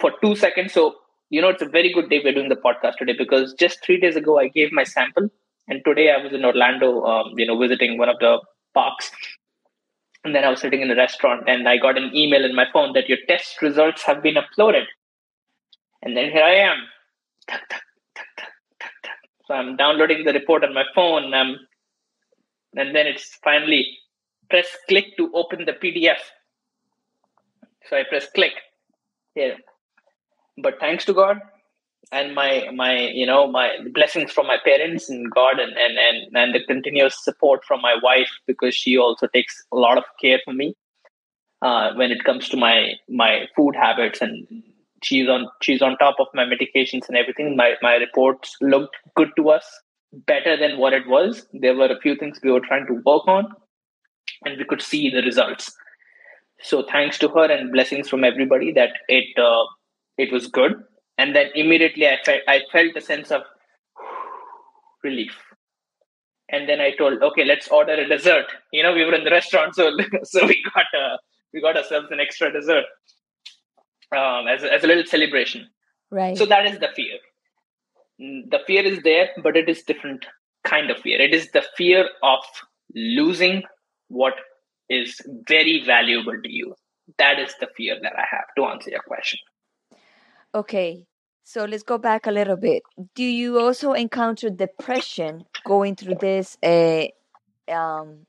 for 0.00 0.12
two 0.22 0.34
seconds 0.36 0.72
so 0.72 0.94
you 1.30 1.40
know 1.40 1.48
it's 1.48 1.62
a 1.62 1.68
very 1.76 1.92
good 1.92 2.10
day 2.10 2.20
we're 2.24 2.34
doing 2.34 2.48
the 2.48 2.56
podcast 2.56 2.96
today 2.96 3.14
because 3.16 3.54
just 3.54 3.82
three 3.84 3.98
days 3.98 4.16
ago 4.16 4.38
i 4.38 4.48
gave 4.48 4.70
my 4.72 4.84
sample 4.84 5.28
and 5.72 5.80
today 5.86 6.10
I 6.10 6.22
was 6.22 6.34
in 6.34 6.44
Orlando, 6.44 7.02
um, 7.02 7.32
you 7.38 7.46
know, 7.46 7.58
visiting 7.58 7.96
one 7.96 8.10
of 8.10 8.18
the 8.18 8.38
parks. 8.74 9.10
And 10.22 10.34
then 10.34 10.44
I 10.44 10.50
was 10.50 10.60
sitting 10.60 10.82
in 10.82 10.90
a 10.90 10.94
restaurant 10.94 11.44
and 11.46 11.66
I 11.66 11.78
got 11.78 11.96
an 11.96 12.14
email 12.14 12.44
in 12.44 12.54
my 12.54 12.66
phone 12.74 12.92
that 12.92 13.08
your 13.08 13.16
test 13.26 13.62
results 13.62 14.02
have 14.02 14.22
been 14.22 14.34
uploaded. 14.34 14.84
And 16.02 16.14
then 16.14 16.30
here 16.30 16.42
I 16.44 16.56
am. 16.56 16.76
So 19.46 19.54
I'm 19.54 19.76
downloading 19.76 20.24
the 20.26 20.34
report 20.34 20.62
on 20.62 20.74
my 20.74 20.84
phone. 20.94 21.32
And 21.32 21.56
then 22.74 23.06
it's 23.06 23.38
finally 23.42 23.86
press 24.50 24.68
click 24.90 25.16
to 25.16 25.30
open 25.32 25.64
the 25.64 25.72
PDF. 25.72 26.20
So 27.88 27.96
I 27.96 28.02
press 28.04 28.28
click 28.34 28.52
here. 29.34 29.56
But 30.62 30.78
thanks 30.80 31.06
to 31.06 31.14
God, 31.14 31.38
and 32.12 32.34
my 32.34 32.68
my 32.74 33.08
you 33.20 33.26
know 33.26 33.46
my 33.50 33.70
blessings 33.94 34.32
from 34.32 34.46
my 34.46 34.58
parents 34.64 35.08
and 35.08 35.30
god 35.30 35.58
and 35.58 35.72
and 35.84 35.98
and, 35.98 36.36
and 36.36 36.54
the 36.54 36.64
continuous 36.66 37.16
support 37.24 37.64
from 37.64 37.80
my 37.80 37.96
wife 38.02 38.30
because 38.46 38.74
she 38.74 38.98
also 38.98 39.26
takes 39.26 39.62
a 39.72 39.76
lot 39.76 39.98
of 39.98 40.04
care 40.20 40.38
for 40.44 40.52
me 40.52 40.74
uh, 41.62 41.92
when 41.94 42.10
it 42.10 42.24
comes 42.24 42.48
to 42.48 42.56
my 42.56 42.92
my 43.08 43.46
food 43.56 43.74
habits 43.74 44.20
and 44.20 44.46
she's 45.02 45.28
on 45.28 45.48
she's 45.62 45.82
on 45.82 45.96
top 45.98 46.16
of 46.20 46.28
my 46.34 46.44
medications 46.44 47.08
and 47.08 47.16
everything 47.16 47.56
my 47.56 47.74
my 47.82 47.94
reports 47.96 48.56
looked 48.60 48.96
good 49.16 49.30
to 49.36 49.48
us 49.50 49.66
better 50.26 50.56
than 50.56 50.78
what 50.78 50.92
it 50.92 51.06
was 51.08 51.46
there 51.54 51.74
were 51.74 51.86
a 51.86 52.00
few 52.00 52.14
things 52.16 52.38
we 52.42 52.52
were 52.52 52.60
trying 52.60 52.86
to 52.86 53.00
work 53.06 53.26
on 53.26 53.46
and 54.44 54.58
we 54.58 54.64
could 54.64 54.82
see 54.82 55.10
the 55.10 55.22
results. 55.22 55.72
So 56.60 56.84
thanks 56.90 57.18
to 57.18 57.28
her 57.28 57.50
and 57.50 57.72
blessings 57.72 58.08
from 58.08 58.24
everybody 58.24 58.72
that 58.72 58.90
it 59.08 59.38
uh, 59.38 59.64
it 60.16 60.32
was 60.32 60.46
good. 60.46 60.84
And 61.18 61.36
then 61.36 61.50
immediately 61.54 62.06
I 62.06 62.18
felt 62.24 62.42
I 62.48 62.60
felt 62.72 62.96
a 62.96 63.00
sense 63.00 63.30
of 63.30 63.42
relief. 65.04 65.36
And 66.48 66.68
then 66.68 66.80
I 66.80 66.90
told, 66.96 67.22
okay, 67.22 67.44
let's 67.44 67.68
order 67.68 67.94
a 67.94 68.06
dessert. 68.06 68.46
You 68.72 68.82
know, 68.82 68.92
we 68.92 69.04
were 69.04 69.14
in 69.14 69.24
the 69.24 69.30
restaurant, 69.30 69.74
so 69.74 69.90
so 70.24 70.46
we 70.46 70.62
got 70.74 70.86
uh, 70.98 71.16
we 71.52 71.60
got 71.60 71.76
ourselves 71.76 72.08
an 72.10 72.20
extra 72.20 72.52
dessert 72.52 72.84
um, 74.16 74.46
as 74.48 74.62
a, 74.62 74.72
as 74.72 74.84
a 74.84 74.86
little 74.86 75.06
celebration. 75.06 75.68
Right. 76.10 76.36
So 76.36 76.46
that 76.46 76.66
is 76.66 76.78
the 76.78 76.88
fear. 76.94 77.18
The 78.18 78.60
fear 78.66 78.84
is 78.84 79.02
there, 79.02 79.30
but 79.42 79.56
it 79.56 79.68
is 79.68 79.82
different 79.82 80.26
kind 80.64 80.90
of 80.90 80.98
fear. 80.98 81.20
It 81.20 81.34
is 81.34 81.50
the 81.50 81.64
fear 81.76 82.08
of 82.22 82.40
losing 82.94 83.62
what 84.08 84.34
is 84.88 85.20
very 85.48 85.82
valuable 85.84 86.40
to 86.40 86.52
you. 86.52 86.74
That 87.18 87.38
is 87.38 87.54
the 87.60 87.68
fear 87.76 87.98
that 88.00 88.12
I 88.16 88.24
have 88.30 88.44
to 88.56 88.64
answer 88.64 88.90
your 88.90 89.02
question. 89.02 89.38
Okay. 90.54 91.06
So 91.44 91.64
let's 91.64 91.82
go 91.82 91.98
back 91.98 92.26
a 92.26 92.30
little 92.30 92.56
bit. 92.56 92.82
Do 93.14 93.24
you 93.24 93.58
also 93.58 93.92
encounter 93.92 94.48
depression 94.48 95.44
going 95.64 95.96
through 95.96 96.16
this 96.20 96.56
uh, 96.62 97.06
um, 97.70 98.26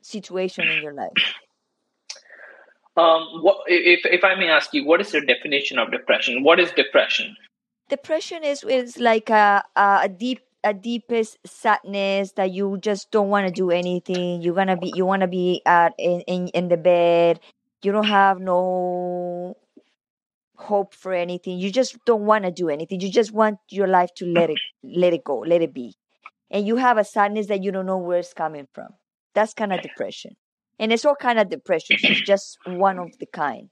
situation 0.00 0.68
in 0.68 0.82
your 0.82 0.92
life? 0.92 1.12
Um, 2.96 3.42
what, 3.42 3.58
if 3.66 4.06
if 4.06 4.22
I 4.22 4.36
may 4.36 4.48
ask 4.48 4.72
you, 4.72 4.86
what 4.86 5.00
is 5.00 5.12
your 5.12 5.24
definition 5.24 5.78
of 5.78 5.90
depression? 5.90 6.44
What 6.44 6.60
is 6.60 6.70
depression? 6.70 7.36
Depression 7.88 8.44
is 8.44 8.62
is 8.62 8.98
like 8.98 9.30
a 9.30 9.64
a 9.74 10.08
deep 10.08 10.40
a 10.62 10.72
deepest 10.72 11.38
sadness 11.44 12.32
that 12.32 12.52
you 12.52 12.78
just 12.78 13.10
don't 13.10 13.28
want 13.28 13.48
to 13.48 13.52
do 13.52 13.70
anything. 13.72 14.40
You're 14.42 14.54
gonna 14.54 14.76
be 14.76 14.92
you 14.94 15.04
want 15.04 15.22
to 15.22 15.28
be 15.28 15.60
at 15.66 15.94
in, 15.98 16.20
in 16.22 16.48
in 16.48 16.68
the 16.68 16.76
bed. 16.76 17.40
You 17.82 17.90
don't 17.90 18.06
have 18.06 18.38
no 18.38 19.56
hope 20.56 20.94
for 20.94 21.12
anything. 21.12 21.58
You 21.58 21.70
just 21.70 21.96
don't 22.06 22.22
want 22.26 22.44
to 22.44 22.50
do 22.50 22.68
anything. 22.68 23.00
You 23.00 23.10
just 23.10 23.32
want 23.32 23.58
your 23.70 23.88
life 23.88 24.10
to 24.16 24.26
let 24.26 24.50
it 24.50 24.58
let 24.82 25.12
it 25.12 25.24
go, 25.24 25.38
let 25.40 25.62
it 25.62 25.74
be. 25.74 25.94
And 26.50 26.66
you 26.66 26.76
have 26.76 26.98
a 26.98 27.04
sadness 27.04 27.46
that 27.48 27.62
you 27.62 27.72
don't 27.72 27.86
know 27.86 27.98
where 27.98 28.18
it's 28.18 28.32
coming 28.32 28.68
from. 28.72 28.88
That's 29.34 29.54
kind 29.54 29.72
of 29.72 29.82
depression. 29.82 30.36
And 30.78 30.92
it's 30.92 31.04
all 31.04 31.16
kind 31.16 31.38
of 31.38 31.50
depression. 31.50 31.96
It's 32.02 32.20
just 32.20 32.58
one 32.66 32.98
of 32.98 33.18
the 33.18 33.26
kind. 33.26 33.70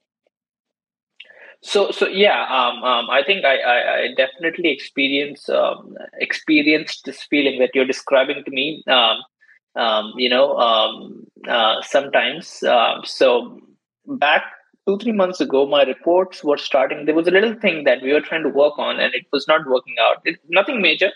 So, 1.62 1.92
so 1.92 2.08
yeah, 2.08 2.44
um, 2.48 2.82
um, 2.82 3.08
I 3.08 3.22
think 3.24 3.44
I, 3.44 3.58
I, 3.58 3.94
I 3.98 4.08
definitely 4.16 4.70
experience 4.70 5.48
um, 5.48 5.94
experienced 6.14 7.04
this 7.04 7.22
feeling 7.22 7.60
that 7.60 7.70
you're 7.72 7.86
describing 7.86 8.42
to 8.44 8.50
me. 8.50 8.82
Um, 8.88 9.18
um, 9.76 10.12
you 10.16 10.28
know, 10.28 10.56
um, 10.58 11.24
uh, 11.48 11.80
sometimes. 11.82 12.62
Uh, 12.62 13.00
so 13.04 13.60
back 14.06 14.44
two 14.86 14.98
three 14.98 15.12
months 15.12 15.40
ago, 15.40 15.66
my 15.66 15.82
reports 15.84 16.42
were 16.44 16.58
starting. 16.58 17.06
There 17.06 17.14
was 17.14 17.28
a 17.28 17.32
little 17.32 17.54
thing 17.54 17.84
that 17.84 18.02
we 18.02 18.12
were 18.12 18.20
trying 18.20 18.42
to 18.42 18.48
work 18.48 18.78
on, 18.78 19.00
and 19.00 19.14
it 19.14 19.26
was 19.32 19.46
not 19.48 19.66
working 19.66 19.96
out. 20.00 20.22
It, 20.24 20.38
nothing 20.48 20.82
major, 20.82 21.10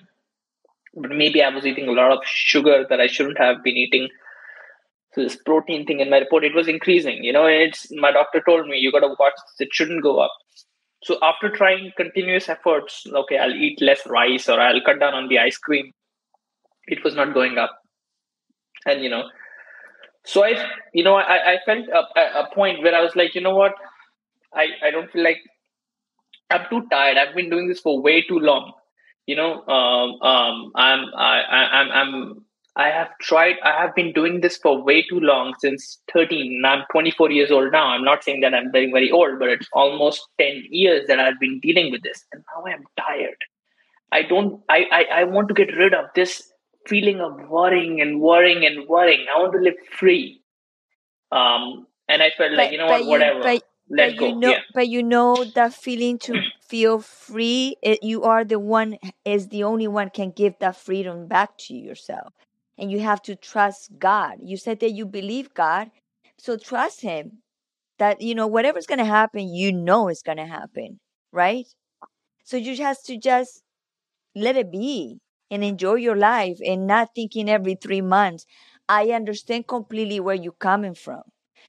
but 0.95 1.11
maybe 1.11 1.43
I 1.43 1.49
was 1.49 1.67
eating 1.67 1.89
a 1.89 1.93
lot 1.93 2.13
of 2.13 2.19
sugar 2.25 2.87
that 2.89 3.01
I 3.01 3.07
shouldn't 3.07 3.39
have 3.39 3.63
been 3.63 3.77
eating 3.77 4.09
so 5.17 5.23
this 5.23 5.37
protein 5.37 5.87
thing 5.87 6.01
in 6.01 6.11
my 6.11 6.19
report, 6.19 6.45
it 6.45 6.55
was 6.55 6.69
increasing. 6.69 7.25
You 7.25 7.33
know, 7.33 7.47
it's 7.47 7.91
my 7.91 8.13
doctor 8.13 8.43
told 8.47 8.69
me 8.69 8.77
you 8.77 8.93
got 8.93 9.01
to 9.01 9.15
watch. 9.19 9.33
It 9.59 9.69
shouldn't 9.73 10.03
go 10.03 10.19
up. 10.21 10.31
So 11.03 11.19
after 11.23 11.49
trying 11.49 11.93
continuous 11.97 12.51
efforts, 12.51 13.07
okay, 13.11 13.39
I'll 13.39 13.55
eat 13.55 13.81
less 13.81 14.07
rice 14.07 14.47
or 14.47 14.61
I'll 14.61 14.83
cut 14.85 15.01
down 15.01 15.15
on 15.15 15.29
the 15.29 15.39
ice 15.39 15.57
cream. 15.57 15.93
It 16.87 17.03
was 17.03 17.15
not 17.15 17.33
going 17.33 17.57
up, 17.57 17.79
and 18.85 19.03
you 19.03 19.09
know, 19.09 19.25
so 20.27 20.45
I, 20.45 20.55
you 20.93 21.05
know, 21.05 21.15
I, 21.15 21.53
I 21.53 21.59
felt 21.65 21.87
a, 21.89 22.41
a 22.41 22.51
point 22.53 22.83
where 22.83 22.95
I 22.95 23.01
was 23.01 23.15
like, 23.17 23.35
you 23.35 23.41
know 23.41 23.55
what, 23.55 23.75
I, 24.53 24.67
I 24.83 24.91
don't 24.91 25.11
feel 25.11 25.25
like 25.25 25.39
I'm 26.51 26.67
too 26.69 26.87
tired. 26.91 27.17
I've 27.17 27.35
been 27.35 27.49
doing 27.51 27.69
this 27.69 27.81
for 27.81 28.01
way 28.03 28.23
too 28.23 28.39
long. 28.39 28.73
You 29.27 29.37
know, 29.37 29.67
um, 29.67 30.21
um, 30.23 30.73
I'm, 30.75 31.07
I, 31.17 31.43
I'm, 31.49 31.91
I'm 31.91 32.47
I 32.77 32.91
have 32.91 33.09
tried, 33.23 33.57
I 33.65 33.81
have 33.81 33.95
been 33.95 34.13
doing 34.13 34.43
this 34.43 34.59
for 34.59 34.83
way 34.83 35.03
too 35.03 35.19
long 35.19 35.55
since 35.61 35.99
13. 36.13 36.63
I'm 36.65 36.85
24 36.93 37.31
years 37.31 37.51
old 37.51 37.73
now. 37.73 37.87
I'm 37.87 38.05
not 38.05 38.23
saying 38.23 38.43
that 38.43 38.53
I'm 38.53 38.71
very, 38.71 38.93
very 38.93 39.11
old, 39.11 39.39
but 39.39 39.49
it's 39.49 39.69
almost 39.73 40.29
10 40.39 40.65
years 40.69 41.07
that 41.07 41.19
I've 41.19 41.41
been 41.41 41.59
dealing 41.61 41.91
with 41.91 42.03
this. 42.03 42.23
And 42.33 42.45
now 42.55 42.71
I'm 42.71 42.85
tired. 42.99 43.39
I 44.13 44.23
don't, 44.23 44.61
I, 44.69 44.85
I, 44.93 45.05
I 45.21 45.25
want 45.25 45.49
to 45.49 45.55
get 45.55 45.75
rid 45.75 45.95
of 45.95 46.05
this 46.15 46.53
feeling 46.87 47.21
of 47.21 47.49
worrying 47.49 48.01
and 48.01 48.21
worrying 48.21 48.65
and 48.65 48.89
worrying. 48.89 49.27
I 49.35 49.41
want 49.41 49.53
to 49.53 49.59
live 49.59 49.75
free. 49.99 50.43
Um, 51.33 51.87
and 52.09 52.23
I 52.23 52.31
felt 52.37 52.53
but, 52.53 52.59
like, 52.59 52.73
you 52.73 52.79
know 52.79 52.87
what, 52.87 53.05
you, 53.05 53.11
whatever. 53.11 53.43
But, 53.43 53.63
let 53.89 54.11
but 54.11 54.19
go. 54.19 54.27
You 54.29 54.37
know, 54.37 54.51
yeah. 54.51 54.61
But 54.75 54.89
you 54.89 55.03
know 55.03 55.45
that 55.55 55.75
feeling 55.75 56.19
to 56.21 56.41
feel 56.61 57.01
free, 57.01 57.77
it, 57.83 58.03
you 58.03 58.25
are 58.25 58.45
the 58.45 58.59
one, 58.59 58.99
is 59.25 59.49
the 59.49 59.65
only 59.65 59.89
one 59.89 60.11
can 60.11 60.31
give 60.31 60.55
that 60.61 60.77
freedom 60.77 61.27
back 61.27 61.57
to 61.59 61.75
yourself 61.75 62.33
and 62.79 62.91
you 62.91 63.01
have 63.01 63.23
to 63.23 63.37
trust 63.37 63.91
God. 63.99 64.37
You 64.43 64.57
said 64.57 64.81
that 64.81 64.93
you 64.93 65.07
believe 65.07 65.55
God, 65.55 65.91
so 66.39 66.57
trust 66.57 67.01
Him 67.01 67.39
that, 67.99 68.21
you 68.21 68.35
know, 68.35 68.47
whatever's 68.47 68.87
going 68.87 68.99
to 68.99 69.05
happen, 69.05 69.49
you 69.49 69.73
know 69.73 70.09
it's 70.09 70.23
going 70.23 70.39
to 70.39 70.47
happen, 70.47 71.01
right? 71.33 71.67
So 72.45 72.57
you 72.57 72.77
have 72.83 73.03
to 73.05 73.17
just 73.17 73.63
let 74.35 74.57
it 74.57 74.71
be 74.71 75.21
and 75.51 75.65
enjoy 75.65 75.95
your 75.95 76.17
life 76.17 76.59
and 76.65 76.87
not 76.87 77.11
thinking 77.15 77.49
every 77.49 77.75
three 77.77 78.01
months. 78.01 78.47
I 78.89 79.11
understand 79.11 79.67
completely 79.69 80.21
where 80.21 80.35
you're 80.35 80.53
coming 80.53 80.95
from 80.95 81.23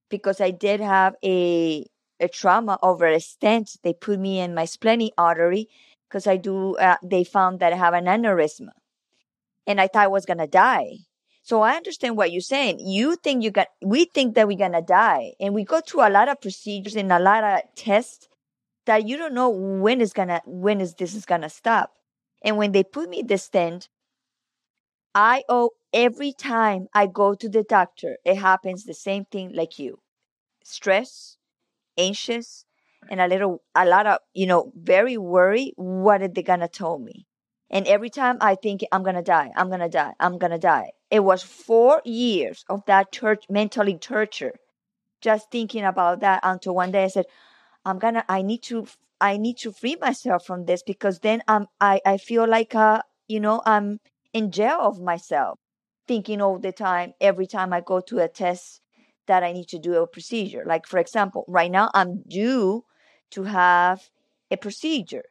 because 0.09 0.41
I 0.41 0.51
did 0.51 0.79
have 0.79 1.15
a 1.23 1.85
a 2.19 2.27
trauma 2.27 2.79
over 2.81 3.05
a 3.07 3.19
stent. 3.19 3.77
They 3.83 3.93
put 3.93 4.19
me 4.19 4.39
in 4.39 4.55
my 4.55 4.65
splenic 4.65 5.13
artery 5.17 5.69
because 6.09 6.27
I 6.27 6.37
do. 6.37 6.75
Uh, 6.77 6.97
they 7.03 7.23
found 7.23 7.59
that 7.59 7.73
I 7.73 7.77
have 7.77 7.93
an 7.93 8.05
aneurysm 8.05 8.69
and 9.67 9.81
I 9.81 9.87
thought 9.87 10.03
I 10.05 10.07
was 10.07 10.25
gonna 10.25 10.47
die. 10.47 10.99
So 11.43 11.61
I 11.61 11.75
understand 11.75 12.17
what 12.17 12.31
you're 12.31 12.41
saying. 12.41 12.79
You 12.79 13.15
think 13.15 13.43
you 13.43 13.51
got, 13.51 13.67
we 13.81 14.05
think 14.05 14.35
that 14.35 14.47
we're 14.47 14.57
gonna 14.57 14.81
die, 14.81 15.33
and 15.39 15.53
we 15.53 15.63
go 15.63 15.81
through 15.81 16.07
a 16.07 16.09
lot 16.09 16.29
of 16.29 16.41
procedures 16.41 16.95
and 16.95 17.11
a 17.11 17.19
lot 17.19 17.43
of 17.43 17.61
tests 17.75 18.27
that 18.85 19.07
you 19.07 19.17
don't 19.17 19.33
know 19.33 19.49
when 19.49 20.01
is 20.01 20.13
gonna, 20.13 20.41
when 20.45 20.81
is 20.81 20.95
this 20.95 21.15
is 21.15 21.25
gonna 21.25 21.49
stop. 21.49 21.91
And 22.47 22.57
when 22.57 22.71
they 22.71 22.83
put 22.83 23.09
me 23.09 23.21
the 23.21 23.37
stent, 23.37 23.89
I 25.13 25.43
owe 25.49 25.71
every 25.93 26.31
time 26.31 26.87
I 26.93 27.07
go 27.07 27.35
to 27.35 27.49
the 27.49 27.63
doctor, 27.63 28.17
it 28.23 28.37
happens 28.37 28.85
the 28.85 28.93
same 28.93 29.25
thing 29.25 29.51
like 29.53 29.77
you, 29.77 29.99
stress, 30.63 31.37
anxious, 31.97 32.65
and 33.09 33.21
a 33.21 33.27
little, 33.27 33.63
a 33.75 33.85
lot 33.85 34.07
of, 34.07 34.19
you 34.33 34.45
know, 34.47 34.71
very 34.75 35.17
worried. 35.17 35.73
What 35.77 36.21
are 36.21 36.29
they 36.29 36.43
gonna 36.43 36.69
tell 36.69 36.99
me? 36.99 37.27
And 37.69 37.87
every 37.87 38.09
time 38.09 38.37
I 38.41 38.55
think 38.55 38.85
I'm 38.91 39.03
gonna 39.03 39.23
die, 39.23 39.51
I'm 39.55 39.69
gonna 39.69 39.89
die, 39.89 40.13
I'm 40.19 40.37
gonna 40.37 40.59
die. 40.59 40.91
It 41.11 41.21
was 41.21 41.43
four 41.43 42.01
years 42.05 42.65
of 42.69 42.85
that 42.87 43.11
church 43.11 43.45
mentally 43.49 43.97
torture, 43.97 44.55
just 45.21 45.51
thinking 45.51 45.85
about 45.85 46.21
that 46.21 46.41
until 46.43 46.75
one 46.75 46.91
day 46.91 47.05
I 47.05 47.07
said, 47.09 47.25
I'm 47.85 47.99
gonna, 47.99 48.25
I 48.29 48.41
need 48.43 48.63
to, 48.63 48.87
I 49.19 49.37
need 49.37 49.57
to 49.59 49.71
free 49.71 49.95
myself 49.99 50.45
from 50.45 50.65
this 50.65 50.83
because 50.83 51.19
then 51.19 51.41
I'm, 51.47 51.67
I, 51.81 52.01
I 52.05 52.17
feel 52.17 52.47
like, 52.47 52.75
uh, 52.75 53.01
you 53.27 53.39
know, 53.39 53.61
I'm 53.65 53.99
in 54.33 54.51
jail 54.51 54.79
of 54.81 55.01
myself, 55.01 55.59
thinking 56.07 56.41
all 56.41 56.59
the 56.59 56.71
time, 56.71 57.13
every 57.19 57.47
time 57.47 57.73
I 57.73 57.81
go 57.81 57.99
to 58.01 58.19
a 58.19 58.27
test 58.27 58.81
that 59.27 59.43
I 59.43 59.51
need 59.51 59.67
to 59.69 59.79
do 59.79 59.95
a 59.95 60.07
procedure. 60.07 60.63
Like, 60.65 60.85
for 60.87 60.99
example, 60.99 61.45
right 61.47 61.71
now 61.71 61.89
I'm 61.93 62.23
due 62.27 62.85
to 63.31 63.43
have 63.43 64.09
a 64.51 64.57
procedure 64.57 65.25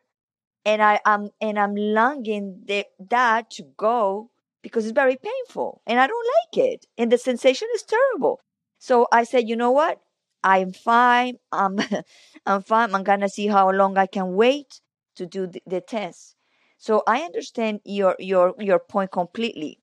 and 0.65 0.83
I 0.83 1.00
am 1.06 1.31
and 1.40 1.58
I'm 1.58 1.75
longing 1.75 2.63
the, 2.67 2.87
that 3.11 3.50
to 3.52 3.65
go 3.77 4.31
because 4.63 4.85
it's 4.85 4.94
very 4.94 5.17
painful 5.17 5.83
and 5.87 6.00
I 6.00 6.06
don't 6.06 6.27
like 6.42 6.67
it 6.67 6.87
and 6.98 7.11
the 7.11 7.19
sensation 7.19 7.69
is 7.75 7.83
terrible. 7.83 8.40
So 8.79 9.06
I 9.13 9.25
said, 9.25 9.48
you 9.48 9.56
know 9.56 9.71
what? 9.71 10.00
I'm 10.47 10.73
fine. 10.73 11.38
I'm 11.53 11.79
I'm 12.47 12.63
fine. 12.63 12.94
I'm 12.94 13.05
gonna 13.05 13.29
see 13.29 13.49
how 13.49 13.71
long 13.73 13.99
I 13.99 14.07
can 14.07 14.35
wait 14.35 14.81
to 15.17 15.27
do 15.27 15.47
the, 15.49 15.63
the 15.67 15.81
test. 15.81 16.37
So 16.79 17.03
I 17.09 17.23
understand 17.23 17.81
your 17.85 18.17
your 18.21 18.55
your 18.61 18.79
point 18.79 19.11
completely. 19.13 19.81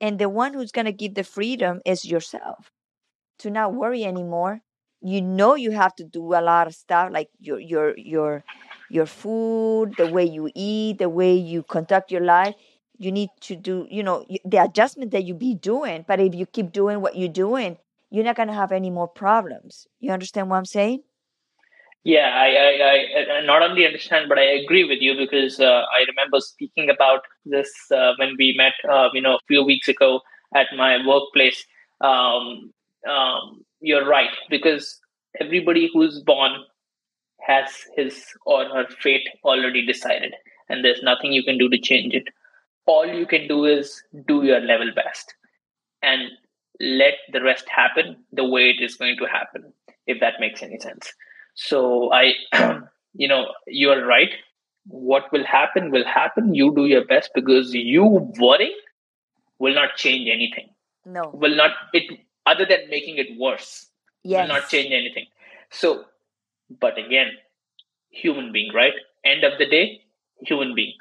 And 0.00 0.18
the 0.18 0.28
one 0.28 0.54
who's 0.54 0.72
gonna 0.72 0.92
give 0.92 1.14
the 1.14 1.24
freedom 1.24 1.80
is 1.86 2.04
yourself 2.04 2.70
to 3.40 3.50
not 3.50 3.74
worry 3.74 4.04
anymore. 4.04 4.62
You 5.02 5.22
know 5.22 5.54
you 5.56 5.72
have 5.72 5.94
to 5.96 6.04
do 6.04 6.34
a 6.34 6.42
lot 6.42 6.66
of 6.68 6.74
stuff 6.74 7.10
like 7.12 7.30
your 7.40 7.60
your 7.60 7.96
your 7.98 8.44
your 8.88 9.06
food, 9.06 9.96
the 9.96 10.08
way 10.08 10.24
you 10.24 10.50
eat, 10.54 10.98
the 10.98 11.08
way 11.10 11.34
you 11.36 11.62
conduct 11.64 12.12
your 12.12 12.22
life. 12.22 12.54
You 12.98 13.12
need 13.12 13.30
to 13.42 13.56
do, 13.56 13.86
you 13.90 14.02
know, 14.02 14.26
the 14.44 14.58
adjustment 14.58 15.10
that 15.12 15.24
you 15.24 15.34
be 15.34 15.54
doing. 15.54 16.04
But 16.08 16.20
if 16.20 16.34
you 16.34 16.46
keep 16.46 16.72
doing 16.72 17.00
what 17.02 17.16
you're 17.16 17.28
doing, 17.28 17.78
you're 18.10 18.24
not 18.24 18.36
going 18.36 18.48
to 18.48 18.54
have 18.54 18.72
any 18.72 18.90
more 18.90 19.08
problems. 19.08 19.86
You 20.00 20.12
understand 20.12 20.50
what 20.50 20.56
I'm 20.56 20.64
saying? 20.64 21.02
Yeah, 22.04 22.30
I, 22.32 22.46
I, 22.46 23.38
I 23.38 23.46
not 23.46 23.62
only 23.62 23.84
understand, 23.84 24.28
but 24.28 24.38
I 24.38 24.44
agree 24.44 24.84
with 24.84 25.00
you 25.00 25.16
because 25.16 25.58
uh, 25.58 25.82
I 25.92 26.04
remember 26.06 26.38
speaking 26.38 26.88
about 26.88 27.22
this 27.44 27.68
uh, 27.90 28.12
when 28.18 28.36
we 28.38 28.54
met, 28.56 28.74
uh, 28.88 29.08
you 29.12 29.20
know, 29.20 29.34
a 29.34 29.40
few 29.48 29.64
weeks 29.64 29.88
ago 29.88 30.20
at 30.54 30.68
my 30.76 31.04
workplace. 31.04 31.64
Um, 32.00 32.72
um, 33.10 33.64
you're 33.80 34.06
right 34.06 34.30
because 34.50 35.00
everybody 35.40 35.90
who's 35.92 36.22
born 36.22 36.52
has 37.40 37.70
his 37.96 38.24
or 38.44 38.64
her 38.66 38.86
fate 39.00 39.28
already 39.44 39.84
decided, 39.84 40.32
and 40.68 40.84
there's 40.84 41.02
nothing 41.02 41.32
you 41.32 41.42
can 41.42 41.58
do 41.58 41.68
to 41.68 41.78
change 41.78 42.14
it. 42.14 42.28
All 42.86 43.06
you 43.06 43.26
can 43.26 43.48
do 43.48 43.64
is 43.64 44.00
do 44.28 44.44
your 44.44 44.60
level 44.60 44.92
best 44.94 45.34
and 46.02 46.30
let 46.80 47.14
the 47.32 47.42
rest 47.42 47.68
happen 47.68 48.16
the 48.32 48.44
way 48.44 48.70
it 48.70 48.82
is 48.82 48.96
going 48.96 49.16
to 49.18 49.26
happen, 49.26 49.72
if 50.06 50.20
that 50.20 50.34
makes 50.40 50.62
any 50.62 50.78
sense. 50.78 51.12
So 51.54 52.12
I, 52.12 52.32
you 53.14 53.28
know, 53.28 53.46
you're 53.66 54.06
right. 54.06 54.30
What 54.86 55.32
will 55.32 55.44
happen 55.44 55.90
will 55.90 56.04
happen. 56.04 56.54
You 56.54 56.74
do 56.74 56.86
your 56.86 57.04
best 57.04 57.30
because 57.34 57.74
you 57.74 58.04
worrying 58.38 58.76
will 59.58 59.74
not 59.74 59.96
change 59.96 60.28
anything. 60.28 60.68
No. 61.04 61.30
Will 61.32 61.56
not 61.56 61.72
it 61.92 62.20
other 62.44 62.66
than 62.66 62.88
making 62.90 63.16
it 63.16 63.38
worse. 63.38 63.88
Yes. 64.22 64.48
Will 64.48 64.54
not 64.54 64.68
change 64.68 64.92
anything. 64.92 65.26
So, 65.70 66.04
but 66.80 66.98
again, 66.98 67.32
human 68.10 68.52
being, 68.52 68.72
right? 68.72 68.92
End 69.24 69.44
of 69.44 69.58
the 69.58 69.66
day, 69.66 70.02
human 70.40 70.74
being. 70.74 70.94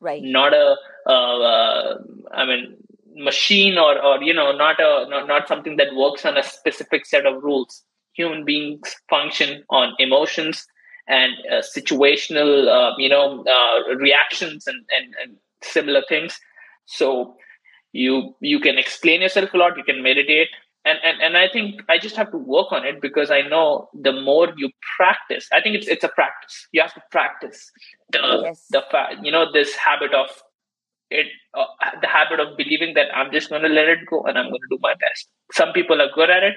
Right. 0.00 0.22
Not 0.22 0.54
a, 0.54 0.76
uh, 1.06 1.38
uh, 1.40 1.98
I 2.32 2.46
mean, 2.46 2.76
machine 3.14 3.78
or 3.78 3.98
or 4.02 4.22
you 4.22 4.32
know 4.34 4.52
not 4.52 4.80
a 4.80 5.06
not, 5.08 5.26
not 5.28 5.48
something 5.48 5.76
that 5.76 5.94
works 5.94 6.24
on 6.24 6.36
a 6.36 6.42
specific 6.42 7.06
set 7.06 7.26
of 7.26 7.42
rules. 7.42 7.82
Human 8.14 8.44
beings 8.44 8.94
function 9.08 9.62
on 9.70 9.94
emotions 9.98 10.66
and 11.08 11.32
uh, 11.50 11.62
situational 11.62 12.68
uh, 12.68 12.94
you 12.98 13.08
know 13.08 13.44
uh, 13.44 13.94
reactions 13.96 14.66
and, 14.66 14.84
and 14.96 15.14
and 15.22 15.36
similar 15.62 16.02
things. 16.08 16.38
So 16.86 17.36
you 17.92 18.34
you 18.40 18.60
can 18.60 18.78
explain 18.78 19.22
yourself 19.22 19.52
a 19.54 19.56
lot 19.56 19.76
you 19.76 19.84
can 19.84 20.02
meditate. 20.02 20.48
And, 20.86 20.98
and 21.04 21.20
and 21.20 21.36
i 21.36 21.46
think 21.46 21.82
i 21.90 21.98
just 21.98 22.16
have 22.16 22.30
to 22.30 22.38
work 22.38 22.72
on 22.72 22.86
it 22.86 23.02
because 23.02 23.30
i 23.30 23.42
know 23.42 23.90
the 23.92 24.12
more 24.12 24.48
you 24.56 24.70
practice 24.96 25.46
i 25.52 25.60
think 25.60 25.76
it's 25.76 25.86
it's 25.86 26.04
a 26.04 26.08
practice. 26.08 26.66
You 26.72 26.80
have 26.80 26.94
to 26.94 27.02
practice 27.10 27.70
the 28.10 28.40
Yes. 28.44 28.64
the 28.70 28.82
fa- 28.90 29.16
you 29.22 29.30
know 29.30 29.52
this 29.52 29.74
habit 29.76 30.14
of 30.14 30.28
it 31.10 31.26
uh, 31.54 31.64
the 32.00 32.06
habit 32.06 32.40
of 32.40 32.56
believing 32.56 32.94
that 32.94 33.08
i'm 33.14 33.32
just 33.32 33.48
going 33.50 33.62
to 33.62 33.68
let 33.68 33.88
it 33.88 33.98
go 34.08 34.22
and 34.24 34.38
i'm 34.38 34.48
going 34.48 34.60
to 34.68 34.76
do 34.76 34.78
my 34.80 34.94
best. 34.94 35.28
Some 35.52 35.72
people 35.72 36.00
are 36.00 36.10
good 36.14 36.30
at 36.30 36.44
it. 36.44 36.56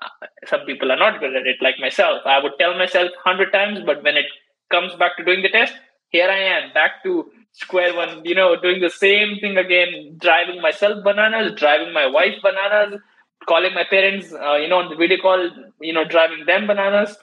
Uh, 0.00 0.26
some 0.46 0.60
people 0.60 0.90
are 0.90 0.96
not 0.96 1.20
good 1.20 1.36
at 1.36 1.46
it 1.46 1.56
like 1.60 1.78
myself. 1.78 2.22
I 2.24 2.42
would 2.42 2.52
tell 2.58 2.76
myself 2.78 3.10
100 3.24 3.52
times 3.52 3.80
but 3.84 4.02
when 4.02 4.16
it 4.16 4.26
comes 4.70 4.94
back 4.94 5.16
to 5.16 5.24
doing 5.24 5.42
the 5.42 5.50
test 5.50 5.74
here 6.08 6.28
i 6.30 6.38
am 6.38 6.72
back 6.72 7.02
to 7.02 7.30
square 7.52 7.94
one 7.94 8.24
you 8.24 8.34
know 8.34 8.56
doing 8.60 8.80
the 8.80 8.90
same 8.90 9.38
thing 9.40 9.56
again 9.58 10.16
driving 10.18 10.60
myself 10.62 11.04
bananas 11.04 11.52
driving 11.56 11.92
my 11.92 12.06
wife 12.06 12.36
bananas 12.42 13.00
calling 13.46 13.74
my 13.74 13.84
parents 13.84 14.32
uh, 14.32 14.54
you 14.54 14.68
know 14.68 14.78
on 14.78 14.88
the 14.90 14.96
video 14.96 15.18
call 15.18 15.50
you 15.80 15.92
know 15.92 16.04
driving 16.04 16.46
them 16.46 16.66
bananas. 16.66 17.16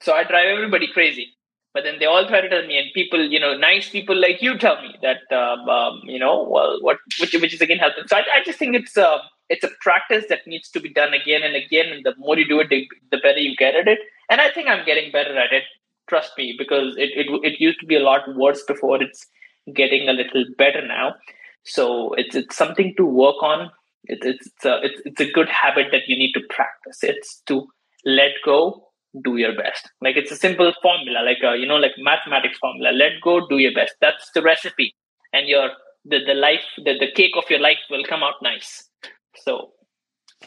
So 0.00 0.14
i 0.14 0.24
drive 0.24 0.46
everybody 0.56 0.88
crazy 0.92 1.35
but 1.76 1.84
then 1.84 1.98
they 2.00 2.06
all 2.06 2.26
try 2.26 2.40
to 2.40 2.48
tell 2.48 2.66
me 2.66 2.78
and 2.78 2.92
people 2.94 3.22
you 3.34 3.40
know 3.44 3.54
nice 3.56 3.88
people 3.90 4.20
like 4.26 4.42
you 4.42 4.56
tell 4.58 4.80
me 4.82 4.92
that 5.06 5.30
um, 5.42 5.68
um, 5.68 6.00
you 6.04 6.18
know 6.18 6.34
well 6.56 6.78
what 6.80 6.98
which, 7.20 7.34
which 7.44 7.54
is 7.54 7.60
again 7.60 7.78
helping 7.86 8.08
so 8.08 8.16
I, 8.16 8.24
I 8.36 8.44
just 8.44 8.58
think 8.58 8.74
it's 8.74 8.96
uh, 8.96 9.18
it's 9.48 9.64
a 9.64 9.70
practice 9.80 10.24
that 10.30 10.46
needs 10.46 10.70
to 10.70 10.80
be 10.80 10.92
done 11.00 11.14
again 11.14 11.42
and 11.48 11.54
again 11.54 11.92
and 11.92 12.04
the 12.04 12.14
more 12.18 12.38
you 12.38 12.48
do 12.48 12.60
it 12.60 12.70
the, 12.70 12.88
the 13.12 13.18
better 13.18 13.38
you 13.38 13.54
get 13.56 13.76
at 13.76 13.88
it. 13.94 14.00
And 14.28 14.40
i 14.40 14.50
think 14.50 14.68
i'm 14.68 14.84
getting 14.84 15.12
better 15.12 15.36
at 15.38 15.52
it 15.52 15.64
trust 16.08 16.32
me 16.38 16.54
because 16.58 16.96
it, 16.96 17.10
it 17.14 17.26
it 17.42 17.60
used 17.60 17.80
to 17.80 17.86
be 17.86 17.96
a 17.96 18.00
lot 18.00 18.22
worse 18.36 18.62
before. 18.66 19.02
It's 19.02 19.26
getting 19.74 20.08
a 20.08 20.12
little 20.12 20.44
better 20.56 20.86
now. 20.86 21.14
So 21.64 22.14
it's 22.14 22.34
it's 22.34 22.56
something 22.56 22.94
to 22.96 23.04
work 23.04 23.42
on. 23.42 23.70
It, 24.04 24.18
it's 24.22 24.46
it's 24.46 24.64
a, 24.64 24.80
it's, 24.82 25.02
it's 25.04 25.20
a 25.20 25.30
good 25.30 25.48
habit 25.48 25.86
that 25.92 26.02
you 26.06 26.16
need 26.16 26.32
to 26.32 26.40
practice. 26.50 27.02
It's 27.02 27.42
to 27.46 27.66
let 28.04 28.32
go 28.44 28.88
do 29.22 29.36
your 29.36 29.54
best. 29.54 29.90
Like 30.00 30.16
it's 30.16 30.30
a 30.30 30.36
simple 30.36 30.72
formula 30.82 31.20
like 31.24 31.38
a 31.42 31.56
you 31.56 31.66
know 31.66 31.76
like 31.76 31.92
mathematics 31.98 32.58
formula. 32.58 32.90
Let 32.92 33.20
go 33.22 33.46
do 33.46 33.58
your 33.58 33.72
best. 33.72 33.94
That's 34.00 34.30
the 34.34 34.42
recipe. 34.42 34.94
And 35.32 35.48
your 35.48 35.70
the, 36.04 36.20
the 36.24 36.34
life 36.34 36.62
the, 36.76 36.94
the 36.98 37.10
cake 37.14 37.32
of 37.36 37.44
your 37.50 37.60
life 37.60 37.78
will 37.90 38.04
come 38.04 38.22
out 38.22 38.34
nice. 38.42 38.88
So 39.36 39.72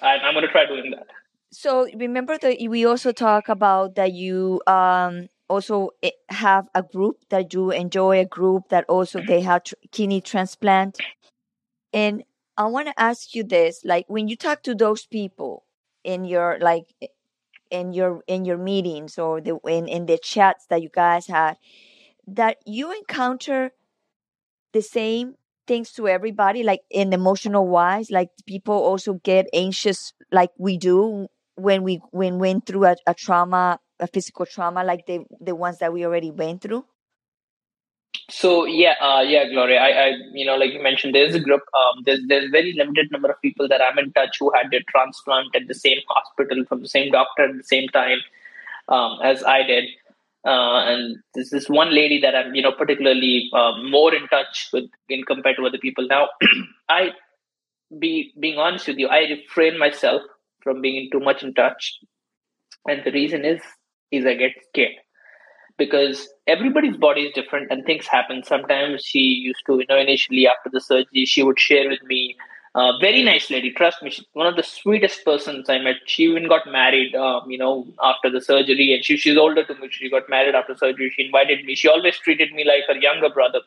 i'm, 0.02 0.20
I'm 0.24 0.34
going 0.34 0.46
to 0.46 0.52
try 0.52 0.66
doing 0.66 0.92
that. 0.92 1.08
So 1.52 1.88
remember 1.96 2.38
that 2.38 2.58
we 2.70 2.86
also 2.86 3.12
talk 3.12 3.50
about 3.50 3.96
that 3.96 4.14
you 4.14 4.62
um 4.68 5.30
also 5.50 5.90
eh, 6.04 6.12
have 6.30 6.68
a 6.76 6.84
group 6.84 7.18
that 7.30 7.54
you 7.54 7.72
enjoy 7.72 8.20
a 8.20 8.26
group 8.26 8.70
that 8.70 8.86
also 8.88 9.20
mm-hmm. 9.20 9.28
they 9.28 9.42
have 9.42 9.64
tr- 9.64 9.76
kidney 9.92 10.22
transplant. 10.22 10.98
And 11.92 12.24
I 12.56 12.66
want 12.68 12.88
to 12.88 13.00
ask 13.00 13.34
you 13.34 13.44
this 13.44 13.82
like 13.84 14.06
when 14.08 14.28
you 14.28 14.36
talk 14.36 14.64
to 14.64 14.76
those 14.76 15.06
people 15.06 15.66
in 16.04 16.24
your 16.26 16.60
like 16.62 16.94
in 17.72 17.94
your 17.94 18.22
in 18.28 18.46
your 18.46 18.58
meetings 18.58 19.18
or 19.18 19.42
the 19.42 19.58
in, 19.68 19.88
in 19.88 20.06
the 20.06 20.18
chats 20.18 20.66
that 20.68 20.82
you 20.82 20.90
guys 20.90 21.28
had 21.28 21.58
that 22.28 22.58
you 22.66 22.92
encounter 22.92 23.72
the 24.74 24.82
same 24.82 25.36
things 25.68 25.92
to 25.92 26.08
everybody 26.08 26.64
like 26.64 26.82
in 26.90 27.14
emotional 27.14 27.68
wise 27.68 28.10
like 28.10 28.30
people 28.48 28.74
also 28.74 29.14
get 29.24 29.46
anxious 29.54 30.14
like 30.32 30.50
we 30.58 30.78
do 30.78 31.28
when 31.56 31.84
we 31.84 32.02
when 32.12 32.40
went 32.40 32.66
through 32.66 32.86
a, 32.86 32.96
a 33.06 33.14
trauma 33.14 33.80
a 34.00 34.08
physical 34.08 34.46
trauma 34.46 34.84
like 34.84 35.06
the 35.06 35.20
the 35.42 35.56
ones 35.56 35.78
that 35.78 35.94
we 35.94 36.06
already 36.06 36.32
went 36.32 36.62
through 36.62 36.84
So 38.30 38.66
yeah, 38.66 38.94
uh, 39.02 39.22
yeah, 39.22 39.50
Gloria. 39.50 39.80
I, 39.80 39.90
I, 39.90 40.12
you 40.34 40.46
know, 40.46 40.56
like 40.56 40.72
you 40.72 40.82
mentioned, 40.82 41.16
there's 41.16 41.34
a 41.34 41.40
group. 41.40 41.62
Um, 41.74 42.04
there's 42.06 42.22
there's 42.28 42.52
very 42.52 42.74
limited 42.74 43.12
number 43.12 43.30
of 43.30 43.42
people 43.42 43.68
that 43.68 43.82
I'm 43.82 43.98
in 43.98 44.12
touch 44.14 44.38
who 44.40 44.52
had 44.54 44.72
their 44.72 44.82
transplant 44.90 45.56
at 45.56 45.68
the 45.68 45.74
same 45.74 46.00
hospital 46.08 46.64
from 46.66 46.82
the 46.82 46.88
same 46.88 47.12
doctor 47.12 47.50
at 47.50 47.58
the 47.58 47.64
same 47.64 47.88
time 47.90 48.20
um, 48.88 49.18
as 49.24 49.44
I 49.44 49.64
did. 49.64 49.86
Uh, 50.46 50.86
and 50.86 51.18
this 51.36 51.68
one 51.68 51.94
lady 51.94 52.22
that 52.22 52.36
I'm, 52.36 52.56
you 52.56 52.62
know, 52.62 52.72
particularly 52.72 53.50
uh, 53.54 53.74
more 53.90 54.14
in 54.14 54.28
touch 54.28 54.70
with 54.72 54.86
in 55.10 55.24
compared 55.24 55.58
to 55.58 55.66
other 55.66 55.78
people. 55.78 56.08
Now, 56.08 56.30
I 56.90 57.12
be 57.98 58.34
being 58.40 58.58
honest 58.58 58.88
with 58.88 58.98
you, 58.98 59.08
I 59.08 59.22
refrain 59.22 59.78
myself 59.78 60.22
from 60.62 60.82
being 60.82 61.10
too 61.12 61.20
much 61.20 61.44
in 61.44 61.54
touch, 61.54 62.00
and 62.88 63.04
the 63.04 63.12
reason 63.12 63.44
is 63.44 63.60
is 64.12 64.26
I 64.26 64.36
get 64.36 64.52
scared 64.70 64.96
because 65.80 66.30
everybody's 66.46 66.98
body 66.98 67.22
is 67.22 67.34
different 67.34 67.72
and 67.72 67.84
things 67.86 68.06
happen. 68.06 68.44
Sometimes 68.44 69.04
she 69.04 69.20
used 69.20 69.64
to, 69.66 69.80
you 69.80 69.86
know, 69.90 69.98
initially 69.98 70.46
after 70.48 70.70
the 70.72 70.82
surgery, 70.82 71.26
she 71.26 71.42
would 71.42 71.60
share 71.60 71.90
with 71.90 72.04
me. 72.04 72.36
Uh, 72.76 72.92
very 73.00 73.24
nice 73.24 73.50
lady, 73.50 73.72
trust 73.72 74.04
me. 74.04 74.12
She's 74.12 74.26
one 74.34 74.46
of 74.46 74.56
the 74.56 74.62
sweetest 74.62 75.26
persons 75.26 75.70
I 75.70 75.80
met. 75.80 75.96
She 76.06 76.24
even 76.26 76.48
got 76.48 76.68
married, 76.72 77.16
um, 77.16 77.50
you 77.50 77.58
know, 77.58 77.88
after 78.04 78.30
the 78.30 78.42
surgery, 78.42 78.94
and 78.94 79.04
she, 79.04 79.18
she's 79.18 79.38
older 79.38 79.64
to 79.64 79.74
me. 79.74 79.88
She 79.90 80.08
got 80.10 80.30
married 80.30 80.54
after 80.54 80.76
surgery. 80.76 81.12
She 81.16 81.26
invited 81.26 81.66
me. 81.66 81.74
She 81.74 81.88
always 81.88 82.18
treated 82.18 82.54
me 82.54 82.64
like 82.66 82.84
her 82.88 83.02
younger 83.02 83.30
brother. 83.30 83.62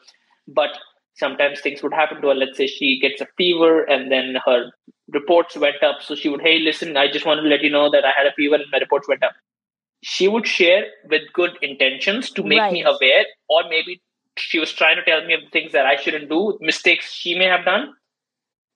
But 0.46 0.78
sometimes 1.14 1.60
things 1.60 1.82
would 1.82 1.92
happen 1.92 2.22
to 2.22 2.28
her. 2.28 2.34
Let's 2.34 2.56
say 2.56 2.68
she 2.68 3.00
gets 3.00 3.20
a 3.20 3.26
fever, 3.36 3.82
and 3.82 4.12
then 4.12 4.36
her 4.46 4.70
reports 5.12 5.56
went 5.56 5.82
up. 5.82 6.00
So 6.00 6.14
she 6.14 6.28
would, 6.28 6.40
hey, 6.40 6.60
listen, 6.60 6.96
I 6.96 7.10
just 7.10 7.26
wanted 7.26 7.42
to 7.42 7.48
let 7.48 7.62
you 7.62 7.70
know 7.70 7.90
that 7.90 8.04
I 8.04 8.12
had 8.16 8.28
a 8.28 8.32
fever 8.34 8.54
and 8.54 8.64
my 8.70 8.78
reports 8.78 9.08
went 9.08 9.24
up 9.24 9.32
she 10.02 10.28
would 10.28 10.46
share 10.46 10.84
with 11.08 11.22
good 11.32 11.52
intentions 11.62 12.30
to 12.32 12.42
make 12.42 12.72
me 12.72 12.82
aware, 12.82 13.24
or 13.48 13.62
maybe 13.68 14.02
she 14.36 14.58
was 14.58 14.72
trying 14.72 14.96
to 14.96 15.04
tell 15.04 15.24
me 15.24 15.34
of 15.34 15.40
things 15.52 15.72
that 15.72 15.86
I 15.86 15.96
shouldn't 15.96 16.28
do, 16.28 16.58
mistakes 16.60 17.12
she 17.12 17.38
may 17.38 17.44
have 17.46 17.64
done. 17.64 17.94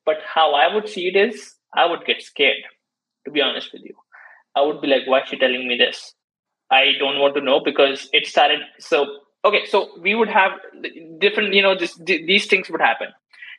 But 0.05 0.19
how 0.25 0.55
I 0.55 0.73
would 0.73 0.89
see 0.89 1.09
it 1.09 1.17
is, 1.17 1.55
I 1.75 1.87
would 1.87 2.05
get 2.07 2.23
scared, 2.23 2.63
to 3.25 3.31
be 3.33 3.41
honest 3.41 3.73
with 3.73 3.83
you. 3.85 3.95
I 4.55 4.63
would 4.63 4.81
be 4.81 4.87
like, 4.87 5.07
why 5.07 5.23
is 5.23 5.29
she 5.29 5.37
telling 5.37 5.67
me 5.67 5.77
this? 5.77 6.15
I 6.71 6.93
don't 6.99 7.19
want 7.19 7.35
to 7.35 7.41
know 7.41 7.61
because 7.61 8.09
it 8.13 8.27
started. 8.27 8.61
So, 8.79 9.07
okay, 9.45 9.67
so 9.67 9.89
we 10.01 10.15
would 10.15 10.29
have 10.29 10.53
different, 11.21 11.55
you 11.55 11.63
know, 11.63 11.77
this, 11.77 11.99
these 12.05 12.47
things 12.47 12.71
would 12.71 12.81
happen. 12.81 13.09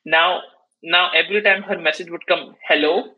Now, 0.05 0.41
now 0.81 1.11
every 1.13 1.41
time 1.41 1.63
her 1.63 1.77
message 1.77 2.09
would 2.09 2.25
come, 2.27 2.55
hello, 2.67 3.13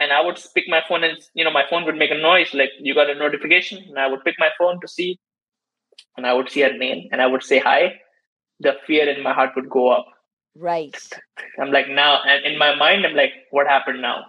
and 0.00 0.12
I 0.12 0.20
would 0.20 0.38
pick 0.54 0.64
my 0.68 0.82
phone 0.88 1.04
and 1.04 1.18
you 1.34 1.44
know 1.44 1.50
my 1.50 1.64
phone 1.68 1.84
would 1.84 1.96
make 1.96 2.10
a 2.10 2.18
noise 2.18 2.54
like 2.54 2.70
you 2.80 2.94
got 2.94 3.10
a 3.10 3.14
notification 3.14 3.78
and 3.88 3.98
I 3.98 4.06
would 4.06 4.24
pick 4.24 4.36
my 4.38 4.50
phone 4.58 4.80
to 4.80 4.88
see 4.88 5.18
and 6.16 6.26
I 6.26 6.32
would 6.32 6.50
see 6.50 6.60
her 6.60 6.76
name 6.76 7.08
and 7.12 7.20
I 7.20 7.26
would 7.26 7.42
say 7.42 7.58
hi. 7.58 8.00
The 8.60 8.74
fear 8.86 9.08
in 9.08 9.22
my 9.22 9.32
heart 9.32 9.50
would 9.54 9.70
go 9.70 9.90
up. 9.90 10.06
Right. 10.56 10.96
I'm 11.60 11.70
like 11.70 11.88
now 11.88 12.20
and 12.26 12.44
in 12.44 12.58
my 12.58 12.74
mind 12.74 13.06
I'm 13.06 13.14
like 13.14 13.32
what 13.50 13.66
happened 13.66 14.02
now? 14.02 14.26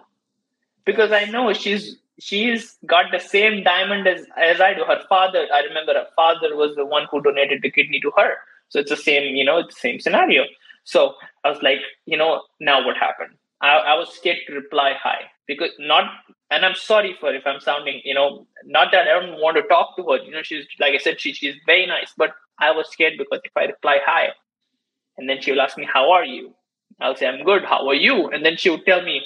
Because 0.84 1.12
I 1.12 1.24
know 1.24 1.52
she's 1.52 1.96
she's 2.18 2.76
got 2.86 3.06
the 3.12 3.18
same 3.18 3.62
diamond 3.62 4.06
as 4.06 4.26
as 4.40 4.60
I 4.60 4.74
do. 4.74 4.84
Her 4.84 5.02
father 5.08 5.46
I 5.52 5.60
remember 5.60 5.94
her 5.94 6.06
father 6.16 6.56
was 6.56 6.74
the 6.76 6.86
one 6.86 7.06
who 7.10 7.22
donated 7.22 7.62
the 7.62 7.70
kidney 7.70 8.00
to 8.00 8.12
her. 8.16 8.34
So 8.68 8.78
it's 8.78 8.90
the 8.90 8.96
same 8.96 9.34
you 9.36 9.44
know 9.44 9.58
it's 9.58 9.74
the 9.74 9.80
same 9.80 10.00
scenario. 10.00 10.44
So 10.84 11.14
I 11.44 11.50
was 11.50 11.62
like 11.62 11.80
you 12.06 12.16
know 12.16 12.42
now 12.60 12.84
what 12.84 12.96
happened 12.96 13.34
I, 13.60 13.68
I 13.76 13.94
was 13.98 14.14
scared 14.14 14.38
to 14.46 14.54
reply 14.54 14.94
hi 15.00 15.30
because 15.46 15.70
not 15.78 16.04
and 16.50 16.64
i'm 16.64 16.74
sorry 16.74 17.16
for 17.20 17.34
if 17.34 17.46
i'm 17.46 17.60
sounding 17.60 18.00
you 18.04 18.14
know 18.14 18.46
not 18.64 18.92
that 18.92 19.08
i 19.08 19.20
don't 19.20 19.40
want 19.40 19.56
to 19.56 19.62
talk 19.64 19.96
to 19.96 20.02
her. 20.04 20.18
You 20.18 20.32
know 20.32 20.42
she's 20.42 20.66
like 20.78 20.94
i 20.94 20.98
said 20.98 21.20
she, 21.20 21.32
she's 21.32 21.56
very 21.66 21.86
nice 21.86 22.12
but 22.16 22.30
i 22.58 22.70
was 22.70 22.88
scared 22.90 23.14
because 23.18 23.40
if 23.44 23.52
i 23.56 23.64
reply 23.64 23.98
hi 24.04 24.28
and 25.18 25.28
then 25.28 25.40
she 25.40 25.52
will 25.52 25.60
ask 25.60 25.76
me 25.76 25.86
how 25.92 26.12
are 26.12 26.24
you? 26.24 26.54
I'll 27.00 27.16
say 27.16 27.26
i'm 27.26 27.44
good. 27.44 27.64
How 27.64 27.88
are 27.88 27.94
you? 27.94 28.28
And 28.28 28.44
then 28.44 28.56
she 28.56 28.70
would 28.70 28.84
tell 28.84 29.02
me 29.02 29.22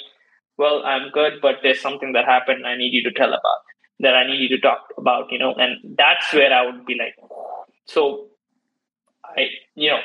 well, 0.57 0.83
I'm 0.85 1.11
good, 1.11 1.33
but 1.41 1.55
there's 1.63 1.81
something 1.81 2.13
that 2.13 2.25
happened 2.25 2.65
I 2.65 2.77
need 2.77 2.93
you 2.93 3.03
to 3.03 3.11
tell 3.11 3.29
about, 3.29 3.61
that 3.99 4.15
I 4.15 4.25
need 4.25 4.39
you 4.39 4.49
to 4.49 4.59
talk 4.59 4.87
about, 4.97 5.31
you 5.31 5.39
know, 5.39 5.53
and 5.53 5.97
that's 5.97 6.33
where 6.33 6.53
I 6.53 6.65
would 6.65 6.85
be 6.85 6.95
like, 6.95 7.15
oh. 7.21 7.65
so 7.85 8.27
I, 9.23 9.47
you 9.75 9.89
know, 9.89 9.99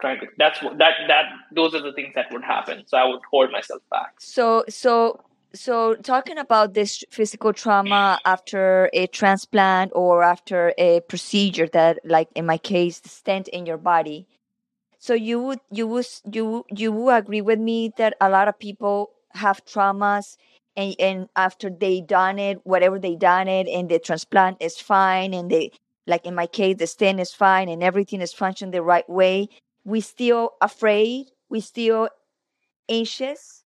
trying 0.00 0.20
to, 0.20 0.26
that's 0.36 0.60
that, 0.60 0.94
that, 1.08 1.24
those 1.54 1.74
are 1.74 1.82
the 1.82 1.92
things 1.92 2.12
that 2.14 2.26
would 2.32 2.44
happen. 2.44 2.84
So 2.86 2.96
I 2.96 3.04
would 3.04 3.20
hold 3.30 3.50
myself 3.50 3.82
back. 3.90 4.14
So, 4.18 4.64
so, 4.68 5.20
so 5.52 5.94
talking 5.96 6.38
about 6.38 6.74
this 6.74 7.04
physical 7.10 7.52
trauma 7.52 8.18
after 8.24 8.90
a 8.92 9.06
transplant 9.08 9.92
or 9.94 10.22
after 10.22 10.72
a 10.78 11.00
procedure 11.00 11.68
that, 11.68 11.98
like 12.04 12.28
in 12.34 12.46
my 12.46 12.58
case, 12.58 13.00
the 13.00 13.08
stent 13.08 13.48
in 13.48 13.66
your 13.66 13.78
body, 13.78 14.26
so 14.98 15.14
you 15.14 15.40
would 15.40 15.60
you 15.70 15.86
would 15.86 16.06
you 16.30 16.64
you 16.70 16.92
would 16.92 17.14
agree 17.14 17.40
with 17.40 17.60
me 17.60 17.92
that 17.98 18.14
a 18.20 18.28
lot 18.28 18.48
of 18.48 18.58
people 18.58 19.10
have 19.32 19.64
traumas 19.64 20.36
and 20.76 20.94
and 20.98 21.28
after 21.36 21.70
they 21.70 22.00
done 22.00 22.38
it, 22.38 22.60
whatever 22.64 22.98
they 22.98 23.14
done 23.14 23.48
it, 23.48 23.68
and 23.68 23.88
the 23.88 23.98
transplant 23.98 24.58
is 24.60 24.76
fine, 24.78 25.34
and 25.34 25.50
they 25.50 25.70
like 26.06 26.26
in 26.26 26.34
my 26.34 26.46
case, 26.46 26.76
the 26.78 26.86
stent 26.86 27.20
is 27.20 27.32
fine, 27.32 27.68
and 27.68 27.82
everything 27.82 28.20
is 28.20 28.32
functioning 28.32 28.72
the 28.72 28.82
right 28.82 29.08
way. 29.08 29.48
We 29.88 30.02
still 30.02 30.52
afraid. 30.60 31.32
We 31.48 31.60
still 31.60 32.10
anxious 32.88 33.64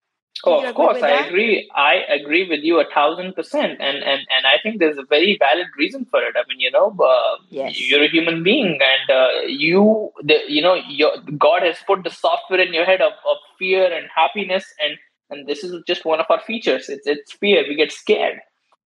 Oh, 0.43 0.63
of 0.63 0.75
course, 0.75 1.01
I 1.01 1.25
agree. 1.27 1.69
I 1.75 1.95
agree 2.09 2.47
with 2.47 2.59
you 2.61 2.79
a 2.79 2.85
thousand 2.93 3.33
percent, 3.33 3.79
and 3.79 3.97
and 3.97 4.21
and 4.29 4.45
I 4.45 4.57
think 4.61 4.79
there's 4.79 4.97
a 4.97 5.05
very 5.09 5.37
valid 5.39 5.67
reason 5.77 6.05
for 6.05 6.21
it. 6.21 6.35
I 6.35 6.43
mean, 6.47 6.59
you 6.59 6.71
know, 6.71 6.95
uh, 6.99 7.37
yes. 7.49 7.79
you're 7.79 8.03
a 8.03 8.07
human 8.07 8.43
being, 8.43 8.79
and 8.91 9.17
uh, 9.17 9.27
you, 9.47 10.11
the, 10.21 10.39
you 10.47 10.61
know, 10.61 10.75
your, 10.75 11.11
God 11.37 11.63
has 11.63 11.77
put 11.87 12.03
the 12.03 12.11
software 12.11 12.59
in 12.59 12.73
your 12.73 12.85
head 12.85 13.01
of, 13.01 13.13
of 13.29 13.37
fear 13.57 13.91
and 13.91 14.07
happiness, 14.13 14.65
and 14.83 14.97
and 15.29 15.47
this 15.47 15.63
is 15.63 15.81
just 15.87 16.05
one 16.05 16.19
of 16.19 16.27
our 16.29 16.41
features. 16.41 16.87
It's 16.89 17.07
it's 17.07 17.31
fear. 17.31 17.63
We 17.67 17.75
get 17.75 17.91
scared, 17.91 18.39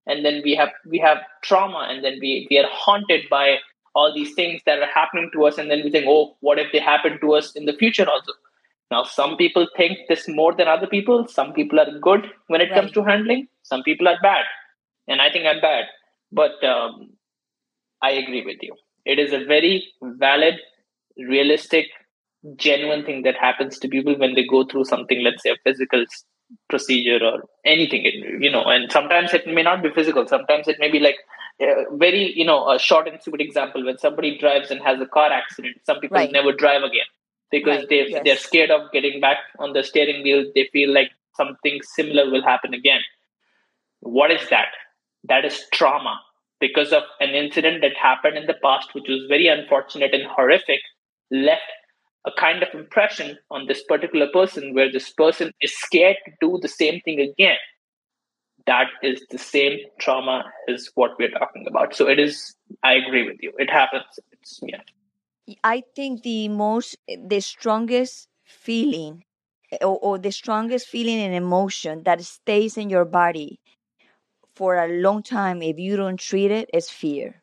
and 0.08 0.24
then 0.24 0.42
we 0.44 0.56
have 0.56 0.70
we 0.88 1.00
have 1.00 1.18
trauma, 1.44 1.88
and 1.90 2.04
then 2.04 2.18
we 2.22 2.48
we 2.50 2.60
are 2.60 2.70
haunted 2.72 3.26
by 3.30 3.58
all 3.94 4.14
these 4.14 4.34
things 4.34 4.62
that 4.66 4.80
are 4.80 4.94
happening 4.94 5.30
to 5.34 5.46
us, 5.46 5.58
and 5.58 5.70
then 5.70 5.82
we 5.84 5.92
think, 5.92 6.06
oh, 6.08 6.36
what 6.40 6.60
if 6.60 6.72
they 6.72 6.80
happen 6.80 7.20
to 7.22 7.34
us 7.34 7.56
in 7.56 7.66
the 7.66 7.74
future 7.74 8.10
also? 8.10 8.32
Now, 8.90 9.04
some 9.04 9.38
people 9.38 9.68
think 9.78 10.00
this 10.10 10.28
more 10.28 10.54
than 10.54 10.68
other 10.68 10.88
people. 10.88 11.28
Some 11.28 11.54
people 11.54 11.80
are 11.80 12.00
good 12.00 12.30
when 12.48 12.62
it 12.62 12.72
right. 12.72 12.82
comes 12.82 12.92
to 12.92 13.04
handling. 13.04 13.48
Some 13.64 13.84
people 13.84 14.08
are 14.08 14.18
bad, 14.22 14.44
and 15.08 15.22
I 15.22 15.32
think 15.32 15.46
I'm 15.46 15.62
bad. 15.62 15.86
But 16.32 16.64
um, 16.64 17.12
I 18.02 18.12
agree 18.12 18.46
with 18.46 18.58
you. 18.62 18.76
It 19.06 19.20
is 19.20 19.34
a 19.34 19.46
very 19.46 19.88
valid, 20.02 20.56
realistic, 21.18 21.88
genuine 22.56 23.06
thing 23.06 23.24
that 23.24 23.36
happens 23.36 23.80
to 23.80 23.88
people 23.88 24.18
when 24.18 24.36
they 24.36 24.46
go 24.46 24.66
through 24.66 24.86
something, 24.86 25.24
let's 25.24 25.44
say 25.44 25.52
a 25.52 25.58
physical 25.64 26.06
procedure 26.70 27.24
or 27.24 27.44
anything. 27.66 28.04
You 28.40 28.52
know, 28.52 28.64
and 28.66 28.92
sometimes 28.92 29.34
it 29.34 29.48
may 29.48 29.64
not 29.64 29.84
be 29.84 29.90
physical. 29.90 30.28
Sometimes 30.28 30.68
it 30.68 30.78
may 30.80 30.92
be 30.92 31.00
like 31.00 31.18
a 31.62 31.86
very, 31.96 32.34
you 32.36 32.46
know, 32.46 32.70
a 32.70 32.80
short 32.80 33.08
and 33.08 33.22
stupid 33.22 33.42
example 33.42 33.86
when 33.86 33.98
somebody 33.98 34.38
drives 34.38 34.72
and 34.72 34.82
has 34.82 35.00
a 35.00 35.06
car 35.06 35.32
accident. 35.32 35.78
Some 35.86 36.00
people 36.00 36.18
right. 36.18 36.32
never 36.32 36.52
drive 36.52 36.84
again 36.84 37.06
because 37.52 37.80
right. 37.80 37.90
they 37.90 38.06
yes. 38.08 38.22
they're 38.26 38.38
scared 38.38 38.72
of 38.72 38.92
getting 38.92 39.20
back 39.20 39.38
on 39.60 39.74
the 39.74 39.84
steering 39.84 40.24
wheel. 40.24 40.46
They 40.56 40.70
feel 40.72 40.94
like 40.94 41.12
something 41.36 41.80
similar 41.84 42.30
will 42.30 42.44
happen 42.44 42.74
again. 42.74 43.02
What 44.00 44.32
is 44.32 44.50
that? 44.50 44.70
That 45.26 45.46
is 45.46 45.66
trauma 45.72 46.20
because 46.60 46.92
of 46.92 47.04
an 47.20 47.32
incident 47.32 47.82
that 47.82 47.96
happened 47.96 48.38
in 48.38 48.48
the 48.48 48.56
past, 48.64 48.94
which 48.94 49.08
was 49.08 49.26
very 49.28 49.48
unfortunate 49.48 50.14
and 50.14 50.24
horrific, 50.26 50.80
left 51.32 51.62
a 52.26 52.32
kind 52.38 52.62
of 52.62 52.70
impression 52.74 53.38
on 53.50 53.66
this 53.68 53.84
particular 53.84 54.28
person 54.32 54.74
where 54.74 54.92
this 54.92 55.12
person 55.12 55.52
is 55.62 55.76
scared 55.76 56.18
to 56.26 56.32
do 56.40 56.60
the 56.62 56.68
same 56.68 57.02
thing 57.02 57.20
again. 57.20 57.58
That 58.68 58.88
is 59.02 59.26
the 59.30 59.38
same 59.38 59.80
trauma 60.00 60.44
as 60.70 60.90
what 60.96 61.12
we're 61.18 61.32
talking 61.32 61.66
about. 61.68 61.96
So 61.96 62.08
it 62.08 62.20
is, 62.20 62.56
I 62.84 62.94
agree 62.94 63.26
with 63.26 63.38
you. 63.42 63.54
It 63.58 63.70
happens. 63.70 64.04
It's, 64.32 64.60
yeah. 64.64 64.82
I 65.64 65.84
think 65.96 66.24
the 66.24 66.48
most, 66.50 66.98
the 67.08 67.40
strongest 67.40 68.28
feeling 68.46 69.24
or, 69.82 69.98
or, 70.02 70.18
the 70.18 70.32
strongest 70.32 70.88
feeling 70.88 71.20
and 71.20 71.34
emotion 71.34 72.04
that 72.04 72.22
stays 72.24 72.78
in 72.78 72.90
your 72.90 73.06
body 73.06 73.60
for 74.56 74.76
a 74.76 74.88
long 74.88 75.24
time 75.24 75.62
if 75.62 75.80
you 75.80 75.96
don't 75.96 76.20
treat 76.20 76.52
it 76.52 76.70
is 76.74 76.90
fear. 76.90 77.42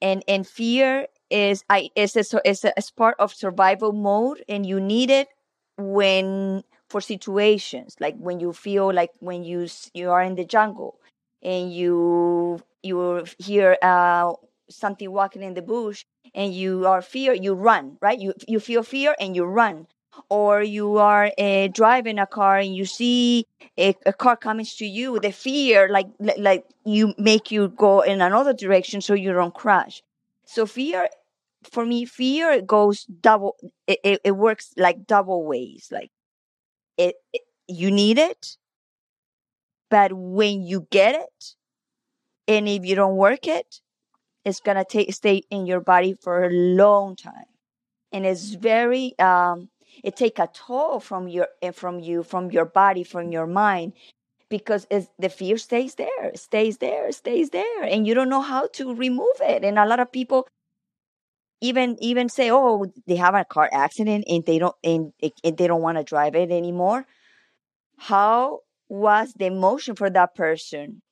And 0.00 0.24
and 0.28 0.46
fear 0.46 1.06
is 1.30 1.64
I 1.70 1.90
is 1.94 2.16
a, 2.16 2.48
is 2.48 2.64
a, 2.64 2.72
is 2.76 2.90
part 2.90 3.16
of 3.18 3.32
survival 3.32 3.92
mode, 3.92 4.44
and 4.48 4.66
you 4.66 4.80
need 4.80 5.10
it 5.10 5.28
when 5.78 6.62
for 6.94 7.00
situations 7.00 7.96
like 8.00 8.14
when 8.18 8.38
you 8.38 8.52
feel 8.52 8.92
like 8.94 9.10
when 9.18 9.42
you 9.42 9.66
you 9.94 10.10
are 10.10 10.22
in 10.22 10.36
the 10.36 10.44
jungle 10.44 11.00
and 11.42 11.72
you 11.74 12.60
you 12.82 13.24
hear 13.38 13.76
uh, 13.82 14.32
something 14.70 15.10
walking 15.10 15.42
in 15.42 15.54
the 15.54 15.62
bush 15.62 16.04
and 16.34 16.54
you 16.54 16.86
are 16.86 17.02
fear, 17.02 17.32
you 17.32 17.54
run, 17.54 17.96
right? 18.00 18.18
You 18.18 18.34
you 18.46 18.60
feel 18.60 18.82
fear 18.82 19.14
and 19.20 19.34
you 19.36 19.44
run. 19.44 19.86
Or 20.30 20.62
you 20.62 20.98
are 20.98 21.32
uh, 21.38 21.66
driving 21.72 22.20
a 22.20 22.26
car 22.26 22.58
and 22.58 22.74
you 22.74 22.84
see 22.84 23.46
a, 23.76 23.96
a 24.06 24.12
car 24.12 24.36
coming 24.36 24.64
to 24.78 24.86
you, 24.86 25.18
the 25.18 25.32
fear 25.32 25.88
like 25.90 26.06
like 26.38 26.64
you 26.84 27.14
make 27.18 27.50
you 27.50 27.68
go 27.68 28.00
in 28.02 28.20
another 28.20 28.52
direction 28.52 29.00
so 29.00 29.14
you 29.14 29.32
don't 29.32 29.54
crash. 29.54 30.02
So 30.46 30.66
fear, 30.66 31.08
for 31.64 31.84
me, 31.86 32.04
fear 32.04 32.60
goes 32.62 33.04
double. 33.04 33.56
It, 33.86 33.98
it, 34.04 34.20
it 34.24 34.32
works 34.32 34.72
like 34.76 35.06
double 35.06 35.44
ways. 35.44 35.88
Like 35.90 36.10
it, 36.96 37.16
it, 37.32 37.42
you 37.68 37.90
need 37.90 38.18
it, 38.18 38.56
but 39.90 40.12
when 40.12 40.62
you 40.62 40.86
get 40.90 41.14
it, 41.14 41.54
and 42.48 42.68
if 42.68 42.84
you 42.84 42.94
don't 42.94 43.16
work 43.16 43.46
it, 43.46 43.80
it's 44.44 44.60
gonna 44.60 44.84
take 44.84 45.12
stay 45.14 45.42
in 45.50 45.66
your 45.66 45.80
body 45.80 46.14
for 46.22 46.44
a 46.44 46.50
long 46.50 47.16
time, 47.16 47.46
and 48.12 48.26
it's 48.26 48.54
very 48.54 49.18
um, 49.18 49.70
it 50.04 50.16
take 50.16 50.38
a 50.38 50.48
toll 50.52 51.00
from 51.00 51.28
your 51.28 51.48
eh, 51.62 51.72
from 51.72 52.00
you 52.00 52.22
from 52.22 52.50
your 52.50 52.66
body 52.66 53.04
from 53.04 53.32
your 53.32 53.46
mind 53.46 53.94
because 54.50 54.86
the 55.18 55.28
fear 55.30 55.58
stays 55.58 55.96
there, 55.96 56.32
stays 56.36 56.78
there, 56.78 57.10
stays 57.12 57.50
there, 57.50 57.82
and 57.84 58.06
you 58.06 58.14
don't 58.14 58.28
know 58.28 58.42
how 58.42 58.68
to 58.68 58.94
remove 58.94 59.36
it. 59.40 59.64
And 59.64 59.78
a 59.78 59.86
lot 59.86 60.00
of 60.00 60.12
people 60.12 60.46
even 61.60 61.96
even 62.00 62.28
say, 62.28 62.50
"Oh, 62.50 62.86
they 63.06 63.16
have 63.16 63.34
a 63.34 63.44
car 63.44 63.68
accident 63.72 64.24
and 64.28 64.44
they 64.44 64.58
don't 64.58 64.76
and, 64.82 65.12
and 65.42 65.56
they 65.56 65.66
don't 65.66 65.82
want 65.82 65.98
to 65.98 66.04
drive 66.04 66.34
it 66.34 66.50
anymore." 66.50 67.06
How 67.96 68.60
was 68.88 69.32
the 69.34 69.46
emotion 69.46 69.94
for 69.94 70.10
that 70.10 70.34
person? 70.34 71.02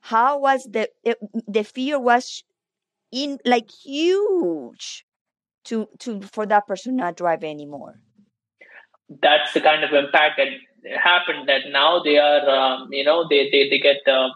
How 0.00 0.38
was 0.38 0.64
the 0.64 0.88
it, 1.04 1.18
the 1.48 1.64
fear 1.64 1.98
was 1.98 2.44
in 3.12 3.38
like 3.44 3.70
huge 3.70 5.04
to 5.64 5.88
to 6.00 6.20
for 6.20 6.46
that 6.46 6.66
person 6.66 6.96
not 6.96 7.16
drive 7.16 7.44
anymore 7.44 8.00
that's 9.08 9.52
the 9.52 9.60
kind 9.60 9.84
of 9.84 9.92
impact 9.92 10.38
that 10.38 10.48
happened 11.02 11.48
that 11.48 11.62
now 11.70 12.02
they 12.02 12.18
are 12.18 12.48
um, 12.48 12.88
you 12.92 13.04
know 13.04 13.26
they 13.28 13.50
they, 13.50 13.68
they 13.68 13.78
get 13.78 14.06
uh, 14.06 14.28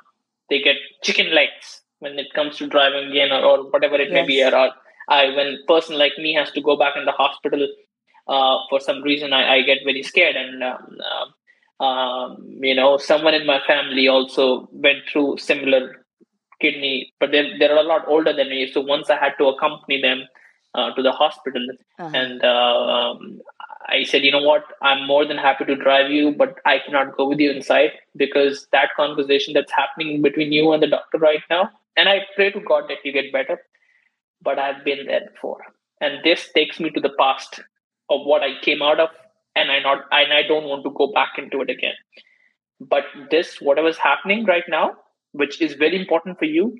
they 0.48 0.60
get 0.60 0.76
chicken 1.02 1.34
legs 1.34 1.82
when 1.98 2.18
it 2.18 2.32
comes 2.34 2.56
to 2.56 2.66
driving 2.66 3.10
again 3.10 3.30
or, 3.32 3.42
or 3.42 3.70
whatever 3.70 3.96
it 3.96 4.10
yes. 4.10 4.12
may 4.12 4.26
be 4.26 4.42
or, 4.42 4.54
or 4.54 4.70
I 5.10 5.26
when 5.36 5.58
a 5.62 5.66
person 5.66 5.98
like 5.98 6.16
me 6.18 6.32
has 6.34 6.50
to 6.52 6.62
go 6.62 6.76
back 6.76 6.94
in 6.96 7.04
the 7.04 7.12
hospital 7.12 7.68
uh, 8.28 8.58
for 8.68 8.80
some 8.80 9.02
reason 9.02 9.32
I, 9.32 9.56
I, 9.56 9.62
get 9.62 9.78
very 9.84 10.02
scared. 10.02 10.36
And 10.36 10.62
um, 10.62 10.98
uh, 11.80 11.84
um, 11.84 12.58
you 12.60 12.74
know 12.74 12.96
someone 12.96 13.34
in 13.34 13.46
my 13.46 13.60
family 13.66 14.08
also 14.08 14.68
went 14.72 14.98
through 15.10 15.38
similar 15.38 16.06
kidney, 16.60 17.12
but 17.18 17.30
they're, 17.32 17.58
they're 17.58 17.76
a 17.76 17.82
lot 17.82 18.06
older 18.06 18.32
than 18.32 18.50
me. 18.50 18.70
So 18.70 18.80
once 18.80 19.10
I 19.10 19.16
had 19.16 19.32
to 19.38 19.46
accompany 19.46 20.00
them 20.00 20.24
uh, 20.74 20.92
to 20.94 21.02
the 21.02 21.12
hospital, 21.12 21.66
uh-huh. 21.98 22.10
and 22.14 22.44
uh, 22.44 22.86
um, 22.86 23.40
I 23.88 24.04
said, 24.04 24.22
you 24.22 24.30
know 24.30 24.42
what, 24.42 24.64
I'm 24.82 25.06
more 25.06 25.24
than 25.24 25.38
happy 25.38 25.64
to 25.64 25.74
drive 25.74 26.10
you, 26.10 26.32
but 26.32 26.58
I 26.66 26.78
cannot 26.78 27.16
go 27.16 27.28
with 27.28 27.40
you 27.40 27.50
inside 27.50 27.92
because 28.14 28.68
that 28.72 28.90
conversation 28.94 29.54
that's 29.54 29.72
happening 29.72 30.22
between 30.22 30.52
you 30.52 30.72
and 30.72 30.82
the 30.82 30.86
doctor 30.86 31.18
right 31.18 31.42
now, 31.48 31.70
and 31.96 32.08
I 32.08 32.20
pray 32.36 32.50
to 32.52 32.60
God 32.60 32.84
that 32.88 32.98
you 33.04 33.12
get 33.12 33.32
better, 33.32 33.60
but 34.42 34.58
I've 34.58 34.84
been 34.84 35.06
there 35.06 35.28
before, 35.32 35.60
and 36.00 36.24
this 36.24 36.50
takes 36.54 36.80
me 36.80 36.90
to 36.90 37.00
the 37.00 37.12
past 37.18 37.60
of 38.08 38.20
what 38.24 38.42
I 38.42 38.60
came 38.62 38.82
out 38.82 39.00
of, 39.00 39.10
and 39.54 39.70
I 39.70 39.80
not 39.80 40.04
and 40.10 40.32
I 40.32 40.42
don't 40.46 40.64
want 40.64 40.84
to 40.84 40.90
go 40.96 41.12
back 41.12 41.32
into 41.38 41.60
it 41.60 41.70
again. 41.70 41.94
But 42.80 43.04
this, 43.30 43.60
whatever's 43.60 43.98
happening 43.98 44.46
right 44.46 44.64
now, 44.68 44.92
which 45.32 45.60
is 45.60 45.74
very 45.74 46.00
important 46.00 46.38
for 46.38 46.46
you, 46.46 46.78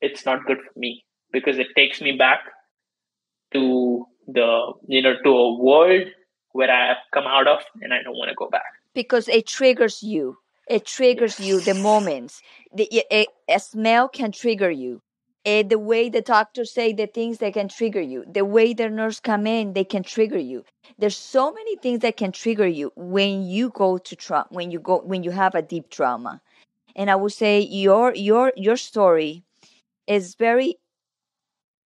it's 0.00 0.24
not 0.24 0.46
good 0.46 0.58
for 0.58 0.78
me 0.78 1.04
because 1.32 1.58
it 1.58 1.68
takes 1.76 2.00
me 2.00 2.12
back 2.12 2.40
to 3.52 4.06
the 4.26 4.72
you 4.88 5.02
know 5.02 5.14
to 5.22 5.30
a 5.30 5.62
world 5.62 6.08
where 6.52 6.70
I 6.70 6.86
have 6.86 6.98
come 7.12 7.26
out 7.26 7.48
of 7.48 7.60
and 7.82 7.92
I 7.92 8.02
don't 8.02 8.16
want 8.16 8.30
to 8.30 8.34
go 8.36 8.48
back. 8.48 8.62
Because 8.94 9.28
it 9.28 9.46
triggers 9.46 10.02
you. 10.02 10.38
It 10.68 10.86
triggers 10.86 11.38
you 11.40 11.60
the 11.60 11.74
moments. 11.74 12.40
The, 12.72 13.04
a, 13.12 13.26
a 13.48 13.58
smell 13.58 14.08
can 14.08 14.32
trigger 14.32 14.70
you. 14.70 15.02
Uh, 15.46 15.62
the 15.62 15.78
way 15.78 16.08
the 16.08 16.22
doctors 16.22 16.72
say 16.72 16.92
the 16.92 17.06
things 17.06 17.38
that 17.38 17.52
can 17.54 17.68
trigger 17.68 18.00
you, 18.00 18.24
the 18.26 18.44
way 18.44 18.72
the 18.72 18.88
nurse 18.88 19.20
come 19.20 19.46
in, 19.46 19.74
they 19.74 19.84
can 19.84 20.02
trigger 20.02 20.38
you. 20.38 20.64
There's 20.98 21.16
so 21.16 21.52
many 21.52 21.76
things 21.76 22.00
that 22.00 22.16
can 22.16 22.32
trigger 22.32 22.66
you 22.66 22.92
when 22.96 23.42
you 23.46 23.70
go 23.70 23.98
to 23.98 24.16
trauma, 24.16 24.46
when 24.50 24.70
you 24.70 24.78
go, 24.80 25.00
when 25.00 25.22
you 25.22 25.30
have 25.32 25.54
a 25.54 25.62
deep 25.62 25.90
trauma. 25.90 26.40
And 26.96 27.10
I 27.10 27.16
would 27.16 27.32
say 27.32 27.60
your 27.60 28.14
your 28.14 28.52
your 28.56 28.76
story 28.76 29.44
is 30.06 30.34
very, 30.36 30.76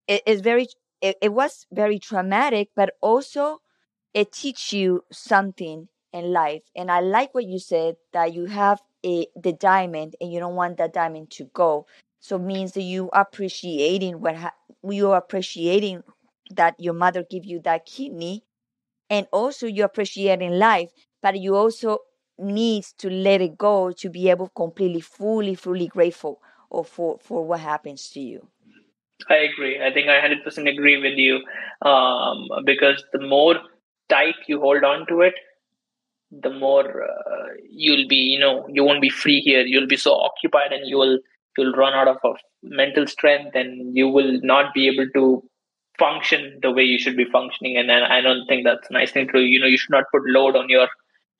it 0.06 0.22
is 0.26 0.40
very, 0.40 0.68
it, 1.00 1.16
it 1.22 1.32
was 1.32 1.66
very 1.72 1.98
traumatic, 1.98 2.70
but 2.76 2.94
also 3.00 3.60
it 4.14 4.32
teach 4.32 4.72
you 4.72 5.04
something 5.12 5.88
in 6.12 6.32
life. 6.32 6.62
And 6.76 6.90
I 6.90 7.00
like 7.00 7.34
what 7.34 7.44
you 7.46 7.58
said 7.58 7.96
that 8.12 8.34
you 8.34 8.46
have 8.46 8.80
a 9.04 9.28
the 9.36 9.52
diamond 9.52 10.16
and 10.20 10.32
you 10.32 10.40
don't 10.40 10.56
want 10.56 10.78
that 10.78 10.92
diamond 10.92 11.30
to 11.32 11.44
go 11.54 11.86
so 12.20 12.38
means 12.38 12.72
that 12.72 12.82
you 12.82 13.08
appreciating 13.12 14.20
what 14.20 14.36
ha- 14.36 14.54
you 14.84 15.12
appreciating 15.12 16.02
that 16.50 16.74
your 16.78 16.94
mother 16.94 17.24
give 17.28 17.44
you 17.44 17.60
that 17.60 17.86
kidney 17.86 18.44
and 19.10 19.26
also 19.32 19.66
you 19.66 19.84
appreciating 19.84 20.52
life 20.52 20.90
but 21.22 21.38
you 21.38 21.54
also 21.56 21.98
need 22.38 22.84
to 22.98 23.10
let 23.10 23.40
it 23.40 23.58
go 23.58 23.90
to 23.92 24.08
be 24.08 24.30
able 24.30 24.48
completely 24.48 25.00
fully 25.00 25.54
fully 25.54 25.86
grateful 25.88 26.40
or 26.70 26.84
for 26.84 27.18
for 27.20 27.44
what 27.46 27.60
happens 27.60 28.08
to 28.10 28.20
you. 28.20 28.48
I 29.28 29.36
agree. 29.50 29.80
I 29.82 29.92
think 29.92 30.08
i 30.08 30.18
100% 30.18 30.68
agree 30.68 30.96
with 30.98 31.18
you 31.18 31.40
um, 31.88 32.48
because 32.64 33.02
the 33.12 33.20
more 33.26 33.56
tight 34.08 34.36
you 34.46 34.60
hold 34.60 34.84
on 34.84 35.06
to 35.08 35.20
it 35.22 35.34
the 36.30 36.50
more 36.50 37.02
uh, 37.04 37.46
you'll 37.70 38.06
be 38.08 38.16
you 38.16 38.38
know 38.38 38.66
you 38.68 38.84
won't 38.84 39.00
be 39.00 39.08
free 39.08 39.40
here. 39.40 39.62
You'll 39.62 39.86
be 39.86 39.96
so 39.96 40.14
occupied 40.14 40.72
and 40.72 40.86
you 40.86 40.98
will 40.98 41.18
you'll 41.58 41.72
run 41.72 41.92
out 41.92 42.08
of, 42.08 42.18
of 42.24 42.36
mental 42.62 43.06
strength 43.06 43.54
and 43.54 43.96
you 43.96 44.08
will 44.08 44.38
not 44.42 44.72
be 44.74 44.86
able 44.88 45.08
to 45.14 45.42
function 45.98 46.58
the 46.62 46.70
way 46.70 46.82
you 46.82 46.98
should 46.98 47.16
be 47.16 47.24
functioning 47.32 47.76
and, 47.76 47.90
and 47.90 48.04
i 48.04 48.20
don't 48.20 48.46
think 48.46 48.64
that's 48.64 48.88
a 48.88 48.92
nice 48.92 49.10
thing 49.10 49.28
to 49.32 49.40
you 49.40 49.58
know 49.58 49.66
you 49.66 49.76
should 49.76 49.90
not 49.90 50.04
put 50.12 50.22
load 50.26 50.54
on 50.56 50.68
your 50.68 50.88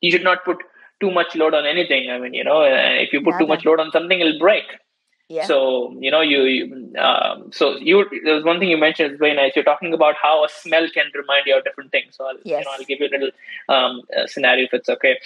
you 0.01 0.11
should 0.11 0.25
not 0.25 0.45
put 0.45 0.59
too 1.01 1.11
much 1.11 1.37
load 1.37 1.55
on 1.55 1.65
anything 1.65 2.11
i 2.11 2.19
mean 2.19 2.35
you 2.35 2.43
know 2.43 2.63
if 2.63 3.13
you 3.13 3.21
put 3.21 3.35
yeah, 3.35 3.39
too 3.39 3.47
much 3.47 3.65
load 3.65 3.79
on 3.79 3.91
something 3.93 4.21
it'll 4.21 4.39
break 4.39 4.65
yeah. 5.29 5.45
So 5.45 5.95
you 6.01 6.11
know 6.11 6.23
you, 6.23 6.43
you 6.45 6.99
um, 6.99 7.51
so 7.53 7.77
you 7.77 8.07
there 8.25 8.37
was 8.37 8.45
one 8.45 8.59
thing 8.59 8.71
you 8.71 8.79
mentioned 8.79 9.13
is 9.13 9.19
very 9.19 9.35
nice. 9.35 9.53
You're 9.55 9.65
talking 9.65 9.93
about 9.93 10.15
how 10.21 10.43
a 10.43 10.49
smell 10.49 10.89
can 10.89 11.05
remind 11.15 11.43
you 11.45 11.59
of 11.59 11.65
different 11.65 11.93
things. 11.93 12.17
So 12.17 12.25
I'll, 12.25 12.39
yes. 12.45 12.61
you 12.61 12.65
know, 12.65 12.71
I'll 12.73 12.85
give 12.85 13.01
you 13.01 13.09
a 13.09 13.13
little 13.13 13.31
um, 13.69 14.01
scenario 14.27 14.65
if 14.65 14.73
it's 14.73 14.89
okay. 14.89 15.19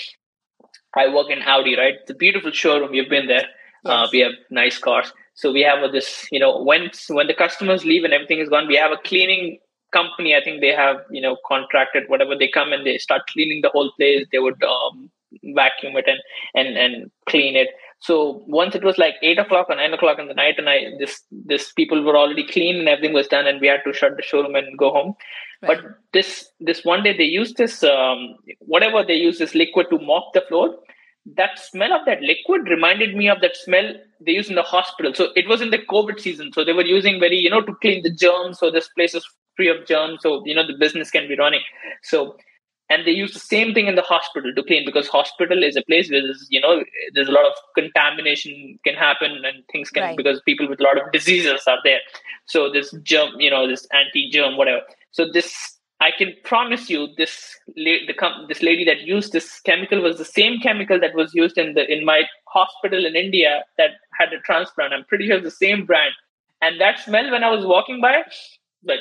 I 0.97 1.09
work 1.09 1.31
in 1.31 1.41
Audi, 1.43 1.77
right? 1.77 1.95
It's 2.01 2.11
a 2.11 2.15
beautiful 2.15 2.51
showroom. 2.51 2.95
You've 2.95 3.09
been 3.09 3.29
there. 3.29 3.47
Uh, 3.85 4.03
yes. 4.03 4.13
We 4.13 4.19
have 4.21 4.33
nice 4.51 4.79
cars. 4.79 5.13
So 5.35 5.51
we 5.53 5.63
have 5.63 5.91
this, 5.93 6.27
you 6.31 6.39
know, 6.39 6.63
when 6.63 6.91
when 7.09 7.27
the 7.27 7.35
customers 7.35 7.85
leave 7.85 8.05
and 8.05 8.13
everything 8.13 8.39
is 8.39 8.49
gone, 8.49 8.69
we 8.69 8.77
have 8.77 8.93
a 8.93 8.99
cleaning 8.99 9.59
company. 9.93 10.35
I 10.35 10.43
think 10.43 10.61
they 10.61 10.73
have, 10.73 10.97
you 11.11 11.21
know, 11.21 11.37
contracted 11.47 12.05
whatever. 12.09 12.37
They 12.37 12.49
come 12.49 12.73
and 12.73 12.87
they 12.87 12.99
start 12.99 13.23
cleaning 13.33 13.61
the 13.63 13.71
whole 13.71 13.93
place. 13.97 14.27
They 14.31 14.39
would 14.39 14.63
um, 14.63 15.11
vacuum 15.55 15.97
it 15.97 16.07
and 16.07 16.21
and 16.55 16.77
and 16.77 17.11
clean 17.29 17.57
it. 17.57 17.69
So 18.01 18.43
once 18.49 18.75
it 18.75 18.83
was 18.83 18.99
like 18.99 19.15
eight 19.23 19.39
o'clock 19.39 19.67
or 19.71 19.77
nine 19.77 19.95
o'clock 19.95 20.19
in 20.19 20.27
the 20.29 20.35
night, 20.35 20.57
and 20.59 20.69
I 20.69 20.91
this 20.99 21.23
this 21.31 21.73
people 21.73 22.03
were 22.03 22.17
already 22.17 22.47
clean 22.47 22.81
and 22.81 22.89
everything 22.89 23.15
was 23.15 23.29
done, 23.29 23.47
and 23.47 23.61
we 23.61 23.69
had 23.69 23.81
to 23.87 23.93
shut 23.93 24.17
the 24.17 24.23
showroom 24.23 24.55
and 24.55 24.77
go 24.77 24.91
home. 24.91 25.15
Right. 25.63 25.79
But 25.83 25.85
this 26.13 26.51
this 26.61 26.85
one 26.85 27.05
day 27.05 27.17
they 27.17 27.25
used 27.25 27.57
this 27.57 27.83
um, 27.85 28.37
whatever 28.59 29.05
they 29.05 29.15
use 29.15 29.39
this 29.39 29.55
liquid 29.55 29.87
to 29.91 29.99
mop 29.99 30.33
the 30.35 30.43
floor 30.49 30.75
that 31.25 31.59
smell 31.59 31.93
of 31.93 32.05
that 32.07 32.21
liquid 32.21 32.63
reminded 32.69 33.15
me 33.15 33.29
of 33.29 33.41
that 33.41 33.57
smell 33.57 33.95
they 34.21 34.33
use 34.33 34.49
in 34.49 34.57
the 34.57 34.63
hospital. 34.63 35.15
So 35.15 35.29
it 35.37 35.49
was 35.49 35.61
in 35.61 35.71
the 35.71 35.79
COVID 35.79 36.21
season. 36.21 36.53
So 36.53 36.65
they 36.65 36.73
were 36.73 36.85
using 36.85 37.21
very, 37.21 37.37
you 37.37 37.51
know, 37.51 37.63
to 37.63 37.75
clean 37.81 38.03
the 38.03 38.11
germs. 38.11 38.59
So 38.59 38.71
this 38.71 38.89
place 38.89 39.15
is 39.15 39.27
free 39.57 39.69
of 39.69 39.87
germs. 39.87 40.21
So, 40.23 40.43
you 40.45 40.55
know, 40.55 40.67
the 40.67 40.77
business 40.79 41.11
can 41.11 41.29
be 41.29 41.37
running. 41.37 41.61
So, 42.03 42.37
and 42.91 43.07
they 43.07 43.13
use 43.13 43.33
the 43.33 43.41
same 43.41 43.73
thing 43.73 43.87
in 43.87 43.95
the 43.95 44.03
hospital 44.03 44.53
to 44.55 44.63
clean 44.65 44.85
because 44.85 45.09
hospital 45.09 45.63
is 45.63 45.77
a 45.77 45.83
place 45.83 46.11
where 46.11 46.21
there's, 46.21 46.47
you 46.51 46.61
know, 46.61 46.85
there's 47.15 47.29
a 47.29 47.33
lot 47.33 47.47
of 47.47 47.53
contamination 47.75 48.79
can 48.85 48.95
happen 48.95 49.31
and 49.45 49.65
things 49.71 49.91
can, 49.91 50.03
right. 50.03 50.17
because 50.17 50.43
people 50.45 50.69
with 50.69 50.81
a 50.81 50.83
lot 50.83 51.01
of 51.01 51.11
diseases 51.13 51.63
are 51.67 51.79
there. 51.85 52.01
So 52.47 52.71
this 52.71 52.95
germ, 53.03 53.41
you 53.41 53.51
know, 53.51 53.67
this 53.67 53.87
anti-germ, 53.93 54.57
whatever. 54.57 54.83
So 55.13 55.31
this 55.33 55.72
I 56.03 56.11
can 56.19 56.35
promise 56.45 56.91
you 56.91 57.09
this 57.17 57.35
la- 57.77 58.05
the 58.09 58.15
com- 58.23 58.47
this 58.49 58.63
lady 58.63 58.85
that 58.87 59.03
used 59.03 59.33
this 59.33 59.61
chemical 59.61 60.01
was 60.03 60.19
the 60.19 60.25
same 60.25 60.59
chemical 60.61 61.01
that 61.01 61.15
was 61.15 61.35
used 61.35 61.59
in 61.59 61.75
the 61.75 61.85
in 61.97 62.05
my 62.05 62.21
hospital 62.49 63.07
in 63.07 63.17
India 63.17 63.65
that 63.79 63.93
had 64.21 64.33
a 64.33 64.41
transplant. 64.41 64.93
I'm 64.95 65.05
pretty 65.05 65.29
sure 65.29 65.41
the 65.41 65.51
same 65.65 65.87
brand. 65.87 66.15
And 66.63 66.81
that 66.81 66.99
smell 67.01 67.31
when 67.31 67.45
I 67.45 67.51
was 67.51 67.65
walking 67.67 68.01
by, 68.01 68.23
like 68.85 69.01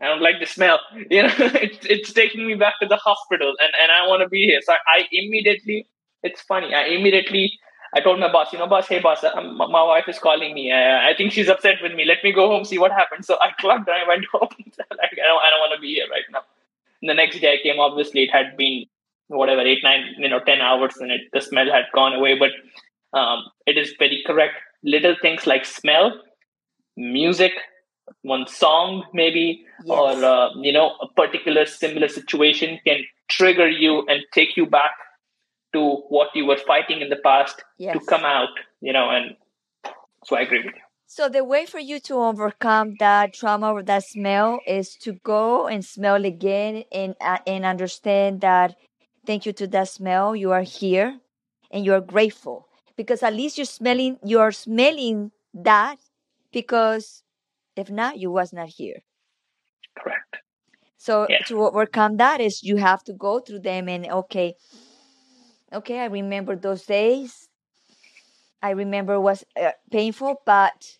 I 0.00 0.06
don't 0.06 0.22
like 0.22 0.40
the 0.40 0.46
smell. 0.46 0.80
You 1.10 1.22
know, 1.24 1.34
it's 1.38 1.84
it's 1.86 2.12
taking 2.12 2.46
me 2.46 2.54
back 2.54 2.74
to 2.82 2.86
the 2.88 2.96
hospital, 3.08 3.54
and 3.64 3.72
and 3.82 3.90
I 3.92 4.06
want 4.08 4.22
to 4.22 4.28
be 4.28 4.42
here. 4.50 4.60
So 4.62 4.72
I, 4.74 4.78
I 4.98 5.08
immediately. 5.12 5.86
It's 6.22 6.42
funny. 6.42 6.74
I 6.74 6.84
immediately 6.98 7.52
I 7.94 8.00
told 8.00 8.20
my 8.20 8.30
boss, 8.30 8.52
you 8.52 8.58
know, 8.58 8.66
boss, 8.66 8.86
hey, 8.86 9.00
boss, 9.00 9.24
um, 9.24 9.56
my 9.56 9.82
wife 9.82 10.08
is 10.08 10.18
calling 10.18 10.54
me. 10.54 10.70
Uh, 10.70 10.98
I 10.98 11.14
think 11.16 11.32
she's 11.32 11.48
upset 11.48 11.76
with 11.82 11.92
me. 11.94 12.04
Let 12.04 12.22
me 12.22 12.32
go 12.32 12.48
home, 12.48 12.64
see 12.64 12.78
what 12.78 12.92
happened. 12.92 13.24
So 13.24 13.38
I 13.40 13.50
clocked 13.58 13.88
and 13.88 13.96
I 13.96 14.06
went 14.06 14.26
home. 14.32 14.48
like, 14.50 15.12
I 15.12 15.26
don't, 15.26 15.42
I 15.42 15.50
don't 15.50 15.60
want 15.60 15.72
to 15.74 15.80
be 15.80 15.94
here 15.94 16.06
right 16.10 16.24
now. 16.30 16.42
And 17.00 17.08
the 17.08 17.14
next 17.14 17.40
day 17.40 17.54
I 17.54 17.62
came, 17.62 17.80
obviously, 17.80 18.24
it 18.24 18.30
had 18.30 18.56
been 18.56 18.84
whatever, 19.28 19.62
eight, 19.62 19.82
nine, 19.82 20.14
you 20.18 20.28
know, 20.28 20.40
10 20.40 20.60
hours 20.60 20.96
and 20.98 21.10
it, 21.10 21.22
the 21.32 21.40
smell 21.40 21.70
had 21.70 21.84
gone 21.94 22.14
away. 22.14 22.38
But 22.38 22.50
um, 23.18 23.44
it 23.66 23.78
is 23.78 23.94
very 23.98 24.22
correct. 24.26 24.54
Little 24.82 25.16
things 25.20 25.46
like 25.46 25.64
smell, 25.64 26.20
music, 26.96 27.52
one 28.22 28.46
song 28.46 29.04
maybe, 29.14 29.64
yes. 29.84 29.88
or, 29.88 30.24
uh, 30.24 30.50
you 30.56 30.72
know, 30.72 30.96
a 31.00 31.08
particular 31.08 31.64
similar 31.66 32.08
situation 32.08 32.78
can 32.86 33.04
trigger 33.28 33.68
you 33.68 34.04
and 34.08 34.24
take 34.32 34.56
you 34.56 34.66
back 34.66 34.92
to 35.72 35.96
what 36.08 36.28
you 36.34 36.46
were 36.46 36.58
fighting 36.66 37.00
in 37.00 37.08
the 37.08 37.16
past 37.16 37.62
yes. 37.78 37.94
to 37.94 38.04
come 38.04 38.24
out, 38.24 38.48
you 38.80 38.92
know, 38.92 39.10
and 39.10 39.36
so 40.24 40.36
I 40.36 40.40
agree 40.42 40.64
with 40.64 40.74
you. 40.74 40.82
So 41.10 41.28
the 41.28 41.42
way 41.42 41.64
for 41.64 41.78
you 41.78 42.00
to 42.00 42.16
overcome 42.16 42.96
that 42.98 43.32
trauma 43.32 43.72
or 43.72 43.82
that 43.82 44.04
smell 44.04 44.60
is 44.66 44.94
to 44.96 45.14
go 45.24 45.66
and 45.66 45.82
smell 45.82 46.22
again 46.26 46.84
and 46.92 47.14
uh, 47.18 47.38
and 47.46 47.64
understand 47.64 48.42
that 48.42 48.76
thank 49.24 49.46
you 49.46 49.54
to 49.54 49.66
that 49.68 49.88
smell 49.88 50.36
you 50.36 50.52
are 50.52 50.62
here 50.62 51.18
and 51.70 51.86
you 51.86 51.94
are 51.94 52.02
grateful 52.02 52.68
because 52.94 53.22
at 53.22 53.32
least 53.32 53.56
you're 53.56 53.64
smelling 53.64 54.18
you're 54.22 54.52
smelling 54.52 55.32
that 55.54 55.96
because 56.52 57.22
if 57.74 57.90
not 57.90 58.18
you 58.18 58.30
was 58.30 58.52
not 58.52 58.68
here. 58.68 59.00
Correct. 59.96 60.36
So 60.98 61.26
yeah. 61.30 61.38
to 61.46 61.64
overcome 61.64 62.18
that 62.18 62.42
is 62.42 62.62
you 62.62 62.76
have 62.76 63.02
to 63.04 63.14
go 63.14 63.40
through 63.40 63.60
them 63.60 63.88
and 63.88 64.06
okay 64.06 64.56
Okay, 65.72 66.00
I 66.00 66.04
remember 66.06 66.56
those 66.56 66.84
days. 66.84 67.48
I 68.62 68.70
remember 68.70 69.14
it 69.14 69.20
was 69.20 69.44
uh, 69.60 69.72
painful, 69.90 70.42
but 70.44 70.98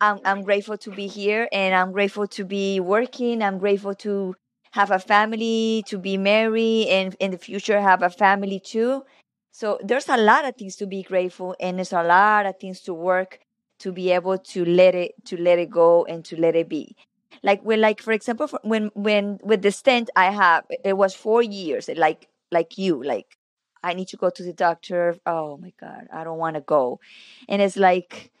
I'm 0.00 0.20
I'm 0.24 0.42
grateful 0.42 0.76
to 0.78 0.90
be 0.90 1.06
here 1.06 1.48
and 1.52 1.74
I'm 1.74 1.92
grateful 1.92 2.26
to 2.28 2.44
be 2.44 2.80
working. 2.80 3.42
I'm 3.42 3.58
grateful 3.58 3.94
to 4.06 4.36
have 4.72 4.90
a 4.90 4.98
family, 4.98 5.84
to 5.88 5.98
be 5.98 6.18
married, 6.18 6.88
and 6.88 7.16
in 7.20 7.30
the 7.30 7.38
future 7.38 7.80
have 7.80 8.02
a 8.02 8.10
family 8.10 8.60
too. 8.60 9.04
So 9.52 9.78
there's 9.82 10.08
a 10.08 10.18
lot 10.18 10.44
of 10.44 10.56
things 10.56 10.76
to 10.78 10.86
be 10.86 11.02
grateful, 11.02 11.56
and 11.60 11.78
there's 11.78 11.92
a 11.94 12.02
lot 12.02 12.46
of 12.46 12.58
things 12.60 12.80
to 12.82 12.94
work 12.94 13.40
to 13.80 13.92
be 13.92 14.10
able 14.12 14.38
to 14.38 14.64
let 14.66 14.94
it 14.94 15.12
to 15.26 15.36
let 15.40 15.58
it 15.58 15.70
go 15.70 16.04
and 16.04 16.24
to 16.26 16.36
let 16.40 16.56
it 16.56 16.68
be. 16.68 16.96
Like 17.42 17.62
when, 17.62 17.80
like 17.80 18.02
for 18.02 18.12
example, 18.12 18.48
when 18.64 18.90
when 18.94 19.40
with 19.42 19.62
the 19.62 19.72
stent 19.72 20.10
I 20.16 20.30
have, 20.30 20.66
it 20.84 20.98
was 20.98 21.14
four 21.14 21.42
years. 21.42 21.88
Like 21.96 22.28
like 22.52 22.76
you, 22.76 23.02
like 23.02 23.37
I 23.82 23.94
need 23.94 24.08
to 24.08 24.16
go 24.16 24.30
to 24.30 24.42
the 24.42 24.52
doctor. 24.52 25.16
Oh 25.26 25.56
my 25.56 25.72
God, 25.80 26.08
I 26.12 26.24
don't 26.24 26.38
want 26.38 26.56
to 26.56 26.60
go. 26.60 27.00
And 27.48 27.62
it's 27.62 27.76
like, 27.76 28.32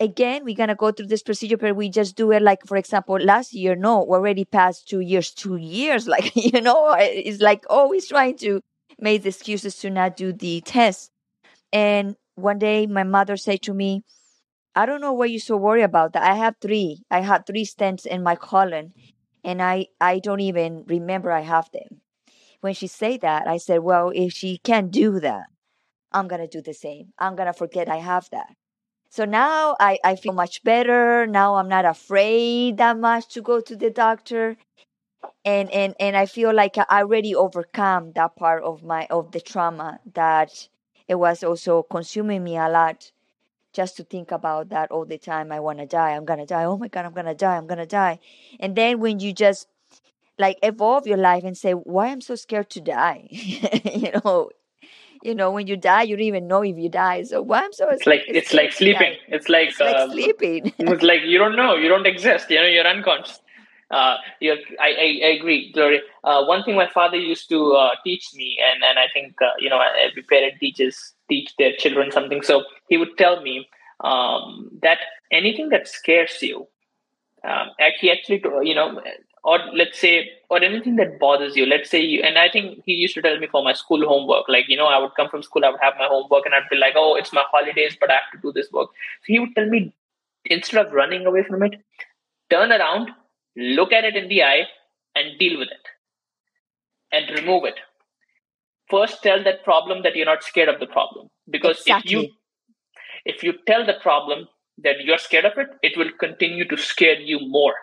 again, 0.00 0.44
we're 0.44 0.56
going 0.56 0.68
to 0.68 0.74
go 0.74 0.90
through 0.92 1.06
this 1.06 1.22
procedure, 1.22 1.56
but 1.56 1.76
we 1.76 1.88
just 1.88 2.16
do 2.16 2.32
it 2.32 2.42
like, 2.42 2.66
for 2.66 2.76
example, 2.76 3.16
last 3.16 3.52
year, 3.54 3.76
no, 3.76 4.02
already 4.02 4.44
past 4.44 4.88
two 4.88 5.00
years, 5.00 5.30
two 5.30 5.56
years. 5.56 6.08
Like, 6.14 6.34
you 6.36 6.60
know, 6.60 6.94
it's 6.98 7.40
like 7.40 7.64
always 7.68 8.08
trying 8.08 8.36
to 8.38 8.60
make 8.98 9.26
excuses 9.26 9.76
to 9.76 9.90
not 9.90 10.16
do 10.16 10.32
the 10.32 10.60
test. 10.60 11.10
And 11.72 12.16
one 12.36 12.58
day 12.58 12.86
my 12.86 13.04
mother 13.04 13.36
said 13.36 13.62
to 13.62 13.74
me, 13.74 14.04
I 14.74 14.86
don't 14.86 15.00
know 15.00 15.12
why 15.12 15.26
you're 15.26 15.40
so 15.40 15.56
worried 15.56 15.82
about 15.82 16.12
that. 16.14 16.22
I 16.22 16.34
have 16.34 16.56
three. 16.60 17.02
I 17.10 17.20
had 17.20 17.46
three 17.46 17.64
stents 17.64 18.06
in 18.06 18.22
my 18.22 18.34
colon 18.34 18.92
and 19.44 19.62
I, 19.62 19.86
I 20.00 20.18
don't 20.18 20.40
even 20.40 20.84
remember 20.86 21.30
I 21.30 21.42
have 21.42 21.70
them 21.72 22.00
when 22.64 22.72
she 22.72 22.86
said 22.86 23.20
that, 23.20 23.46
I 23.46 23.58
said, 23.58 23.80
well, 23.80 24.10
if 24.14 24.32
she 24.32 24.56
can't 24.56 24.90
do 24.90 25.20
that, 25.20 25.48
I'm 26.12 26.28
going 26.28 26.40
to 26.40 26.48
do 26.48 26.62
the 26.62 26.72
same. 26.72 27.12
I'm 27.18 27.36
going 27.36 27.46
to 27.46 27.52
forget 27.52 27.90
I 27.90 27.96
have 27.96 28.26
that. 28.30 28.56
So 29.10 29.26
now 29.26 29.76
I, 29.78 29.98
I 30.02 30.16
feel 30.16 30.32
much 30.32 30.64
better. 30.64 31.26
Now 31.26 31.56
I'm 31.56 31.68
not 31.68 31.84
afraid 31.84 32.78
that 32.78 32.98
much 32.98 33.28
to 33.34 33.42
go 33.42 33.60
to 33.60 33.76
the 33.76 33.90
doctor. 33.90 34.56
And, 35.44 35.70
and, 35.72 35.94
and 36.00 36.16
I 36.16 36.24
feel 36.24 36.54
like 36.54 36.78
I 36.78 37.02
already 37.02 37.34
overcome 37.34 38.12
that 38.12 38.34
part 38.34 38.64
of 38.64 38.82
my, 38.82 39.08
of 39.10 39.32
the 39.32 39.42
trauma 39.42 40.00
that 40.14 40.66
it 41.06 41.16
was 41.16 41.44
also 41.44 41.82
consuming 41.82 42.42
me 42.42 42.56
a 42.56 42.70
lot 42.70 43.12
just 43.74 43.98
to 43.98 44.04
think 44.04 44.32
about 44.32 44.70
that 44.70 44.90
all 44.90 45.04
the 45.04 45.18
time. 45.18 45.52
I 45.52 45.60
want 45.60 45.80
to 45.80 45.86
die. 45.86 46.12
I'm 46.12 46.24
going 46.24 46.38
to 46.38 46.46
die. 46.46 46.64
Oh 46.64 46.78
my 46.78 46.88
God, 46.88 47.04
I'm 47.04 47.12
going 47.12 47.26
to 47.26 47.34
die. 47.34 47.58
I'm 47.58 47.66
going 47.66 47.76
to 47.76 47.84
die. 47.84 48.20
And 48.58 48.74
then 48.74 49.00
when 49.00 49.20
you 49.20 49.34
just 49.34 49.68
like 50.38 50.58
evolve 50.62 51.06
your 51.06 51.16
life 51.16 51.44
and 51.44 51.56
say, 51.56 51.72
why 51.72 52.08
I'm 52.08 52.20
so 52.20 52.34
scared 52.34 52.70
to 52.70 52.80
die? 52.80 53.28
you 53.30 54.12
know, 54.24 54.50
you 55.22 55.34
know, 55.34 55.50
when 55.50 55.66
you 55.66 55.76
die, 55.76 56.02
you 56.02 56.16
don't 56.16 56.26
even 56.26 56.46
know 56.46 56.62
if 56.62 56.76
you 56.76 56.88
die. 56.88 57.22
So 57.22 57.40
why 57.42 57.62
I'm 57.62 57.72
so 57.72 57.88
it's 57.88 58.06
like 58.06 58.24
it's 58.26 58.52
like 58.52 58.72
sleeping. 58.72 59.14
It's 59.28 59.48
like, 59.48 59.68
it's 59.68 59.80
like 59.80 59.96
uh, 59.96 60.10
sleeping. 60.10 60.72
it's 60.78 61.02
like 61.02 61.22
you 61.24 61.38
don't 61.38 61.56
know. 61.56 61.76
You 61.76 61.88
don't 61.88 62.06
exist. 62.06 62.50
You 62.50 62.56
know, 62.56 62.66
you're 62.66 62.86
unconscious. 62.86 63.40
Uh, 63.90 64.16
I, 64.42 64.56
I, 64.80 65.20
I, 65.22 65.28
agree, 65.38 65.70
Gloria. 65.72 66.00
Uh, 66.24 66.44
one 66.46 66.64
thing 66.64 66.74
my 66.74 66.88
father 66.88 67.16
used 67.16 67.48
to 67.50 67.72
uh, 67.72 67.90
teach 68.02 68.30
me, 68.34 68.58
and, 68.60 68.82
and 68.82 68.98
I 68.98 69.06
think 69.12 69.34
uh, 69.40 69.52
you 69.58 69.70
know 69.70 69.80
every 70.02 70.22
parent 70.22 70.54
teaches 70.58 71.12
teach 71.28 71.54
their 71.58 71.72
children 71.78 72.10
something. 72.10 72.42
So 72.42 72.64
he 72.88 72.96
would 72.96 73.16
tell 73.16 73.40
me 73.40 73.68
um, 74.00 74.70
that 74.82 74.98
anything 75.30 75.68
that 75.68 75.86
scares 75.86 76.38
you, 76.42 76.66
um, 77.44 77.68
he 78.00 78.10
actually 78.10 78.42
you 78.62 78.74
know, 78.74 79.00
or 79.44 79.58
let's 79.74 80.00
say, 80.00 80.30
or 80.50 80.62
anything 80.62 80.96
that 80.96 81.20
bothers 81.20 81.54
you. 81.54 81.66
Let's 81.66 81.90
say 81.90 82.00
you, 82.00 82.22
and 82.22 82.38
I 82.38 82.48
think 82.48 82.82
he 82.84 82.94
used 82.94 83.14
to 83.14 83.22
tell 83.22 83.38
me 83.38 83.46
for 83.46 83.62
my 83.62 83.74
school 83.74 84.06
homework. 84.06 84.48
Like 84.48 84.68
you 84.68 84.76
know, 84.76 84.86
I 84.86 84.98
would 84.98 85.14
come 85.16 85.28
from 85.28 85.42
school, 85.42 85.64
I 85.64 85.70
would 85.70 85.80
have 85.80 85.94
my 85.98 86.06
homework, 86.06 86.46
and 86.46 86.54
I'd 86.54 86.68
be 86.70 86.76
like, 86.76 86.94
oh, 86.96 87.14
it's 87.14 87.32
my 87.32 87.44
holidays, 87.50 87.96
but 88.00 88.10
I 88.10 88.14
have 88.14 88.32
to 88.32 88.38
do 88.42 88.52
this 88.52 88.72
work. 88.72 88.88
So 89.22 89.26
he 89.26 89.38
would 89.38 89.54
tell 89.54 89.66
me 89.66 89.94
instead 90.46 90.86
of 90.86 90.92
running 90.92 91.26
away 91.26 91.44
from 91.44 91.62
it, 91.62 91.74
turn 92.50 92.72
around 92.72 93.10
look 93.56 93.92
at 93.92 94.04
it 94.04 94.16
in 94.16 94.28
the 94.28 94.42
eye 94.42 94.66
and 95.14 95.38
deal 95.38 95.58
with 95.58 95.68
it 95.68 95.86
and 97.12 97.38
remove 97.38 97.64
it 97.64 97.78
first 98.90 99.22
tell 99.22 99.42
that 99.42 99.64
problem 99.64 100.02
that 100.02 100.16
you're 100.16 100.26
not 100.26 100.42
scared 100.42 100.68
of 100.68 100.80
the 100.80 100.86
problem 100.86 101.28
because 101.50 101.80
exactly. 101.80 102.12
if 102.14 102.22
you 102.22 102.30
if 103.24 103.42
you 103.42 103.54
tell 103.66 103.86
the 103.86 103.94
problem 104.02 104.48
that 104.78 104.96
you're 105.04 105.18
scared 105.18 105.44
of 105.44 105.56
it 105.56 105.68
it 105.82 105.96
will 105.96 106.10
continue 106.18 106.66
to 106.66 106.76
scare 106.76 107.20
you 107.20 107.38
more 107.40 107.74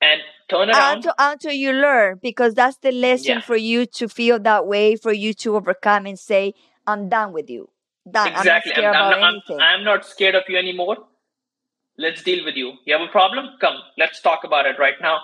and 0.00 0.20
turn 0.48 0.70
around 0.70 0.96
until, 0.96 1.14
until 1.18 1.52
you 1.52 1.72
learn 1.72 2.18
because 2.22 2.54
that's 2.54 2.78
the 2.78 2.92
lesson 2.92 3.36
yeah. 3.36 3.40
for 3.40 3.56
you 3.56 3.86
to 3.86 4.08
feel 4.08 4.38
that 4.38 4.66
way 4.66 4.96
for 4.96 5.12
you 5.12 5.34
to 5.34 5.56
overcome 5.56 6.06
and 6.06 6.18
say 6.18 6.54
i'm 6.86 7.08
done 7.08 7.32
with 7.32 7.50
you 7.50 7.68
done 8.10 8.28
exactly 8.28 8.72
i'm 8.74 8.82
not 8.82 8.92
scared 8.92 8.94
I'm, 8.94 9.08
about 9.08 9.14
I'm, 9.14 9.34
anything. 9.34 9.60
I'm 9.60 9.84
not 9.84 10.06
scared 10.06 10.34
of 10.34 10.42
you 10.48 10.56
anymore 10.56 10.96
Let's 11.98 12.22
deal 12.22 12.44
with 12.44 12.54
you. 12.54 12.74
You 12.84 12.96
have 12.96 13.06
a 13.06 13.10
problem? 13.10 13.46
Come, 13.60 13.76
let's 13.98 14.20
talk 14.20 14.44
about 14.44 14.66
it 14.66 14.78
right 14.78 14.94
now. 15.02 15.18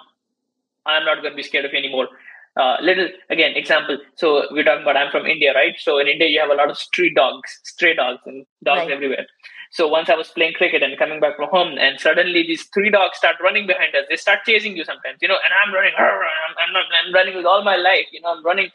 I'm 0.85 1.05
not 1.05 1.23
going 1.23 1.33
to 1.33 1.37
be 1.37 1.45
scared 1.45 1.65
of 1.65 1.73
you 1.73 1.79
anymore. 1.79 2.09
Uh, 2.57 2.77
little 2.81 3.09
again 3.31 3.53
example. 3.57 3.99
So 4.17 4.47
we're 4.51 4.65
talking 4.65 4.83
about 4.83 4.97
I'm 4.97 5.11
from 5.11 5.27
India, 5.27 5.55
right? 5.55 5.75
So 5.79 5.99
in 5.99 6.09
India 6.09 6.29
you 6.29 6.41
have 6.41 6.51
a 6.51 6.55
lot 6.55 6.71
of 6.71 6.77
street 6.77 7.15
dogs, 7.15 7.59
stray 7.63 7.95
dogs, 7.95 8.21
and 8.27 8.45
dogs 8.63 8.81
right. 8.81 8.91
everywhere. 8.91 9.27
So 9.75 9.89
once 9.89 10.09
I 10.09 10.15
was 10.15 10.29
playing 10.29 10.53
cricket 10.53 10.85
and 10.85 10.97
coming 10.97 11.19
back 11.19 11.35
from 11.35 11.49
home, 11.51 11.77
and 11.79 11.99
suddenly 11.99 12.45
these 12.45 12.63
three 12.73 12.91
dogs 12.91 13.19
start 13.19 13.35
running 13.43 13.67
behind 13.67 13.93
us. 13.97 14.05
They 14.09 14.15
start 14.15 14.41
chasing 14.47 14.77
you 14.77 14.85
sometimes, 14.85 15.19
you 15.21 15.27
know, 15.27 15.35
and 15.35 15.53
I'm 15.53 15.75
running. 15.75 15.93
I'm, 15.99 16.77
I'm, 16.77 16.85
I'm 17.07 17.13
running 17.13 17.35
with 17.35 17.45
all 17.45 17.65
my 17.65 17.75
life, 17.75 18.07
you 18.13 18.21
know. 18.21 18.37
I'm 18.37 18.45
running, 18.45 18.71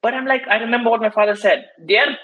but 0.00 0.14
I'm 0.14 0.24
like, 0.24 0.48
I 0.48 0.56
remember 0.56 0.88
what 0.88 1.02
my 1.02 1.10
father 1.10 1.36
said. 1.36 1.66
They're 1.78 2.16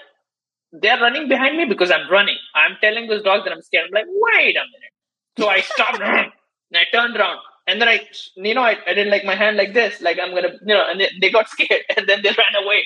they're 0.71 0.99
running 0.99 1.29
behind 1.29 1.57
me 1.57 1.65
because 1.65 1.91
I'm 1.91 2.09
running. 2.09 2.37
I'm 2.55 2.75
telling 2.81 3.05
those 3.07 3.21
dogs 3.21 3.43
that 3.43 3.53
I'm 3.53 3.61
scared. 3.61 3.85
I'm 3.85 3.93
like, 3.93 4.07
wait 4.07 4.55
a 4.55 4.65
minute. 4.65 4.93
So 5.37 5.47
I 5.47 5.61
stopped 5.61 6.01
and 6.01 6.31
I 6.73 6.85
turned 6.91 7.15
around. 7.15 7.37
And 7.67 7.79
then 7.79 7.87
I, 7.87 7.99
you 8.35 8.55
know, 8.55 8.63
I, 8.63 8.77
I 8.87 8.95
did 8.95 9.09
like 9.09 9.25
my 9.25 9.35
hand 9.35 9.57
like 9.57 9.75
this, 9.75 10.01
like 10.01 10.17
I'm 10.19 10.33
gonna, 10.33 10.53
you 10.65 10.73
know, 10.73 10.89
and 10.89 10.99
they, 10.99 11.09
they 11.21 11.29
got 11.29 11.49
scared 11.55 11.83
and 11.95 12.07
then 12.07 12.23
they 12.23 12.29
ran 12.29 12.63
away. 12.63 12.83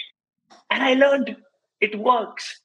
And 0.70 0.84
I 0.84 0.95
learned 0.95 1.38
it 1.80 1.97
works. 1.97 2.59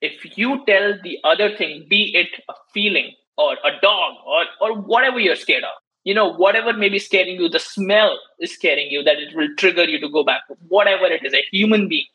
If 0.00 0.38
you 0.38 0.64
tell 0.66 0.94
the 1.02 1.18
other 1.24 1.56
thing, 1.56 1.86
be 1.88 2.12
it 2.14 2.28
a 2.48 2.54
feeling 2.72 3.12
or 3.36 3.54
a 3.64 3.80
dog 3.82 4.14
or, 4.26 4.44
or 4.60 4.80
whatever 4.80 5.18
you're 5.18 5.36
scared 5.36 5.64
of, 5.64 5.70
you 6.04 6.14
know, 6.14 6.32
whatever 6.32 6.72
may 6.72 6.88
be 6.88 6.98
scaring 6.98 7.40
you, 7.40 7.48
the 7.48 7.58
smell 7.58 8.18
is 8.40 8.54
scaring 8.54 8.88
you, 8.90 9.02
that 9.02 9.18
it 9.18 9.34
will 9.34 9.48
trigger 9.58 9.84
you 9.84 10.00
to 10.00 10.08
go 10.08 10.24
back, 10.24 10.42
whatever 10.68 11.06
it 11.06 11.24
is, 11.24 11.34
a 11.34 11.44
human 11.50 11.88
being. 11.88 12.06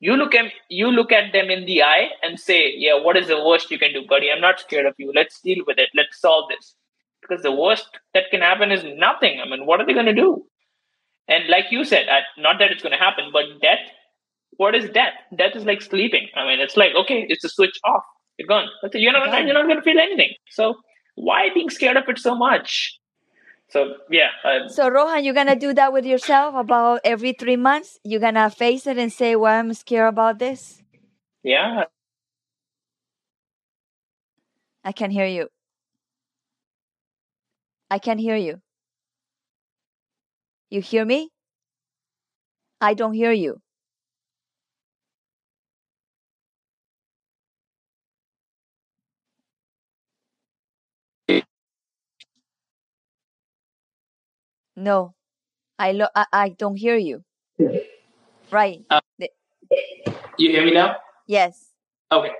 You 0.00 0.16
look 0.16 0.34
at 0.34 0.52
you 0.68 0.88
look 0.90 1.12
at 1.12 1.32
them 1.32 1.48
in 1.50 1.64
the 1.64 1.82
eye 1.82 2.10
and 2.22 2.38
say 2.38 2.74
yeah 2.76 3.00
what 3.00 3.16
is 3.16 3.28
the 3.28 3.42
worst 3.42 3.70
you 3.70 3.78
can 3.78 3.92
do 3.94 4.06
buddy? 4.06 4.30
I'm 4.30 4.40
not 4.40 4.60
scared 4.60 4.84
of 4.84 4.94
you. 4.98 5.12
Let's 5.14 5.40
deal 5.40 5.64
with 5.66 5.78
it. 5.78 5.88
Let's 5.94 6.20
solve 6.20 6.50
this. 6.50 6.74
Because 7.22 7.42
the 7.42 7.52
worst 7.52 7.88
that 8.12 8.24
can 8.30 8.42
happen 8.42 8.70
is 8.70 8.84
nothing. 8.84 9.40
I 9.40 9.48
mean 9.48 9.64
what 9.64 9.80
are 9.80 9.86
they 9.86 9.94
going 9.94 10.06
to 10.06 10.14
do? 10.14 10.44
And 11.26 11.48
like 11.48 11.66
you 11.70 11.84
said 11.84 12.06
not 12.36 12.58
that 12.58 12.70
it's 12.70 12.82
going 12.82 12.92
to 12.92 12.98
happen 12.98 13.30
but 13.32 13.62
death 13.62 13.86
what 14.56 14.74
is 14.74 14.88
death 14.90 15.14
death 15.36 15.54
is 15.54 15.64
like 15.64 15.82
sleeping 15.82 16.28
i 16.36 16.46
mean 16.46 16.60
it's 16.60 16.76
like 16.76 16.92
okay 16.94 17.24
it's 17.28 17.44
a 17.44 17.48
switch 17.48 17.78
off 17.84 18.02
you're 18.38 18.48
gone 18.48 18.68
you're 18.94 19.12
not, 19.12 19.44
you're 19.44 19.54
not 19.54 19.64
going 19.64 19.76
to 19.76 19.82
feel 19.82 19.98
anything 19.98 20.32
so 20.50 20.74
why 21.16 21.48
being 21.54 21.70
scared 21.70 21.96
of 21.96 22.04
it 22.08 22.18
so 22.18 22.34
much 22.34 22.98
so 23.70 23.96
yeah. 24.10 24.28
Uh, 24.44 24.68
so 24.68 24.88
Rohan, 24.88 25.24
you're 25.24 25.34
gonna 25.34 25.56
do 25.56 25.72
that 25.74 25.92
with 25.92 26.04
yourself 26.04 26.54
about 26.54 27.00
every 27.02 27.32
three 27.32 27.56
months. 27.56 27.98
You're 28.04 28.20
gonna 28.20 28.50
face 28.50 28.86
it 28.86 28.98
and 28.98 29.12
say, 29.12 29.34
"Why 29.34 29.50
"Well, 29.50 29.60
I'm 29.60 29.74
scared 29.74 30.10
about 30.10 30.38
this." 30.38 30.82
Yeah. 31.42 31.84
I 34.84 34.92
can 34.92 35.10
hear 35.10 35.26
you. 35.26 35.48
I 37.90 37.98
can 37.98 38.18
hear 38.18 38.36
you. 38.36 38.60
You 40.70 40.80
hear 40.80 41.04
me? 41.04 41.30
I 42.80 42.94
don't 42.94 43.14
hear 43.14 43.32
you. 43.32 43.60
No, 54.76 55.14
I 55.78 55.92
lo- 55.92 56.14
I, 56.14 56.26
I 56.32 56.48
don't 56.50 56.76
hear 56.76 56.96
you. 56.96 57.24
Right. 58.50 58.84
Uh, 58.90 59.00
you 60.36 60.50
hear 60.50 60.64
me 60.64 60.72
now? 60.72 60.96
Yes. 61.26 61.70
Okay. 62.10 62.32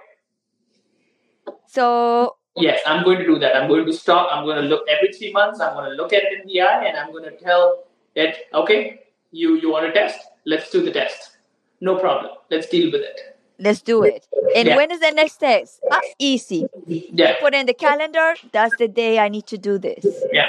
So. 1.68 2.36
Yes, 2.56 2.80
I'm 2.86 3.02
going 3.02 3.18
to 3.18 3.26
do 3.26 3.38
that. 3.40 3.56
I'm 3.56 3.68
going 3.68 3.84
to 3.86 3.92
stop. 3.92 4.28
I'm 4.30 4.44
going 4.44 4.62
to 4.62 4.68
look 4.68 4.86
every 4.88 5.12
three 5.12 5.32
months. 5.32 5.60
I'm 5.60 5.74
going 5.74 5.90
to 5.90 5.96
look 5.96 6.12
at 6.12 6.22
it 6.22 6.40
in 6.40 6.46
the 6.46 6.60
eye, 6.60 6.84
and 6.84 6.96
I'm 6.96 7.10
going 7.10 7.24
to 7.24 7.36
tell 7.36 7.82
it, 8.14 8.36
okay, 8.54 9.00
you 9.32 9.56
you 9.56 9.72
want 9.72 9.86
a 9.86 9.92
test? 9.92 10.20
Let's 10.46 10.70
do 10.70 10.84
the 10.84 10.92
test. 10.92 11.36
No 11.80 11.98
problem. 11.98 12.30
Let's 12.50 12.68
deal 12.68 12.92
with 12.92 13.02
it. 13.02 13.36
Let's 13.58 13.82
do 13.82 14.04
it. 14.04 14.28
And 14.54 14.68
yeah. 14.68 14.76
when 14.76 14.92
is 14.92 15.00
the 15.00 15.10
next 15.10 15.38
test? 15.38 15.80
Ah, 15.90 16.00
easy. 16.18 16.66
Yeah. 16.86 17.40
Put 17.40 17.54
in 17.54 17.66
the 17.66 17.74
calendar. 17.74 18.34
That's 18.52 18.76
the 18.76 18.86
day 18.86 19.18
I 19.18 19.28
need 19.28 19.46
to 19.46 19.58
do 19.58 19.78
this. 19.78 20.06
Yeah 20.32 20.46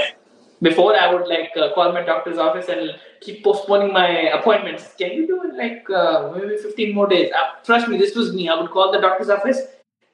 before 0.61 0.95
I 0.95 1.13
would 1.13 1.27
like 1.27 1.51
uh, 1.57 1.73
call 1.73 1.91
my 1.91 2.03
doctor's 2.03 2.37
office 2.37 2.69
and 2.69 2.95
keep 3.21 3.43
postponing 3.43 3.93
my 3.93 4.07
appointments. 4.39 4.93
Can 4.97 5.11
you 5.11 5.27
do 5.27 5.43
it 5.43 5.55
like 5.55 5.89
uh, 5.89 6.31
maybe 6.35 6.57
15 6.57 6.93
more 6.93 7.07
days? 7.07 7.31
Uh, 7.31 7.61
trust 7.63 7.87
me, 7.87 7.97
this 7.97 8.15
was 8.15 8.33
me. 8.33 8.49
I 8.49 8.59
would 8.59 8.71
call 8.71 8.91
the 8.91 8.99
doctor's 8.99 9.29
office. 9.29 9.59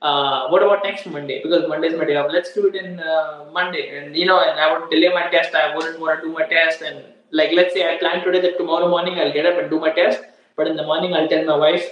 Uh, 0.02 0.48
what 0.48 0.64
about 0.64 0.84
next 0.84 1.06
Monday? 1.06 1.42
Because 1.44 1.68
Monday 1.70 1.90
is 1.90 1.98
my 1.98 2.06
day 2.06 2.16
off. 2.16 2.32
Let's 2.32 2.54
do 2.54 2.68
it 2.68 2.76
in 2.76 3.00
uh, 3.00 3.46
Monday. 3.54 3.98
And 3.98 4.16
you 4.16 4.26
know, 4.26 4.40
and 4.40 4.60
I 4.60 4.72
would 4.72 4.90
delay 4.90 5.10
my 5.14 5.30
test. 5.30 5.54
I 5.54 5.76
wouldn't 5.76 6.00
want 6.00 6.22
to 6.22 6.28
do 6.28 6.34
my 6.34 6.48
test. 6.48 6.82
And 6.82 7.04
like, 7.32 7.52
let's 7.54 7.74
say 7.74 7.94
I 7.94 7.98
plan 8.00 8.24
today 8.24 8.42
that 8.42 8.58
tomorrow 8.58 8.90
morning 8.90 9.20
I'll 9.20 9.34
get 9.34 9.46
up 9.46 9.60
and 9.60 9.70
do 9.70 9.80
my 9.80 9.92
test. 9.92 10.24
But 10.56 10.68
in 10.68 10.76
the 10.76 10.84
morning 10.84 11.14
I'll 11.14 11.28
tell 11.28 11.46
my 11.46 11.58
wife, 11.58 11.86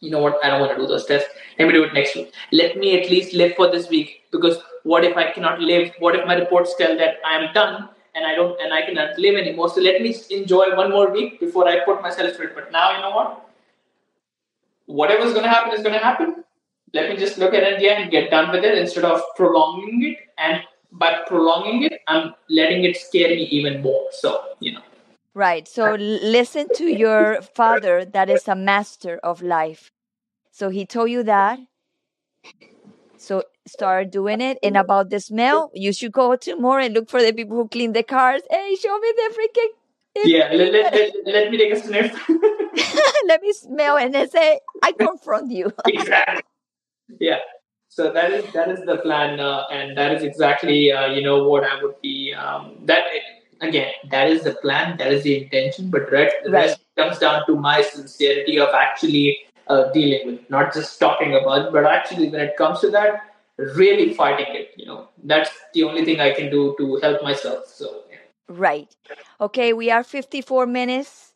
you 0.00 0.10
know 0.10 0.20
what? 0.20 0.38
I 0.42 0.48
don't 0.48 0.60
want 0.60 0.72
to 0.72 0.78
do 0.78 0.86
those 0.86 1.06
tests. 1.06 1.28
Let 1.58 1.66
me 1.68 1.72
do 1.72 1.84
it 1.84 1.92
next 1.92 2.14
week. 2.16 2.32
Let 2.52 2.76
me 2.76 3.00
at 3.00 3.10
least 3.10 3.34
live 3.34 3.54
for 3.54 3.70
this 3.70 3.88
week 3.88 4.22
because 4.32 4.58
what 4.82 5.04
if 5.04 5.16
I 5.16 5.30
cannot 5.30 5.60
live? 5.60 5.92
What 5.98 6.16
if 6.16 6.26
my 6.26 6.34
reports 6.34 6.74
tell 6.78 6.96
that 6.96 7.16
I 7.24 7.36
am 7.36 7.52
done 7.52 7.88
and 8.14 8.26
I 8.26 8.34
don't 8.34 8.60
and 8.60 8.72
I 8.72 8.82
cannot 8.82 9.18
live 9.18 9.36
anymore? 9.36 9.68
So 9.68 9.80
let 9.80 10.00
me 10.00 10.16
enjoy 10.30 10.74
one 10.74 10.90
more 10.90 11.10
week 11.10 11.38
before 11.38 11.68
I 11.68 11.84
put 11.84 12.00
myself 12.00 12.34
through 12.34 12.48
it. 12.48 12.54
But 12.54 12.72
now 12.72 12.96
you 12.96 13.02
know 13.02 13.10
what? 13.10 13.48
Whatever's 14.86 15.34
gonna 15.34 15.48
happen 15.48 15.72
is 15.72 15.82
gonna 15.82 15.98
happen. 15.98 16.44
Let 16.92 17.10
me 17.10 17.16
just 17.16 17.38
look 17.38 17.54
at 17.54 17.62
it 17.62 17.74
India 17.74 17.94
and 17.94 18.10
get 18.10 18.30
done 18.30 18.50
with 18.50 18.64
it 18.64 18.76
instead 18.76 19.04
of 19.04 19.22
prolonging 19.36 20.02
it. 20.02 20.18
And 20.38 20.62
by 20.92 21.20
prolonging 21.28 21.84
it, 21.84 22.00
I'm 22.08 22.34
letting 22.48 22.84
it 22.84 22.96
scare 22.96 23.28
me 23.28 23.44
even 23.44 23.82
more. 23.82 24.06
So, 24.10 24.42
you 24.58 24.72
know. 24.72 24.82
Right. 25.34 25.68
So 25.68 25.94
listen 25.94 26.68
to 26.74 26.84
your 26.84 27.40
father 27.42 28.04
that 28.04 28.28
is 28.28 28.48
a 28.48 28.56
master 28.56 29.18
of 29.22 29.42
life. 29.42 29.92
So 30.50 30.68
he 30.70 30.84
told 30.84 31.10
you 31.10 31.22
that. 31.22 31.60
So 33.16 33.44
start 33.66 34.10
doing 34.10 34.40
it. 34.40 34.58
And 34.62 34.76
about 34.76 35.10
the 35.10 35.20
smell, 35.20 35.70
you 35.74 35.92
should 35.92 36.12
go 36.12 36.36
tomorrow 36.36 36.84
and 36.84 36.94
look 36.94 37.08
for 37.08 37.22
the 37.22 37.32
people 37.32 37.56
who 37.56 37.68
clean 37.68 37.92
the 37.92 38.02
cars. 38.02 38.42
Hey, 38.50 38.74
show 38.76 38.98
me 38.98 39.12
the 39.16 39.34
freaking. 39.34 39.68
Yeah, 40.24 40.50
let, 40.52 40.72
let, 40.72 40.92
let, 40.92 41.12
let 41.26 41.50
me 41.50 41.58
take 41.58 41.72
a 41.72 41.80
sniff. 41.80 42.12
let 43.26 43.40
me 43.40 43.52
smell 43.52 43.96
and 43.96 44.12
then 44.12 44.28
say, 44.28 44.58
I 44.82 44.92
confront 44.92 45.52
you. 45.52 45.72
exactly. 45.86 46.42
Yeah. 47.20 47.38
So 47.88 48.12
that 48.12 48.30
is 48.32 48.44
that 48.52 48.70
is 48.70 48.80
the 48.86 48.98
plan, 48.98 49.40
uh, 49.40 49.64
and 49.72 49.98
that 49.98 50.14
is 50.14 50.22
exactly 50.22 50.92
uh, 50.92 51.06
you 51.06 51.22
know 51.22 51.48
what 51.48 51.64
I 51.64 51.82
would 51.82 52.00
be. 52.00 52.32
Um, 52.32 52.76
that 52.84 53.02
again, 53.60 53.92
that 54.10 54.30
is 54.30 54.42
the 54.42 54.54
plan, 54.54 54.96
that 54.98 55.12
is 55.12 55.22
the 55.22 55.42
intention, 55.44 55.90
but 55.90 56.10
rest, 56.10 56.34
the 56.44 56.50
right. 56.50 56.66
rest 56.66 56.80
comes 56.96 57.18
down 57.18 57.46
to 57.46 57.56
my 57.56 57.82
sincerity 57.82 58.58
of 58.58 58.70
actually 58.74 59.38
uh, 59.68 59.90
dealing 59.92 60.26
with, 60.26 60.50
not 60.50 60.74
just 60.74 60.98
talking 60.98 61.34
about 61.34 61.66
it, 61.66 61.72
but 61.72 61.84
actually 61.84 62.28
when 62.28 62.40
it 62.40 62.56
comes 62.56 62.80
to 62.80 62.90
that, 62.90 63.34
really 63.56 64.14
fighting 64.14 64.54
it. 64.54 64.70
You 64.76 64.86
know, 64.86 65.08
that's 65.24 65.50
the 65.74 65.84
only 65.84 66.04
thing 66.04 66.20
I 66.20 66.32
can 66.32 66.50
do 66.50 66.74
to 66.78 66.96
help 67.02 67.22
myself. 67.22 67.66
So. 67.66 68.02
Yeah. 68.10 68.16
Right. 68.48 68.94
Okay, 69.40 69.72
we 69.72 69.90
are 69.90 70.02
54 70.02 70.66
minutes. 70.66 71.34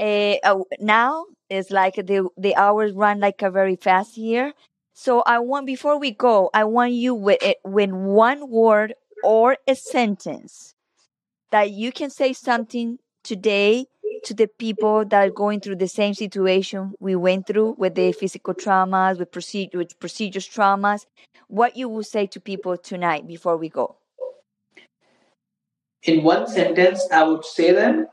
Uh, 0.00 0.36
now 0.80 1.24
is 1.50 1.70
like 1.70 1.94
the 1.94 2.28
the 2.36 2.56
hours 2.56 2.92
run 2.94 3.20
like 3.20 3.42
a 3.42 3.50
very 3.50 3.76
fast 3.76 4.16
here. 4.16 4.52
So 4.92 5.22
I 5.26 5.38
want 5.38 5.66
before 5.66 5.98
we 5.98 6.10
go, 6.10 6.50
I 6.54 6.64
want 6.64 6.92
you 6.92 7.14
with 7.14 7.42
it 7.42 7.58
with 7.64 7.90
one 7.90 8.50
word 8.50 8.94
or 9.22 9.56
a 9.68 9.74
sentence 9.74 10.74
that 11.54 11.70
you 11.70 11.92
can 11.92 12.10
say 12.10 12.32
something 12.32 12.98
today 13.22 13.86
to 14.24 14.34
the 14.34 14.48
people 14.48 15.04
that 15.04 15.28
are 15.28 15.30
going 15.30 15.60
through 15.60 15.76
the 15.76 15.86
same 15.86 16.12
situation 16.12 16.92
we 16.98 17.14
went 17.14 17.46
through 17.46 17.76
with 17.78 17.94
the 17.94 18.10
physical 18.10 18.52
traumas, 18.52 19.20
with 19.20 19.32
with 19.72 20.00
procedures 20.00 20.48
traumas. 20.48 21.06
What 21.46 21.76
you 21.76 21.88
will 21.88 22.02
say 22.02 22.26
to 22.26 22.40
people 22.40 22.76
tonight 22.76 23.28
before 23.28 23.56
we 23.56 23.68
go? 23.68 23.94
In 26.02 26.24
one 26.24 26.48
sentence, 26.48 27.06
I 27.12 27.22
would 27.22 27.44
say 27.44 27.70
them. 27.70 28.08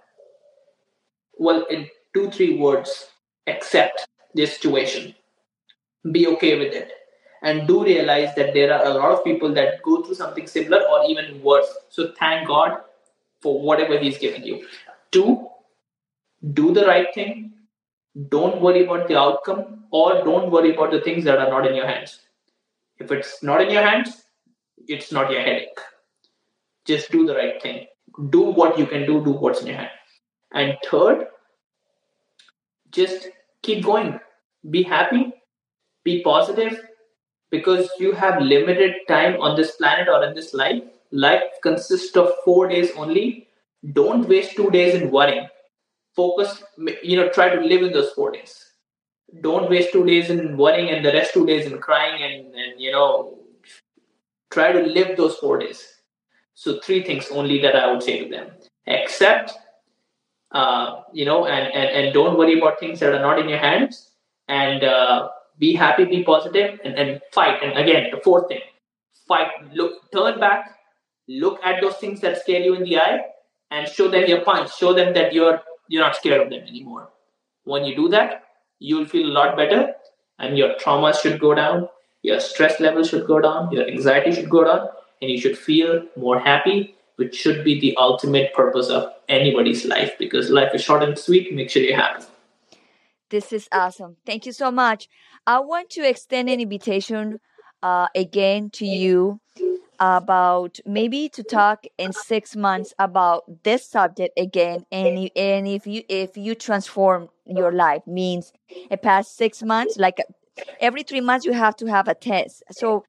Well, 1.40 1.66
in 1.66 1.88
two, 2.14 2.30
three 2.30 2.60
words, 2.60 3.08
accept 3.48 4.08
the 4.36 4.46
situation. 4.46 5.16
Be 6.12 6.28
okay 6.28 6.60
with 6.60 6.74
it. 6.76 6.92
And 7.42 7.68
do 7.68 7.84
realize 7.84 8.36
that 8.36 8.54
there 8.54 8.72
are 8.72 8.86
a 8.86 8.94
lot 8.94 9.12
of 9.14 9.24
people 9.24 9.52
that 9.56 9.82
go 9.82 10.04
through 10.04 10.22
something 10.22 10.46
similar 10.46 10.84
or 10.84 11.06
even 11.06 11.42
worse. 11.42 11.74
So 11.90 12.14
thank 12.20 12.48
God 12.48 12.82
for 13.42 13.62
whatever 13.62 13.98
He's 13.98 14.18
given 14.18 14.44
you. 14.44 14.68
Two, 15.12 15.48
do 16.54 16.74
the 16.74 16.86
right 16.86 17.08
thing. 17.14 17.54
Don't 18.30 18.62
worry 18.62 18.86
about 18.86 19.08
the 19.08 19.18
outcome 19.18 19.86
or 19.92 20.24
don't 20.24 20.52
worry 20.52 20.74
about 20.74 20.92
the 20.92 21.02
things 21.02 21.24
that 21.26 21.40
are 21.40 21.50
not 21.50 21.68
in 21.68 21.76
your 21.76 21.88
hands. 21.88 22.20
If 23.00 23.12
it's 23.12 23.42
not 23.42 23.62
in 23.62 23.70
your 23.70 23.84
hands, 23.84 24.24
it's 24.88 25.12
not 25.12 25.32
your 25.32 25.42
headache. 25.42 25.80
Just 26.86 27.12
do 27.12 27.26
the 27.26 27.36
right 27.36 27.62
thing. 27.62 27.88
Do 28.30 28.42
what 28.42 28.78
you 28.78 28.86
can 28.86 29.06
do, 29.06 29.24
do 29.24 29.32
what's 29.32 29.62
in 29.62 29.68
your 29.68 29.78
hand. 29.78 29.92
And 30.54 30.78
third, 30.90 31.28
just 32.92 33.30
keep 33.62 33.84
going. 33.86 34.20
Be 34.70 34.84
happy, 34.84 35.34
be 36.04 36.22
positive, 36.24 36.82
because 37.50 37.90
you 38.00 38.12
have 38.12 38.42
limited 38.42 38.96
time 39.08 39.40
on 39.42 39.56
this 39.56 39.72
planet 39.72 40.08
or 40.08 40.24
in 40.24 40.36
this 40.36 40.54
life. 40.54 40.84
Life 41.12 41.44
consists 41.62 42.16
of 42.16 42.32
four 42.46 42.68
days 42.68 42.92
only. 42.96 43.48
Don't 43.94 44.28
waste 44.28 44.56
two 44.56 44.70
days 44.70 44.96
in 44.96 45.12
worrying. 45.12 45.48
Focus, 46.16 46.64
you 47.04 47.18
know, 47.18 47.30
try 47.30 47.54
to 47.54 47.62
live 47.62 47.84
in 47.84 47.92
those 47.92 48.12
four 48.12 48.32
days. 48.32 48.72
Don't 49.42 49.70
waste 49.70 49.94
two 49.94 50.06
days 50.06 50.30
in 50.30 50.58
worrying 50.58 50.90
and 50.90 51.06
the 51.06 51.12
rest 51.12 51.34
two 51.34 51.46
days 51.46 51.66
in 51.66 51.80
crying 51.80 52.22
and, 52.22 52.54
and 52.54 52.80
you 52.80 52.92
know, 52.92 53.40
try 54.50 54.72
to 54.72 54.82
live 54.82 55.18
those 55.18 55.36
four 55.38 55.58
days. 55.58 55.88
So, 56.54 56.80
three 56.80 57.04
things 57.04 57.30
only 57.32 57.62
that 57.62 57.76
I 57.76 57.92
would 57.92 58.04
say 58.04 58.24
to 58.24 58.30
them 58.30 58.52
accept, 58.88 59.54
uh, 60.52 61.02
you 61.14 61.26
know, 61.26 61.46
and, 61.46 61.74
and, 61.74 62.06
and 62.06 62.14
don't 62.14 62.38
worry 62.38 62.60
about 62.60 62.80
things 62.80 63.00
that 63.00 63.14
are 63.14 63.22
not 63.22 63.40
in 63.40 63.48
your 63.48 63.58
hands 63.58 64.12
and 64.48 64.84
uh, 64.84 65.30
be 65.58 65.74
happy, 65.74 66.06
be 66.06 66.24
positive, 66.24 66.80
and, 66.84 66.96
and 66.96 67.22
fight. 67.32 67.64
And 67.64 67.78
again, 67.78 68.12
the 68.12 68.20
fourth 68.22 68.48
thing 68.50 68.62
fight, 69.28 69.48
look, 69.74 70.12
turn 70.12 70.40
back, 70.40 70.76
look 71.40 71.60
at 71.64 71.82
those 71.82 71.96
things 71.96 72.22
that 72.22 72.40
scare 72.42 72.62
you 72.62 72.74
in 72.76 72.84
the 72.84 72.98
eye, 72.98 73.20
and 73.70 73.88
show 73.88 74.10
them 74.10 74.26
your 74.28 74.42
punch. 74.42 74.76
Show 74.78 74.94
them 74.94 75.14
that 75.14 75.34
you're 75.34 75.62
you're 75.88 76.04
not 76.04 76.16
scared 76.16 76.42
of 76.42 76.50
them 76.50 76.64
anymore. 76.68 77.10
When 77.64 77.86
you 77.86 77.96
do 77.96 78.10
that, 78.10 78.44
you'll 78.80 79.06
feel 79.06 79.28
a 79.28 79.34
lot 79.34 79.56
better, 79.56 79.94
and 80.40 80.58
your 80.58 80.76
trauma 80.80 81.14
should 81.14 81.40
go 81.40 81.54
down, 81.54 81.88
your 82.22 82.40
stress 82.40 82.80
level 82.80 83.04
should 83.04 83.28
go 83.28 83.40
down, 83.40 83.72
your 83.72 83.88
anxiety 83.88 84.34
should 84.34 84.50
go 84.50 84.64
down, 84.64 84.90
and 85.22 85.32
you 85.32 85.40
should 85.40 85.58
feel 85.58 86.04
more 86.16 86.40
happy, 86.40 86.96
which 87.16 87.36
should 87.36 87.64
be 87.64 87.80
the 87.80 87.96
ultimate 87.98 88.54
purpose 88.54 88.90
of 88.90 89.12
anybody's 89.30 89.86
life 89.86 90.14
because 90.18 90.50
life 90.50 90.74
is 90.74 90.84
short 90.84 91.04
and 91.04 91.18
sweet. 91.18 91.54
Make 91.54 91.70
sure 91.70 91.82
you're 91.82 91.98
happy. 91.98 92.26
This 93.30 93.54
is 93.54 93.70
awesome. 93.72 94.18
Thank 94.26 94.46
you 94.46 94.52
so 94.52 94.72
much. 94.72 95.08
I 95.48 95.60
want 95.60 95.90
to 95.92 96.08
extend 96.08 96.50
an 96.50 96.60
invitation 96.60 97.40
uh, 97.82 98.08
again 98.14 98.70
to 98.72 98.86
you 98.86 99.40
about 100.02 100.80
maybe 100.86 101.30
to 101.30 101.44
talk 101.44 101.86
in 101.98 102.12
six 102.12 102.56
months 102.56 102.94
about 103.00 103.44
this 103.64 103.86
subject 103.86 104.38
again 104.38 104.84
and 104.92 105.30
and 105.36 105.68
if 105.68 105.86
you 105.86 106.04
if 106.10 106.36
you 106.36 106.56
transform 106.56 107.30
your 107.46 107.72
life 107.72 108.06
means 108.08 108.52
a 108.90 108.98
past 108.98 109.38
six 109.38 109.62
months 109.62 109.98
like 109.98 110.20
every 110.80 111.04
three 111.04 111.22
months 111.22 111.46
you 111.46 111.54
have 111.54 111.76
to 111.78 111.86
have 111.86 112.08
a 112.08 112.16
test. 112.16 112.64
So 112.72 113.06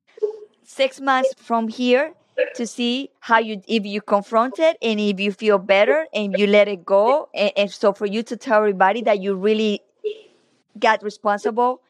six 0.65 1.01
months 1.01 1.35
from 1.37 1.69
here 1.69 2.15
to 2.55 2.67
see 2.67 3.11
how 3.21 3.39
you 3.39 3.61
if 3.69 3.85
you 3.85 4.01
confront 4.01 4.59
it 4.59 4.77
and 4.83 4.99
if 4.99 5.21
you 5.21 5.33
feel 5.33 5.59
better 5.59 6.07
and 6.15 6.39
you 6.39 6.47
let 6.47 6.69
it 6.69 6.85
go 6.85 7.29
and, 7.35 7.53
and 7.57 7.71
so 7.71 7.93
for 7.93 8.07
you 8.07 8.23
to 8.23 8.37
tell 8.37 8.59
everybody 8.59 9.03
that 9.03 9.21
you 9.21 9.35
really 9.35 9.83
got 10.79 11.03
responsible 11.03 11.83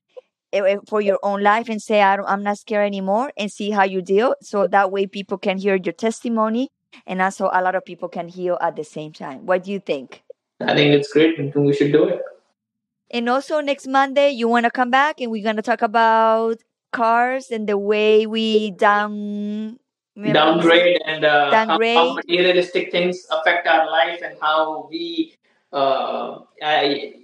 for 0.87 1.01
your 1.01 1.19
own 1.23 1.43
life 1.43 1.69
and 1.69 1.81
say 1.81 2.03
I 2.03 2.15
am 2.15 2.43
not 2.43 2.59
scared 2.59 2.87
anymore 2.87 3.33
and 3.37 3.51
see 3.51 3.71
how 3.71 3.85
you 3.85 4.03
deal. 4.03 4.35
So 4.43 4.67
that 4.69 4.91
way 4.91 5.07
people 5.07 5.39
can 5.39 5.59
hear 5.59 5.77
your 5.77 5.93
testimony 5.93 6.71
and 7.07 7.23
also 7.23 7.51
a 7.53 7.63
lot 7.63 7.75
of 7.75 7.85
people 7.85 8.09
can 8.09 8.29
heal 8.29 8.59
at 8.61 8.77
the 8.77 8.85
same 8.85 9.13
time. 9.13 9.47
What 9.47 9.65
do 9.65 9.73
you 9.73 9.81
think? 9.81 10.23
I 10.61 10.75
think 10.75 10.95
it's 10.95 11.13
great. 11.13 11.39
And 11.39 11.55
we 11.55 11.73
should 11.73 11.93
do 11.93 12.05
it. 12.05 12.21
And 13.11 13.29
also 13.29 13.61
next 13.61 13.87
monday 13.87 14.31
you 14.31 14.49
want 14.49 14.65
to 14.65 14.71
come 14.71 14.91
back 14.91 15.21
and 15.21 15.31
we're 15.31 15.43
going 15.43 15.57
to 15.57 15.63
talk 15.63 15.83
about 15.83 16.59
cars 16.93 17.51
and 17.51 17.69
the 17.69 17.77
way 17.77 18.27
we 18.27 18.71
down 18.71 19.79
downgrade 20.17 21.01
and 21.07 21.25
uh, 21.25 21.51
downgrade. 21.51 21.97
How, 21.97 22.09
how, 22.09 22.15
materialistic 22.15 22.91
things 22.91 23.27
affect 23.31 23.67
our 23.67 23.91
life 23.91 24.21
and 24.23 24.37
how 24.41 24.89
we 24.91 25.37
uh, 25.73 26.41
i 26.63 27.15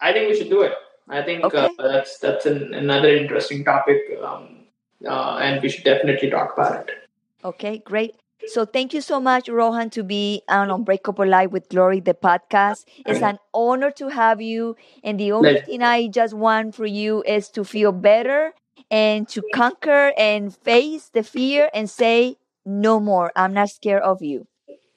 i 0.00 0.12
think 0.12 0.30
we 0.30 0.36
should 0.36 0.50
do 0.50 0.62
it 0.62 0.72
I 1.08 1.22
think 1.22 1.44
uh, 1.44 1.48
okay. 1.48 1.68
uh, 1.78 1.88
that's 1.88 2.18
that's 2.18 2.46
an, 2.46 2.74
another 2.74 3.14
interesting 3.14 3.64
topic, 3.64 3.98
um, 4.22 4.66
uh, 5.06 5.36
and 5.36 5.62
we 5.62 5.68
should 5.68 5.84
definitely 5.84 6.30
talk 6.30 6.54
about 6.54 6.88
it. 6.88 7.08
Okay, 7.44 7.78
great. 7.78 8.16
So 8.46 8.64
thank 8.64 8.92
you 8.92 9.00
so 9.00 9.18
much, 9.18 9.48
Rohan, 9.48 9.90
to 9.90 10.02
be 10.02 10.42
on 10.48 10.70
Unbreakable 10.70 11.26
Life 11.26 11.50
with 11.50 11.68
Glory, 11.68 12.00
the 12.00 12.14
podcast. 12.14 12.84
It's 13.06 13.22
an 13.22 13.38
honor 13.54 13.90
to 13.92 14.08
have 14.08 14.40
you. 14.40 14.76
And 15.02 15.18
the 15.18 15.32
only 15.32 15.60
thing 15.60 15.82
I 15.82 16.08
just 16.08 16.34
want 16.34 16.74
for 16.74 16.86
you 16.86 17.22
is 17.26 17.48
to 17.50 17.64
feel 17.64 17.92
better 17.92 18.52
and 18.90 19.28
to 19.30 19.42
conquer 19.54 20.12
and 20.18 20.54
face 20.54 21.08
the 21.12 21.22
fear 21.22 21.70
and 21.72 21.88
say, 21.88 22.36
no 22.64 23.00
more. 23.00 23.32
I'm 23.34 23.54
not 23.54 23.70
scared 23.70 24.02
of 24.02 24.22
you. 24.22 24.46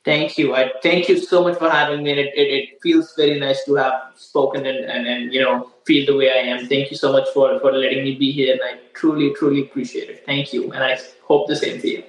Thank 0.05 0.37
you. 0.37 0.55
I 0.55 0.71
thank 0.81 1.09
you 1.09 1.17
so 1.17 1.43
much 1.43 1.57
for 1.57 1.69
having 1.69 2.03
me. 2.03 2.11
And 2.11 2.19
it, 2.19 2.33
it, 2.35 2.47
it 2.47 2.81
feels 2.81 3.13
very 3.15 3.39
nice 3.39 3.63
to 3.65 3.75
have 3.75 3.93
spoken 4.15 4.65
and, 4.65 4.77
and, 4.77 5.07
and, 5.07 5.33
you 5.33 5.41
know, 5.41 5.71
feel 5.85 6.05
the 6.05 6.15
way 6.15 6.31
I 6.31 6.37
am. 6.53 6.67
Thank 6.67 6.89
you 6.89 6.97
so 6.97 7.11
much 7.11 7.27
for, 7.33 7.59
for 7.59 7.71
letting 7.71 8.03
me 8.03 8.15
be 8.15 8.31
here. 8.31 8.53
And 8.53 8.61
I 8.63 8.79
truly, 8.93 9.33
truly 9.35 9.63
appreciate 9.63 10.09
it. 10.09 10.25
Thank 10.25 10.53
you. 10.53 10.71
And 10.71 10.83
I 10.83 10.97
hope 11.23 11.47
the 11.47 11.55
same 11.55 11.79
for 11.81 11.87
you. 11.87 12.03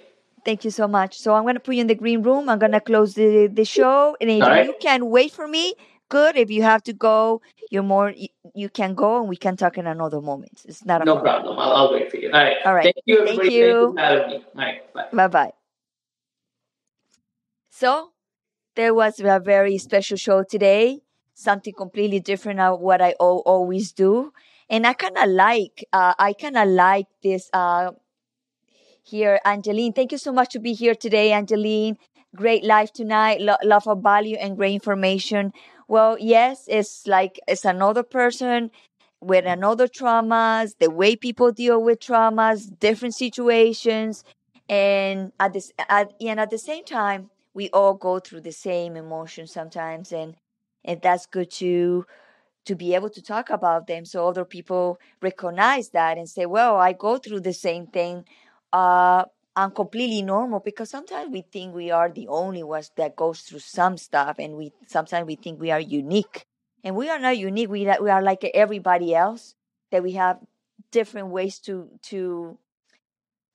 Thank 0.45 0.65
you 0.65 0.71
so 0.71 0.87
much. 0.87 1.19
So 1.19 1.35
I'm 1.35 1.43
going 1.43 1.55
to 1.55 1.61
put 1.61 1.75
you 1.75 1.81
in 1.81 1.89
the 1.89 1.95
green 1.95 2.23
room. 2.23 2.49
I'm 2.49 2.59
going 2.59 2.73
to 2.73 2.81
close 2.81 3.15
the, 3.15 3.49
the 3.53 3.65
show. 3.65 4.17
And 4.21 4.31
if 4.31 4.43
right. 4.43 4.67
you 4.67 4.75
can 4.81 5.11
wait 5.11 5.33
for 5.33 5.49
me, 5.49 5.75
good. 6.09 6.37
If 6.37 6.51
you 6.51 6.63
have 6.63 6.83
to 6.85 6.93
go, 6.93 7.43
you're 7.71 7.83
more, 7.83 8.11
you, 8.11 8.29
you 8.55 8.69
can 8.69 8.95
go 8.95 9.19
and 9.19 9.29
we 9.29 9.37
can 9.37 9.57
talk 9.57 9.79
in 9.79 9.87
another 9.87 10.21
moment. 10.21 10.63
It's 10.65 10.85
not 10.85 11.03
a 11.03 11.05
no 11.05 11.15
problem. 11.15 11.57
problem. 11.57 11.59
I'll, 11.59 11.73
I'll, 11.89 11.93
wait 11.93 12.11
for 12.11 12.19
you. 12.19 12.31
All 12.33 12.41
right. 12.41 12.57
All 12.65 12.75
right. 12.75 12.85
Thank 12.85 12.97
you. 13.05 13.19
Everybody. 13.19 13.39
Thank 13.39 13.53
you. 13.53 13.95
Thank 13.97 14.33
you 14.33 14.39
All 14.55 14.65
right. 14.65 14.95
Bye. 14.95 15.09
Bye 15.13 15.29
bye. 15.29 15.53
So 17.81 18.11
there 18.77 18.95
was 18.95 19.21
a 19.21 19.41
very 19.41 19.79
special 19.79 20.19
show 20.19 20.45
today, 20.45 21.01
something 21.35 21.75
completely 21.75 22.21
different 22.21 22.61
of 22.61 22.81
what 22.81 23.01
I 23.03 23.13
always 23.21 23.93
do. 23.93 24.33
And 24.69 24.87
I 24.87 24.93
kind 24.95 25.17
of 25.19 25.31
like, 25.31 25.87
uh, 25.93 26.15
I 26.19 26.35
kind 26.35 26.59
of 26.59 26.69
like 26.69 27.07
this, 27.23 27.51
uh, 27.55 27.93
here, 29.03 29.41
Angeline. 29.45 29.93
Thank 29.93 30.13
you 30.13 30.19
so 30.19 30.33
much 30.33 30.51
to 30.51 30.61
be 30.61 30.73
here 30.73 30.95
today, 30.95 31.33
Angeline. 31.33 31.97
Great 32.37 32.65
life 32.65 32.93
tonight, 32.93 33.41
lo- 33.41 33.57
love 33.65 33.89
of 33.89 34.03
value 34.03 34.37
and 34.37 34.57
great 34.57 34.75
information. 34.75 35.53
Well, 35.89 36.17
yes, 36.21 36.65
it's 36.69 37.07
like, 37.07 37.41
it's 37.49 37.65
another 37.65 38.03
person 38.05 38.71
with 39.21 39.47
another 39.47 39.89
traumas, 39.89 40.77
the 40.79 40.91
way 40.91 41.17
people 41.17 41.51
deal 41.51 41.83
with 41.83 42.01
traumas, 42.01 42.79
different 42.79 43.15
situations. 43.15 44.25
And 44.69 45.33
at 45.41 45.53
this, 45.53 45.73
at, 45.89 46.13
and 46.21 46.39
at 46.39 46.51
the 46.51 46.59
same 46.59 46.85
time, 46.85 47.31
we 47.61 47.69
all 47.79 47.95
go 47.95 48.15
through 48.19 48.41
the 48.41 48.53
same 48.69 48.93
emotions 49.05 49.53
sometimes 49.53 50.13
and 50.13 50.31
and 50.89 50.97
that's 51.03 51.27
good 51.37 51.51
to 51.51 52.07
to 52.65 52.75
be 52.83 52.95
able 52.95 53.11
to 53.11 53.23
talk 53.33 53.51
about 53.51 53.87
them 53.87 54.05
so 54.05 54.29
other 54.29 54.47
people 54.57 54.99
recognize 55.29 55.91
that 55.91 56.19
and 56.19 56.29
say 56.29 56.47
well 56.47 56.77
i 56.77 56.93
go 57.07 57.13
through 57.19 57.41
the 57.41 57.53
same 57.67 57.87
thing 57.99 58.25
uh 58.73 59.23
i'm 59.57 59.73
completely 59.83 60.23
normal 60.23 60.61
because 60.61 60.89
sometimes 60.97 61.29
we 61.31 61.43
think 61.55 61.75
we 61.75 61.91
are 61.91 62.11
the 62.11 62.29
only 62.29 62.63
ones 62.63 62.91
that 62.97 63.17
goes 63.25 63.41
through 63.43 63.65
some 63.79 63.97
stuff 63.99 64.37
and 64.39 64.57
we 64.57 64.73
sometimes 64.87 65.27
we 65.27 65.37
think 65.37 65.61
we 65.61 65.71
are 65.71 65.81
unique 66.03 66.47
and 66.85 66.97
we 66.97 67.11
are 67.11 67.19
not 67.27 67.37
unique 67.37 67.69
we, 67.71 67.83
we 68.01 68.11
are 68.11 68.23
like 68.23 68.43
everybody 68.55 69.15
else 69.15 69.55
that 69.91 70.03
we 70.03 70.13
have 70.13 70.39
different 70.91 71.29
ways 71.29 71.59
to 71.59 71.75
to 72.03 72.59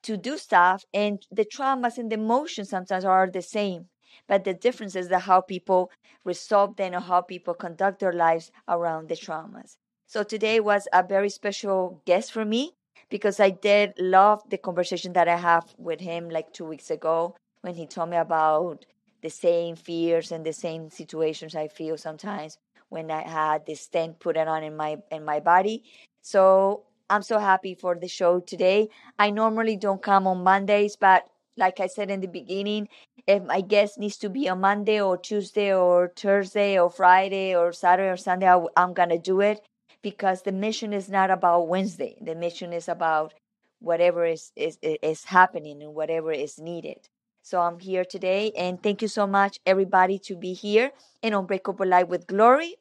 to 0.02 0.16
do 0.16 0.38
stuff 0.38 0.84
and 0.94 1.26
the 1.30 1.44
traumas 1.44 1.98
and 1.98 2.10
the 2.10 2.14
emotions 2.14 2.70
sometimes 2.70 3.04
are 3.04 3.28
the 3.30 3.42
same 3.42 3.86
but 4.28 4.44
the 4.44 4.54
difference 4.54 4.96
is 4.96 5.08
that 5.08 5.20
how 5.20 5.40
people 5.40 5.90
resolve 6.24 6.76
them 6.76 6.94
or 6.94 7.00
how 7.00 7.20
people 7.20 7.54
conduct 7.54 8.00
their 8.00 8.12
lives 8.12 8.50
around 8.68 9.08
the 9.08 9.14
traumas 9.14 9.76
so 10.06 10.22
today 10.22 10.60
was 10.60 10.88
a 10.92 11.02
very 11.02 11.28
special 11.28 12.00
guest 12.04 12.32
for 12.32 12.44
me 12.44 12.72
because 13.10 13.40
i 13.40 13.50
did 13.50 13.92
love 13.98 14.42
the 14.50 14.58
conversation 14.58 15.12
that 15.12 15.28
i 15.28 15.36
have 15.36 15.74
with 15.78 16.00
him 16.00 16.28
like 16.28 16.52
two 16.52 16.64
weeks 16.64 16.90
ago 16.90 17.34
when 17.62 17.74
he 17.74 17.86
told 17.86 18.10
me 18.10 18.16
about 18.16 18.84
the 19.22 19.30
same 19.30 19.76
fears 19.76 20.30
and 20.32 20.44
the 20.44 20.52
same 20.52 20.90
situations 20.90 21.54
i 21.54 21.68
feel 21.68 21.96
sometimes 21.96 22.58
when 22.88 23.10
i 23.10 23.22
had 23.22 23.66
this 23.66 23.80
stent 23.80 24.18
put 24.20 24.36
on 24.36 24.62
in 24.62 24.76
my 24.76 24.96
in 25.10 25.24
my 25.24 25.40
body 25.40 25.82
so 26.22 26.82
I'm 27.08 27.22
so 27.22 27.38
happy 27.38 27.74
for 27.74 27.94
the 27.94 28.08
show 28.08 28.40
today. 28.40 28.88
I 29.18 29.30
normally 29.30 29.76
don't 29.76 30.02
come 30.02 30.26
on 30.26 30.42
Mondays, 30.42 30.96
but 30.96 31.28
like 31.56 31.78
I 31.80 31.86
said 31.86 32.10
in 32.10 32.20
the 32.20 32.26
beginning, 32.26 32.88
if 33.26 33.42
my 33.42 33.60
guest 33.60 33.98
needs 33.98 34.16
to 34.18 34.28
be 34.28 34.48
on 34.48 34.60
Monday 34.60 35.00
or 35.00 35.18
Tuesday 35.18 35.74
or 35.74 36.12
Thursday 36.14 36.78
or 36.78 36.90
Friday 36.90 37.56
or 37.56 37.72
Saturday 37.72 38.08
or 38.08 38.16
Sunday, 38.16 38.48
I, 38.48 38.64
am 38.76 38.94
going 38.94 39.08
to 39.08 39.18
do 39.18 39.40
it 39.40 39.60
because 40.00 40.42
the 40.42 40.52
mission 40.52 40.92
is 40.92 41.08
not 41.08 41.30
about 41.30 41.68
Wednesday. 41.68 42.16
The 42.20 42.36
mission 42.36 42.72
is 42.72 42.88
about 42.88 43.34
whatever 43.80 44.24
is, 44.24 44.52
is, 44.54 44.78
is 44.82 45.24
happening 45.24 45.82
and 45.82 45.94
whatever 45.94 46.30
is 46.32 46.58
needed. 46.60 47.08
So 47.42 47.60
I'm 47.60 47.78
here 47.80 48.04
today 48.04 48.52
and 48.56 48.82
thank 48.82 49.02
you 49.02 49.08
so 49.08 49.26
much 49.26 49.58
everybody 49.66 50.18
to 50.20 50.36
be 50.36 50.52
here 50.52 50.92
in 51.22 51.34
Unbreakable 51.34 51.86
Life 51.86 52.08
with 52.08 52.26
Glory. 52.26 52.76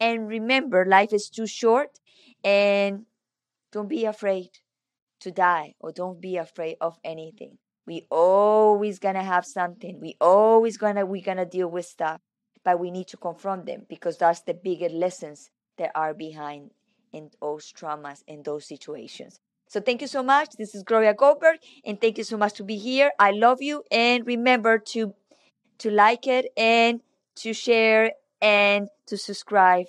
And 0.00 0.28
remember, 0.28 0.84
life 0.86 1.12
is 1.12 1.28
too 1.28 1.46
short 1.46 1.98
and 2.44 3.04
don't 3.72 3.88
be 3.88 4.04
afraid 4.04 4.50
to 5.20 5.30
die 5.30 5.74
or 5.80 5.92
don't 5.92 6.20
be 6.20 6.36
afraid 6.36 6.76
of 6.80 6.98
anything. 7.04 7.58
We 7.88 8.06
always 8.10 8.98
gonna 8.98 9.24
have 9.24 9.46
something. 9.46 9.98
We 9.98 10.14
always 10.20 10.76
gonna 10.76 11.06
we 11.06 11.22
gonna 11.22 11.46
deal 11.46 11.68
with 11.68 11.86
stuff, 11.86 12.20
but 12.62 12.78
we 12.78 12.90
need 12.90 13.08
to 13.08 13.16
confront 13.16 13.64
them 13.64 13.86
because 13.88 14.18
that's 14.18 14.42
the 14.42 14.52
bigger 14.52 14.90
lessons 14.90 15.50
that 15.78 15.90
are 15.94 16.12
behind 16.12 16.72
in 17.14 17.30
those 17.40 17.72
traumas 17.72 18.22
in 18.26 18.42
those 18.42 18.66
situations. 18.66 19.40
So 19.68 19.80
thank 19.80 20.02
you 20.02 20.06
so 20.06 20.22
much. 20.22 20.50
This 20.58 20.74
is 20.74 20.82
Gloria 20.82 21.14
Goldberg, 21.14 21.60
and 21.82 21.98
thank 21.98 22.18
you 22.18 22.24
so 22.24 22.36
much 22.36 22.52
to 22.54 22.62
be 22.62 22.76
here. 22.76 23.10
I 23.18 23.30
love 23.30 23.62
you, 23.62 23.82
and 23.90 24.26
remember 24.26 24.78
to 24.92 25.14
to 25.78 25.90
like 25.90 26.26
it 26.26 26.52
and 26.58 27.00
to 27.36 27.54
share 27.54 28.12
and 28.42 28.88
to 29.06 29.16
subscribe 29.16 29.86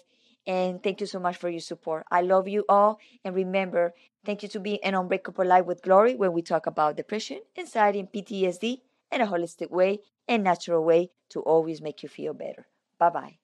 and 0.48 0.82
thank 0.82 1.00
you 1.00 1.06
so 1.06 1.20
much 1.20 1.38
for 1.38 1.48
your 1.50 1.60
support. 1.62 2.06
I 2.10 2.22
love 2.22 2.48
you 2.48 2.66
all. 2.68 3.00
And 3.24 3.36
remember, 3.36 3.94
thank 4.26 4.44
you 4.44 4.50
to 4.50 4.60
be 4.60 4.82
an 4.84 4.96
unbreakable 4.96 5.46
life 5.46 5.66
with 5.66 5.82
glory 5.82 6.16
where 6.16 6.32
we 6.32 6.42
talk 6.42 6.66
about 6.66 6.98
depression, 6.98 7.42
anxiety, 7.58 8.00
and 8.00 8.12
PTSD 8.12 8.84
in 9.12 9.22
a 9.22 9.28
holistic 9.28 9.70
way 9.72 10.00
and 10.28 10.44
natural 10.44 10.84
way 10.84 11.12
to 11.30 11.42
always 11.42 11.82
make 11.82 12.04
you 12.04 12.10
feel 12.10 12.34
better. 12.34 12.68
Bye 12.98 13.10
bye. 13.10 13.38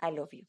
I 0.00 0.10
love 0.10 0.34
you. 0.34 0.44